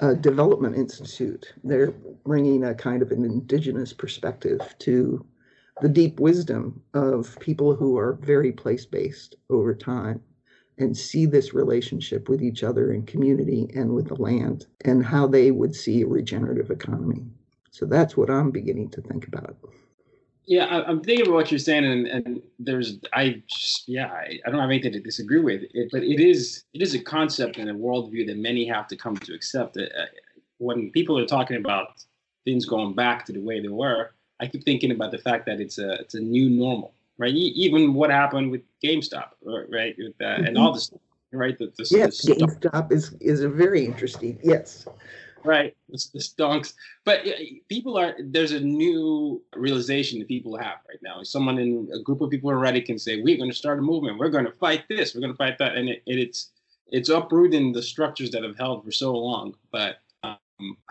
uh, 0.00 0.14
Development 0.14 0.76
Institute. 0.76 1.52
They're 1.64 1.92
bringing 2.24 2.64
a 2.64 2.74
kind 2.74 3.02
of 3.02 3.10
an 3.12 3.24
indigenous 3.24 3.92
perspective 3.92 4.60
to 4.80 5.24
the 5.82 5.88
deep 5.88 6.20
wisdom 6.20 6.80
of 6.94 7.36
people 7.40 7.74
who 7.74 7.98
are 7.98 8.12
very 8.12 8.52
place 8.52 8.86
based 8.86 9.34
over 9.50 9.74
time 9.74 10.22
and 10.78 10.96
see 10.96 11.26
this 11.26 11.52
relationship 11.52 12.28
with 12.28 12.40
each 12.40 12.62
other 12.62 12.92
in 12.92 13.04
community 13.04 13.68
and 13.74 13.92
with 13.92 14.06
the 14.06 14.14
land 14.14 14.66
and 14.84 15.04
how 15.04 15.26
they 15.26 15.50
would 15.50 15.74
see 15.74 16.02
a 16.02 16.06
regenerative 16.06 16.70
economy. 16.70 17.24
So 17.72 17.84
that's 17.84 18.16
what 18.16 18.30
I'm 18.30 18.52
beginning 18.52 18.90
to 18.90 19.00
think 19.00 19.26
about. 19.26 19.56
Yeah, 20.46 20.66
I, 20.66 20.88
am 20.88 21.02
thinking 21.02 21.26
about 21.26 21.34
what 21.34 21.50
you're 21.50 21.58
saying, 21.58 21.84
and, 21.84 22.06
and 22.06 22.42
there's, 22.60 22.98
I 23.12 23.42
just, 23.48 23.88
yeah, 23.88 24.06
I, 24.06 24.38
I, 24.46 24.50
don't 24.50 24.60
have 24.60 24.70
anything 24.70 24.92
to 24.92 25.00
disagree 25.00 25.40
with 25.40 25.62
it, 25.72 25.88
but 25.92 26.02
it 26.02 26.20
is, 26.20 26.64
it 26.74 26.82
is 26.82 26.94
a 26.94 27.02
concept 27.02 27.58
and 27.58 27.70
a 27.70 27.74
worldview 27.74 28.26
that 28.26 28.36
many 28.36 28.66
have 28.66 28.86
to 28.88 28.96
come 28.96 29.16
to 29.16 29.34
accept. 29.34 29.74
That 29.74 29.90
uh, 29.96 30.06
when 30.58 30.90
people 30.90 31.18
are 31.18 31.26
talking 31.26 31.56
about 31.56 31.88
things 32.44 32.66
going 32.66 32.94
back 32.94 33.24
to 33.26 33.32
the 33.32 33.40
way 33.40 33.60
they 33.60 33.68
were, 33.68 34.10
I 34.40 34.46
keep 34.46 34.64
thinking 34.64 34.90
about 34.90 35.10
the 35.12 35.18
fact 35.18 35.46
that 35.46 35.60
it's 35.60 35.78
a 35.78 35.94
it's 35.94 36.14
a 36.14 36.20
new 36.20 36.50
normal, 36.50 36.94
right? 37.18 37.32
Even 37.32 37.94
what 37.94 38.10
happened 38.10 38.50
with 38.50 38.62
GameStop, 38.84 39.30
right? 39.42 39.94
With, 39.96 40.14
uh, 40.20 40.24
and 40.24 40.58
all 40.58 40.72
this, 40.72 40.90
right? 41.32 41.56
The, 41.56 41.72
the, 41.76 41.86
yes, 41.90 42.22
the 42.22 42.34
GameStop 42.34 42.92
is 42.92 43.14
is 43.20 43.42
a 43.42 43.48
very 43.48 43.84
interesting. 43.84 44.38
Yes, 44.42 44.86
right. 45.44 45.76
The, 45.88 46.04
the 46.14 46.18
stonks, 46.18 46.74
but 47.04 47.20
people 47.68 47.96
are 47.96 48.14
there's 48.18 48.52
a 48.52 48.60
new 48.60 49.42
realization 49.54 50.18
that 50.18 50.28
people 50.28 50.56
have 50.56 50.78
right 50.88 50.98
now. 51.02 51.22
Someone 51.22 51.58
in 51.58 51.88
a 51.94 52.00
group 52.00 52.20
of 52.20 52.30
people 52.30 52.50
on 52.50 52.56
Reddit 52.56 52.86
can 52.86 52.98
say, 52.98 53.22
"We're 53.22 53.36
going 53.36 53.50
to 53.50 53.56
start 53.56 53.78
a 53.78 53.82
movement. 53.82 54.18
We're 54.18 54.30
going 54.30 54.46
to 54.46 54.52
fight 54.52 54.84
this. 54.88 55.14
We're 55.14 55.20
going 55.20 55.32
to 55.32 55.38
fight 55.38 55.58
that," 55.58 55.76
and 55.76 55.88
it, 55.88 56.02
it, 56.06 56.18
it's 56.18 56.50
it's 56.88 57.08
uprooting 57.08 57.72
the 57.72 57.82
structures 57.82 58.30
that 58.32 58.44
have 58.44 58.58
held 58.58 58.84
for 58.84 58.92
so 58.92 59.12
long. 59.12 59.54
But 59.70 59.96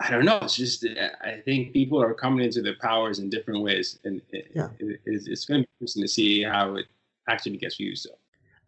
I 0.00 0.10
don't 0.10 0.24
know. 0.24 0.38
It's 0.42 0.56
just 0.56 0.86
I 1.22 1.40
think 1.44 1.72
people 1.72 2.00
are 2.02 2.14
coming 2.14 2.44
into 2.44 2.62
their 2.62 2.76
powers 2.80 3.18
in 3.18 3.30
different 3.30 3.62
ways, 3.62 3.98
and 4.04 4.20
it, 4.30 4.50
yeah. 4.54 4.68
it, 4.78 5.00
it's, 5.06 5.26
it's 5.26 5.44
going 5.44 5.62
to 5.62 5.66
be 5.66 5.72
interesting 5.80 6.02
to 6.02 6.08
see 6.08 6.42
how 6.42 6.76
it 6.76 6.86
actually 7.28 7.56
gets 7.56 7.78
used. 7.80 8.06
Though. 8.08 8.18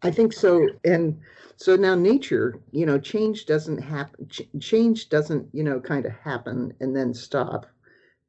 I 0.07 0.11
think 0.11 0.33
so, 0.33 0.67
and 0.83 1.19
so 1.57 1.75
now 1.75 1.95
nature, 1.95 2.59
you 2.71 2.85
know, 2.85 2.99
change 2.99 3.45
doesn't 3.45 3.77
happen. 3.77 4.27
Ch- 4.29 4.49
change 4.59 5.09
doesn't, 5.09 5.47
you 5.53 5.63
know, 5.63 5.79
kind 5.79 6.05
of 6.05 6.11
happen 6.11 6.73
and 6.81 6.95
then 6.95 7.13
stop. 7.13 7.65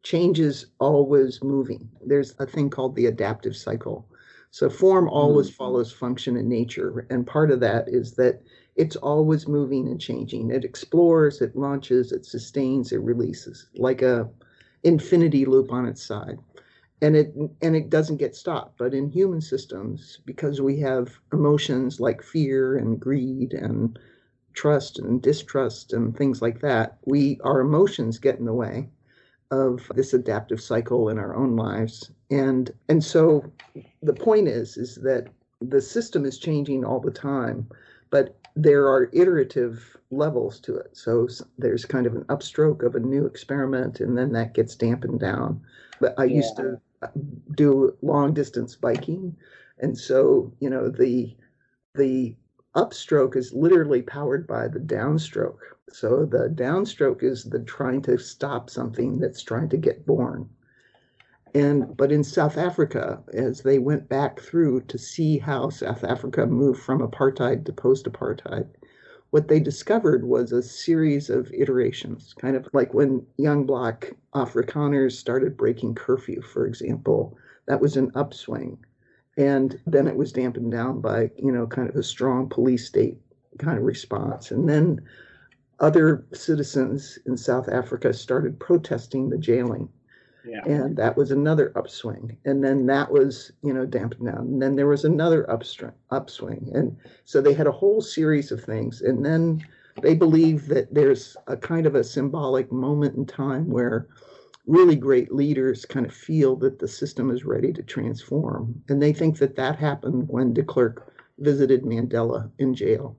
change 0.06 0.38
is 0.38 0.66
always 0.78 1.42
moving. 1.42 1.88
There's 2.06 2.34
a 2.38 2.46
thing 2.46 2.70
called 2.70 2.94
the 2.94 3.06
adaptive 3.06 3.56
cycle. 3.56 4.06
So 4.52 4.70
form 4.70 5.08
always 5.08 5.48
mm-hmm. 5.48 5.56
follows 5.56 5.92
function 5.92 6.36
in 6.36 6.48
nature. 6.48 7.06
And 7.10 7.26
part 7.26 7.50
of 7.50 7.58
that 7.60 7.88
is 7.88 8.12
that 8.12 8.40
it's 8.76 8.96
always 8.96 9.48
moving 9.48 9.88
and 9.88 10.00
changing. 10.00 10.50
It 10.50 10.64
explores, 10.64 11.40
it 11.40 11.56
launches, 11.56 12.12
it 12.12 12.26
sustains, 12.26 12.92
it 12.92 13.00
releases, 13.00 13.66
like 13.74 14.02
a 14.02 14.28
infinity 14.84 15.44
loop 15.46 15.72
on 15.72 15.86
its 15.86 16.02
side. 16.02 16.38
And 17.02 17.16
it 17.16 17.34
and 17.62 17.76
it 17.76 17.90
doesn't 17.90 18.18
get 18.18 18.36
stopped. 18.36 18.78
But 18.78 18.94
in 18.94 19.10
human 19.10 19.40
systems, 19.40 20.20
because 20.24 20.60
we 20.60 20.78
have 20.80 21.18
emotions 21.32 22.00
like 22.00 22.22
fear 22.22 22.76
and 22.78 22.98
greed 23.00 23.52
and 23.52 23.98
trust 24.54 24.98
and 24.98 25.20
distrust 25.20 25.92
and 25.92 26.16
things 26.16 26.40
like 26.40 26.60
that, 26.60 26.98
we 27.04 27.38
our 27.44 27.60
emotions 27.60 28.18
get 28.18 28.38
in 28.38 28.46
the 28.46 28.54
way 28.54 28.88
of 29.50 29.90
this 29.94 30.12
adaptive 30.14 30.60
cycle 30.60 31.08
in 31.08 31.18
our 31.18 31.34
own 31.36 31.56
lives. 31.56 32.10
And 32.30 32.70
and 32.88 33.02
so 33.02 33.50
the 34.02 34.14
point 34.14 34.48
is 34.48 34.76
is 34.76 34.96
that 34.96 35.28
the 35.60 35.80
system 35.80 36.24
is 36.24 36.38
changing 36.38 36.84
all 36.84 37.00
the 37.00 37.10
time, 37.10 37.66
but 38.10 38.36
there 38.56 38.88
are 38.88 39.10
iterative 39.12 39.96
levels 40.10 40.58
to 40.60 40.76
it. 40.76 40.96
So 40.96 41.28
there's 41.58 41.84
kind 41.84 42.06
of 42.06 42.14
an 42.14 42.24
upstroke 42.24 42.82
of 42.82 42.94
a 42.94 43.00
new 43.00 43.26
experiment, 43.26 44.00
and 44.00 44.16
then 44.16 44.32
that 44.32 44.54
gets 44.54 44.74
dampened 44.74 45.20
down. 45.20 45.60
But 46.00 46.14
I 46.18 46.24
yeah. 46.24 46.36
used 46.36 46.56
to 46.56 46.80
uh, 47.02 47.08
do 47.54 47.94
long 48.00 48.32
distance 48.32 48.74
biking, 48.74 49.36
and 49.78 49.96
so 49.96 50.52
you 50.58 50.70
know 50.70 50.88
the 50.88 51.36
the 51.94 52.34
upstroke 52.74 53.36
is 53.36 53.52
literally 53.52 54.02
powered 54.02 54.46
by 54.46 54.68
the 54.68 54.80
downstroke. 54.80 55.58
So 55.90 56.24
the 56.24 56.48
downstroke 56.48 57.22
is 57.22 57.44
the 57.44 57.60
trying 57.60 58.02
to 58.02 58.18
stop 58.18 58.70
something 58.70 59.18
that's 59.18 59.42
trying 59.42 59.68
to 59.70 59.76
get 59.76 60.06
born. 60.06 60.48
And 61.56 61.96
but 61.96 62.12
in 62.12 62.22
South 62.22 62.58
Africa, 62.58 63.22
as 63.32 63.62
they 63.62 63.78
went 63.78 64.10
back 64.10 64.40
through 64.40 64.82
to 64.88 64.98
see 64.98 65.38
how 65.38 65.70
South 65.70 66.04
Africa 66.04 66.44
moved 66.44 66.82
from 66.82 67.00
apartheid 67.00 67.64
to 67.64 67.72
post-apartheid, 67.72 68.68
what 69.30 69.48
they 69.48 69.58
discovered 69.58 70.26
was 70.26 70.52
a 70.52 70.62
series 70.62 71.30
of 71.30 71.50
iterations, 71.54 72.34
kind 72.34 72.56
of 72.56 72.68
like 72.74 72.92
when 72.92 73.24
young 73.38 73.64
black 73.64 74.12
Afrikaners 74.34 75.12
started 75.12 75.56
breaking 75.56 75.94
curfew, 75.94 76.42
for 76.42 76.66
example. 76.66 77.38
That 77.68 77.80
was 77.80 77.96
an 77.96 78.12
upswing. 78.14 78.76
And 79.38 79.80
then 79.86 80.06
it 80.06 80.16
was 80.16 80.32
dampened 80.32 80.72
down 80.72 81.00
by, 81.00 81.30
you 81.38 81.52
know, 81.52 81.66
kind 81.66 81.88
of 81.88 81.96
a 81.96 82.02
strong 82.02 82.50
police 82.50 82.86
state 82.86 83.16
kind 83.58 83.78
of 83.78 83.84
response. 83.84 84.50
And 84.50 84.68
then 84.68 85.00
other 85.80 86.26
citizens 86.34 87.18
in 87.24 87.38
South 87.38 87.70
Africa 87.70 88.12
started 88.12 88.60
protesting 88.60 89.30
the 89.30 89.38
jailing. 89.38 89.88
And 90.64 90.96
that 90.96 91.16
was 91.16 91.30
another 91.30 91.72
upswing. 91.76 92.36
And 92.44 92.62
then 92.62 92.86
that 92.86 93.10
was, 93.10 93.52
you 93.62 93.72
know, 93.72 93.86
dampened 93.86 94.26
down. 94.26 94.46
And 94.46 94.62
then 94.62 94.76
there 94.76 94.86
was 94.86 95.04
another 95.04 95.48
upstring, 95.50 95.92
upswing. 96.10 96.70
And 96.74 96.96
so 97.24 97.40
they 97.40 97.54
had 97.54 97.66
a 97.66 97.72
whole 97.72 98.00
series 98.00 98.52
of 98.52 98.62
things. 98.62 99.02
And 99.02 99.24
then 99.24 99.64
they 100.02 100.14
believe 100.14 100.68
that 100.68 100.92
there's 100.92 101.36
a 101.46 101.56
kind 101.56 101.86
of 101.86 101.94
a 101.94 102.04
symbolic 102.04 102.70
moment 102.70 103.16
in 103.16 103.26
time 103.26 103.68
where 103.70 104.08
really 104.66 104.96
great 104.96 105.32
leaders 105.32 105.84
kind 105.84 106.06
of 106.06 106.14
feel 106.14 106.56
that 106.56 106.78
the 106.78 106.88
system 106.88 107.30
is 107.30 107.44
ready 107.44 107.72
to 107.72 107.82
transform. 107.82 108.82
And 108.88 109.02
they 109.02 109.12
think 109.12 109.38
that 109.38 109.56
that 109.56 109.76
happened 109.76 110.28
when 110.28 110.52
de 110.52 110.62
Klerk 110.62 111.12
visited 111.38 111.84
Mandela 111.84 112.50
in 112.58 112.74
jail 112.74 113.16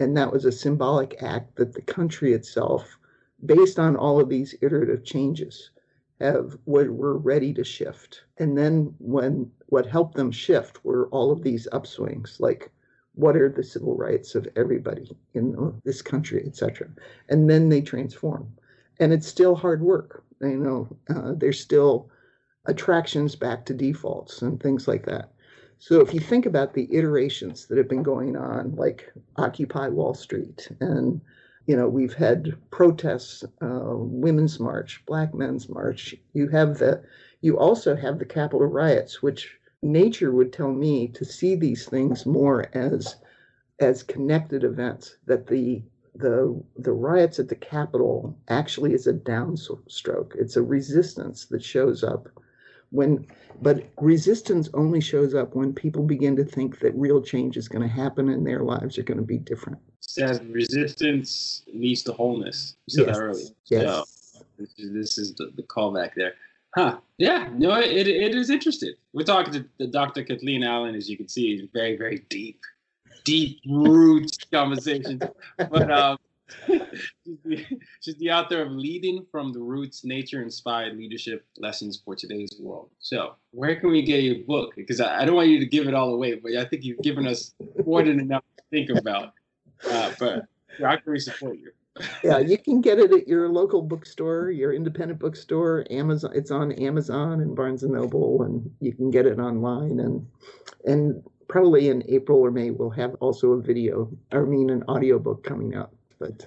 and 0.00 0.16
that 0.16 0.32
was 0.32 0.44
a 0.44 0.52
symbolic 0.52 1.22
act 1.22 1.56
that 1.56 1.72
the 1.72 1.82
country 1.82 2.32
itself, 2.32 2.98
based 3.46 3.78
on 3.78 3.96
all 3.96 4.20
of 4.20 4.28
these 4.28 4.54
iterative 4.60 5.04
changes, 5.04 5.70
have 6.20 6.56
what 6.64 6.88
were 6.88 7.18
ready 7.18 7.52
to 7.54 7.64
shift. 7.64 8.22
And 8.38 8.56
then 8.56 8.94
when 8.98 9.50
what 9.66 9.86
helped 9.86 10.14
them 10.14 10.30
shift 10.30 10.84
were 10.84 11.08
all 11.08 11.32
of 11.32 11.42
these 11.42 11.68
upswings, 11.72 12.38
like 12.40 12.70
what 13.14 13.36
are 13.36 13.48
the 13.48 13.62
civil 13.62 13.96
rights 13.96 14.34
of 14.34 14.48
everybody 14.56 15.16
in 15.34 15.80
this 15.84 16.02
country, 16.02 16.44
etc. 16.46 16.88
And 17.28 17.48
then 17.48 17.68
they 17.68 17.80
transform. 17.80 18.48
And 19.00 19.12
it's 19.12 19.26
still 19.26 19.54
hard 19.54 19.82
work. 19.82 20.24
You 20.40 20.58
know, 20.58 20.96
uh, 21.14 21.32
there's 21.36 21.60
still 21.60 22.10
attractions 22.66 23.36
back 23.36 23.64
to 23.66 23.74
defaults 23.74 24.42
and 24.42 24.60
things 24.60 24.88
like 24.88 25.06
that. 25.06 25.32
So 25.78 26.00
if 26.00 26.14
you 26.14 26.20
think 26.20 26.46
about 26.46 26.74
the 26.74 26.88
iterations 26.94 27.66
that 27.66 27.78
have 27.78 27.88
been 27.88 28.02
going 28.02 28.36
on, 28.36 28.74
like 28.76 29.12
Occupy 29.36 29.88
Wall 29.88 30.14
Street, 30.14 30.68
and 30.80 31.20
you 31.66 31.76
know 31.76 31.88
we've 31.88 32.14
had 32.14 32.56
protests, 32.70 33.44
uh, 33.62 33.94
Women's 33.96 34.60
March, 34.60 35.02
Black 35.06 35.34
Men's 35.34 35.68
March. 35.68 36.14
You 36.32 36.48
have 36.48 36.78
the, 36.78 37.02
you 37.40 37.58
also 37.58 37.96
have 37.96 38.18
the 38.18 38.24
Capitol 38.24 38.66
riots, 38.66 39.22
which 39.22 39.58
nature 39.82 40.32
would 40.32 40.52
tell 40.52 40.72
me 40.72 41.08
to 41.08 41.24
see 41.24 41.54
these 41.54 41.86
things 41.86 42.26
more 42.26 42.66
as 42.74 43.16
as 43.80 44.02
connected 44.02 44.64
events. 44.64 45.16
That 45.26 45.46
the 45.46 45.82
the 46.14 46.62
the 46.76 46.92
riots 46.92 47.38
at 47.38 47.48
the 47.48 47.56
Capitol 47.56 48.36
actually 48.48 48.92
is 48.92 49.06
a 49.06 49.12
downstroke. 49.12 50.36
It's 50.36 50.56
a 50.56 50.62
resistance 50.62 51.46
that 51.46 51.62
shows 51.62 52.04
up 52.04 52.28
when 52.94 53.26
but 53.60 53.84
resistance 54.00 54.68
only 54.74 55.00
shows 55.00 55.34
up 55.34 55.54
when 55.54 55.72
people 55.72 56.02
begin 56.02 56.36
to 56.36 56.44
think 56.44 56.78
that 56.80 56.94
real 56.94 57.20
change 57.20 57.56
is 57.56 57.68
going 57.68 57.82
to 57.82 57.88
happen 57.88 58.28
and 58.28 58.46
their 58.46 58.60
lives 58.60 58.98
are 58.98 59.02
going 59.02 59.18
to 59.18 59.24
be 59.24 59.38
different. 59.38 59.78
Says 60.00 60.40
resistance 60.44 61.62
leads 61.72 62.02
to 62.04 62.12
wholeness. 62.12 62.76
You 62.86 62.96
said 62.96 63.06
yes. 63.06 63.16
that 63.16 63.22
earlier. 63.22 63.46
Yes. 63.66 63.82
So 64.32 64.44
this 64.58 64.74
is, 64.78 64.92
this 64.92 65.18
is 65.18 65.34
the, 65.34 65.52
the 65.56 65.62
callback 65.62 66.10
there. 66.14 66.34
Huh. 66.74 66.98
Yeah. 67.18 67.48
No, 67.54 67.74
it, 67.80 68.06
it 68.08 68.34
is 68.34 68.50
interesting. 68.50 68.94
We're 69.12 69.24
talking 69.24 69.52
to 69.54 69.64
the 69.78 69.86
Dr. 69.86 70.24
Kathleen 70.24 70.62
Allen, 70.62 70.94
as 70.94 71.08
you 71.08 71.16
can 71.16 71.28
see, 71.28 71.68
very, 71.72 71.96
very 71.96 72.24
deep, 72.28 72.60
deep 73.24 73.60
roots 73.66 74.38
conversation. 74.52 75.20
But 75.56 75.90
um, 75.90 76.18
she's, 76.66 77.38
the, 77.44 77.64
she's, 78.00 78.16
the, 78.16 78.30
author 78.30 78.62
of 78.62 78.70
Leading 78.70 79.24
from 79.30 79.52
the 79.52 79.60
Roots 79.60 80.04
Nature 80.04 80.42
Inspired 80.42 80.96
Leadership 80.96 81.46
Lessons 81.58 82.02
for 82.04 82.14
Today's 82.14 82.50
World. 82.60 82.90
So, 82.98 83.34
where 83.52 83.76
can 83.76 83.90
we 83.90 84.02
get 84.02 84.22
your 84.22 84.44
book? 84.46 84.74
Because 84.76 85.00
I, 85.00 85.22
I, 85.22 85.24
don't 85.24 85.36
want 85.36 85.48
you 85.48 85.58
to 85.58 85.66
give 85.66 85.88
it 85.88 85.94
all 85.94 86.12
away, 86.14 86.34
but 86.34 86.52
I 86.56 86.64
think 86.66 86.84
you've 86.84 87.00
given 87.02 87.26
us 87.26 87.54
more 87.86 88.02
than 88.02 88.20
enough 88.20 88.44
to 88.58 88.64
think 88.70 88.90
about. 88.90 89.32
Uh, 89.90 90.12
but 90.18 90.42
how 90.80 90.96
can 90.96 91.12
we 91.12 91.18
support 91.18 91.56
you? 91.58 91.72
yeah, 92.24 92.38
you 92.38 92.58
can 92.58 92.80
get 92.80 92.98
it 92.98 93.12
at 93.12 93.28
your 93.28 93.48
local 93.48 93.80
bookstore, 93.80 94.50
your 94.50 94.72
independent 94.72 95.20
bookstore, 95.20 95.86
Amazon. 95.90 96.32
It's 96.34 96.50
on 96.50 96.72
Amazon 96.72 97.40
and 97.40 97.54
Barnes 97.54 97.84
and 97.84 97.92
Noble, 97.92 98.42
and 98.42 98.70
you 98.80 98.92
can 98.92 99.10
get 99.10 99.26
it 99.26 99.38
online. 99.38 100.00
And 100.00 100.26
and 100.84 101.22
probably 101.48 101.88
in 101.88 102.02
April 102.08 102.40
or 102.40 102.50
May, 102.50 102.70
we'll 102.70 102.90
have 102.90 103.14
also 103.20 103.52
a 103.52 103.62
video, 103.62 104.10
I 104.32 104.40
mean, 104.40 104.70
an 104.70 104.82
audiobook 104.88 105.44
coming 105.44 105.74
out. 105.74 105.92
But 106.18 106.46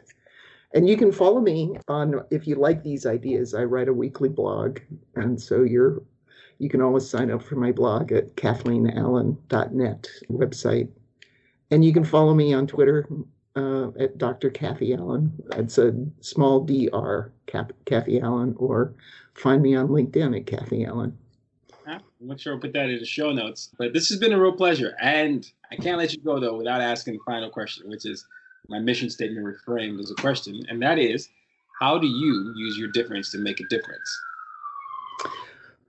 and 0.74 0.88
you 0.88 0.98
can 0.98 1.12
follow 1.12 1.40
me 1.40 1.78
on 1.88 2.24
if 2.30 2.48
you 2.48 2.56
like 2.56 2.84
these 2.84 3.06
ideas. 3.06 3.54
I 3.54 3.64
write 3.64 3.88
a 3.88 3.94
weekly 3.94 4.30
blog, 4.30 4.80
and 5.16 5.42
so 5.42 5.64
you're 5.64 6.02
you 6.60 6.70
can 6.70 6.82
always 6.82 7.10
sign 7.10 7.32
up 7.32 7.44
for 7.44 7.56
my 7.56 7.72
blog 7.72 8.12
at 8.12 8.36
kathleenallen.net 8.36 10.08
website. 10.32 10.90
And 11.70 11.86
you 11.86 11.94
can 11.94 12.04
follow 12.04 12.34
me 12.34 12.54
on 12.54 12.66
Twitter 12.66 13.08
uh, 13.56 13.90
at 14.00 14.18
Dr. 14.18 14.50
Kathy 14.50 14.94
Allen. 14.94 15.32
It's 15.52 15.78
a 15.78 15.94
small 16.22 16.62
dr, 16.62 17.32
Cap, 17.46 17.74
Kathy 17.86 18.20
Allen, 18.20 18.56
or 18.58 18.94
find 19.36 19.62
me 19.62 19.76
on 19.76 19.90
LinkedIn 19.90 20.36
at 20.36 20.48
Kathy 20.48 20.86
Allen. 20.86 21.18
I'm 21.88 22.28
not 22.28 22.40
sure 22.40 22.54
I'll 22.54 22.60
put 22.60 22.74
that 22.74 22.90
in 22.90 23.00
the 23.00 23.06
show 23.06 23.32
notes. 23.32 23.70
But 23.78 23.94
this 23.94 24.10
has 24.10 24.20
been 24.20 24.34
a 24.34 24.42
real 24.42 24.54
pleasure. 24.54 24.96
And 25.00 25.50
I 25.72 25.76
can't 25.76 25.98
let 25.98 26.14
you 26.14 26.20
go, 26.22 26.40
though, 26.40 26.58
without 26.58 26.82
asking 26.82 27.14
the 27.14 27.20
final 27.26 27.50
question, 27.50 27.90
which 27.90 28.06
is 28.06 28.26
my 28.70 28.80
mission 28.80 29.10
statement 29.10 29.46
reframed 29.46 30.00
as 30.00 30.12
a 30.12 30.16
question, 30.16 30.66
and 30.70 30.82
that 30.82 31.00
is, 31.00 31.30
how 31.80 31.98
do 31.98 32.08
you 32.08 32.54
use 32.56 32.78
your 32.78 32.92
difference 32.92 33.32
to 33.32 33.38
make 33.38 33.60
a 33.60 33.68
difference? 33.70 34.22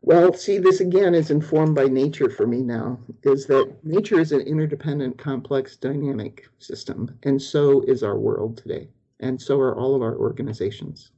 Well, 0.03 0.33
see, 0.33 0.59
this 0.59 0.81
again 0.81 1.15
is 1.15 1.31
informed 1.31 1.75
by 1.75 1.85
nature 1.85 2.31
for 2.31 2.47
me 2.47 2.63
now, 2.63 2.99
is 3.25 3.47
that 3.47 3.75
nature 3.85 4.21
is 4.21 4.33
an 4.33 4.41
interdependent, 4.43 5.19
complex, 5.19 5.77
dynamic 5.77 6.49
system, 6.59 7.19
and 7.25 7.41
so 7.41 7.83
is 7.83 8.03
our 8.03 8.19
world 8.19 8.57
today, 8.57 8.89
and 9.21 9.41
so 9.41 9.59
are 9.61 9.77
all 9.77 9.95
of 9.95 10.03
our 10.03 10.17
organizations. 10.17 11.11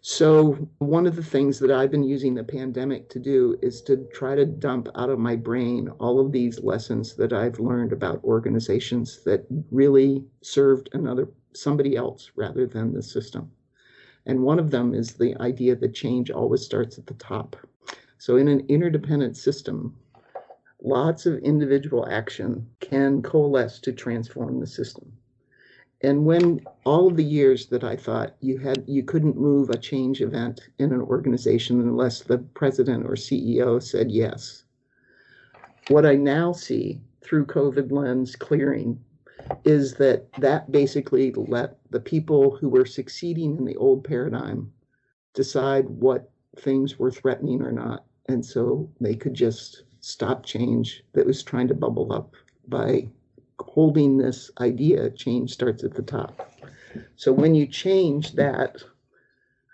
So, 0.00 0.68
one 0.78 1.08
of 1.08 1.16
the 1.16 1.24
things 1.24 1.58
that 1.58 1.72
I've 1.72 1.90
been 1.90 2.04
using 2.04 2.32
the 2.32 2.44
pandemic 2.44 3.08
to 3.10 3.18
do 3.18 3.58
is 3.60 3.82
to 3.82 3.96
try 4.12 4.36
to 4.36 4.46
dump 4.46 4.88
out 4.94 5.10
of 5.10 5.18
my 5.18 5.34
brain 5.34 5.88
all 5.98 6.20
of 6.20 6.30
these 6.30 6.62
lessons 6.62 7.16
that 7.16 7.32
I've 7.32 7.58
learned 7.58 7.92
about 7.92 8.22
organizations 8.22 9.24
that 9.24 9.44
really 9.72 10.24
served 10.40 10.88
another 10.92 11.28
somebody 11.52 11.96
else 11.96 12.30
rather 12.36 12.64
than 12.64 12.92
the 12.92 13.02
system. 13.02 13.50
And 14.24 14.44
one 14.44 14.60
of 14.60 14.70
them 14.70 14.94
is 14.94 15.14
the 15.14 15.34
idea 15.42 15.74
that 15.74 15.94
change 15.94 16.30
always 16.30 16.62
starts 16.62 16.96
at 16.96 17.06
the 17.06 17.14
top. 17.14 17.56
So, 18.18 18.36
in 18.36 18.46
an 18.46 18.66
interdependent 18.68 19.36
system, 19.36 19.96
lots 20.80 21.26
of 21.26 21.38
individual 21.38 22.06
action 22.08 22.68
can 22.78 23.20
coalesce 23.20 23.80
to 23.80 23.92
transform 23.92 24.60
the 24.60 24.66
system. 24.68 25.17
And 26.00 26.24
when 26.24 26.60
all 26.84 27.08
of 27.08 27.16
the 27.16 27.24
years 27.24 27.66
that 27.66 27.82
I 27.82 27.96
thought 27.96 28.36
you 28.40 28.58
had 28.58 28.84
you 28.86 29.02
couldn't 29.02 29.36
move 29.36 29.70
a 29.70 29.76
change 29.76 30.20
event 30.20 30.60
in 30.78 30.92
an 30.92 31.00
organization 31.00 31.80
unless 31.80 32.20
the 32.20 32.38
president 32.38 33.04
or 33.04 33.14
CEO 33.14 33.82
said 33.82 34.10
yes. 34.10 34.64
What 35.88 36.06
I 36.06 36.14
now 36.14 36.52
see 36.52 37.00
through 37.20 37.46
COVID 37.46 37.90
lens 37.90 38.36
clearing 38.36 39.00
is 39.64 39.94
that 39.94 40.32
that 40.34 40.70
basically 40.70 41.32
let 41.32 41.78
the 41.90 42.00
people 42.00 42.56
who 42.56 42.68
were 42.68 42.86
succeeding 42.86 43.56
in 43.56 43.64
the 43.64 43.76
old 43.76 44.04
paradigm 44.04 44.72
decide 45.34 45.88
what 45.88 46.30
things 46.58 46.98
were 46.98 47.10
threatening 47.10 47.62
or 47.62 47.72
not. 47.72 48.04
And 48.28 48.44
so 48.44 48.88
they 49.00 49.14
could 49.14 49.34
just 49.34 49.84
stop 50.00 50.44
change 50.44 51.02
that 51.12 51.26
was 51.26 51.42
trying 51.42 51.68
to 51.68 51.74
bubble 51.74 52.12
up 52.12 52.34
by 52.68 53.08
holding 53.60 54.18
this 54.18 54.50
idea 54.60 55.10
change 55.10 55.52
starts 55.52 55.84
at 55.84 55.94
the 55.94 56.02
top. 56.02 56.52
So 57.16 57.32
when 57.32 57.54
you 57.54 57.66
change 57.66 58.32
that 58.32 58.82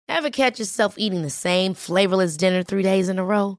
Ever 0.08 0.30
catch 0.30 0.58
yourself 0.58 0.94
eating 0.96 1.20
the 1.20 1.28
same 1.28 1.74
flavorless 1.74 2.38
dinner 2.38 2.62
three 2.62 2.82
days 2.82 3.10
in 3.10 3.18
a 3.18 3.24
row? 3.24 3.58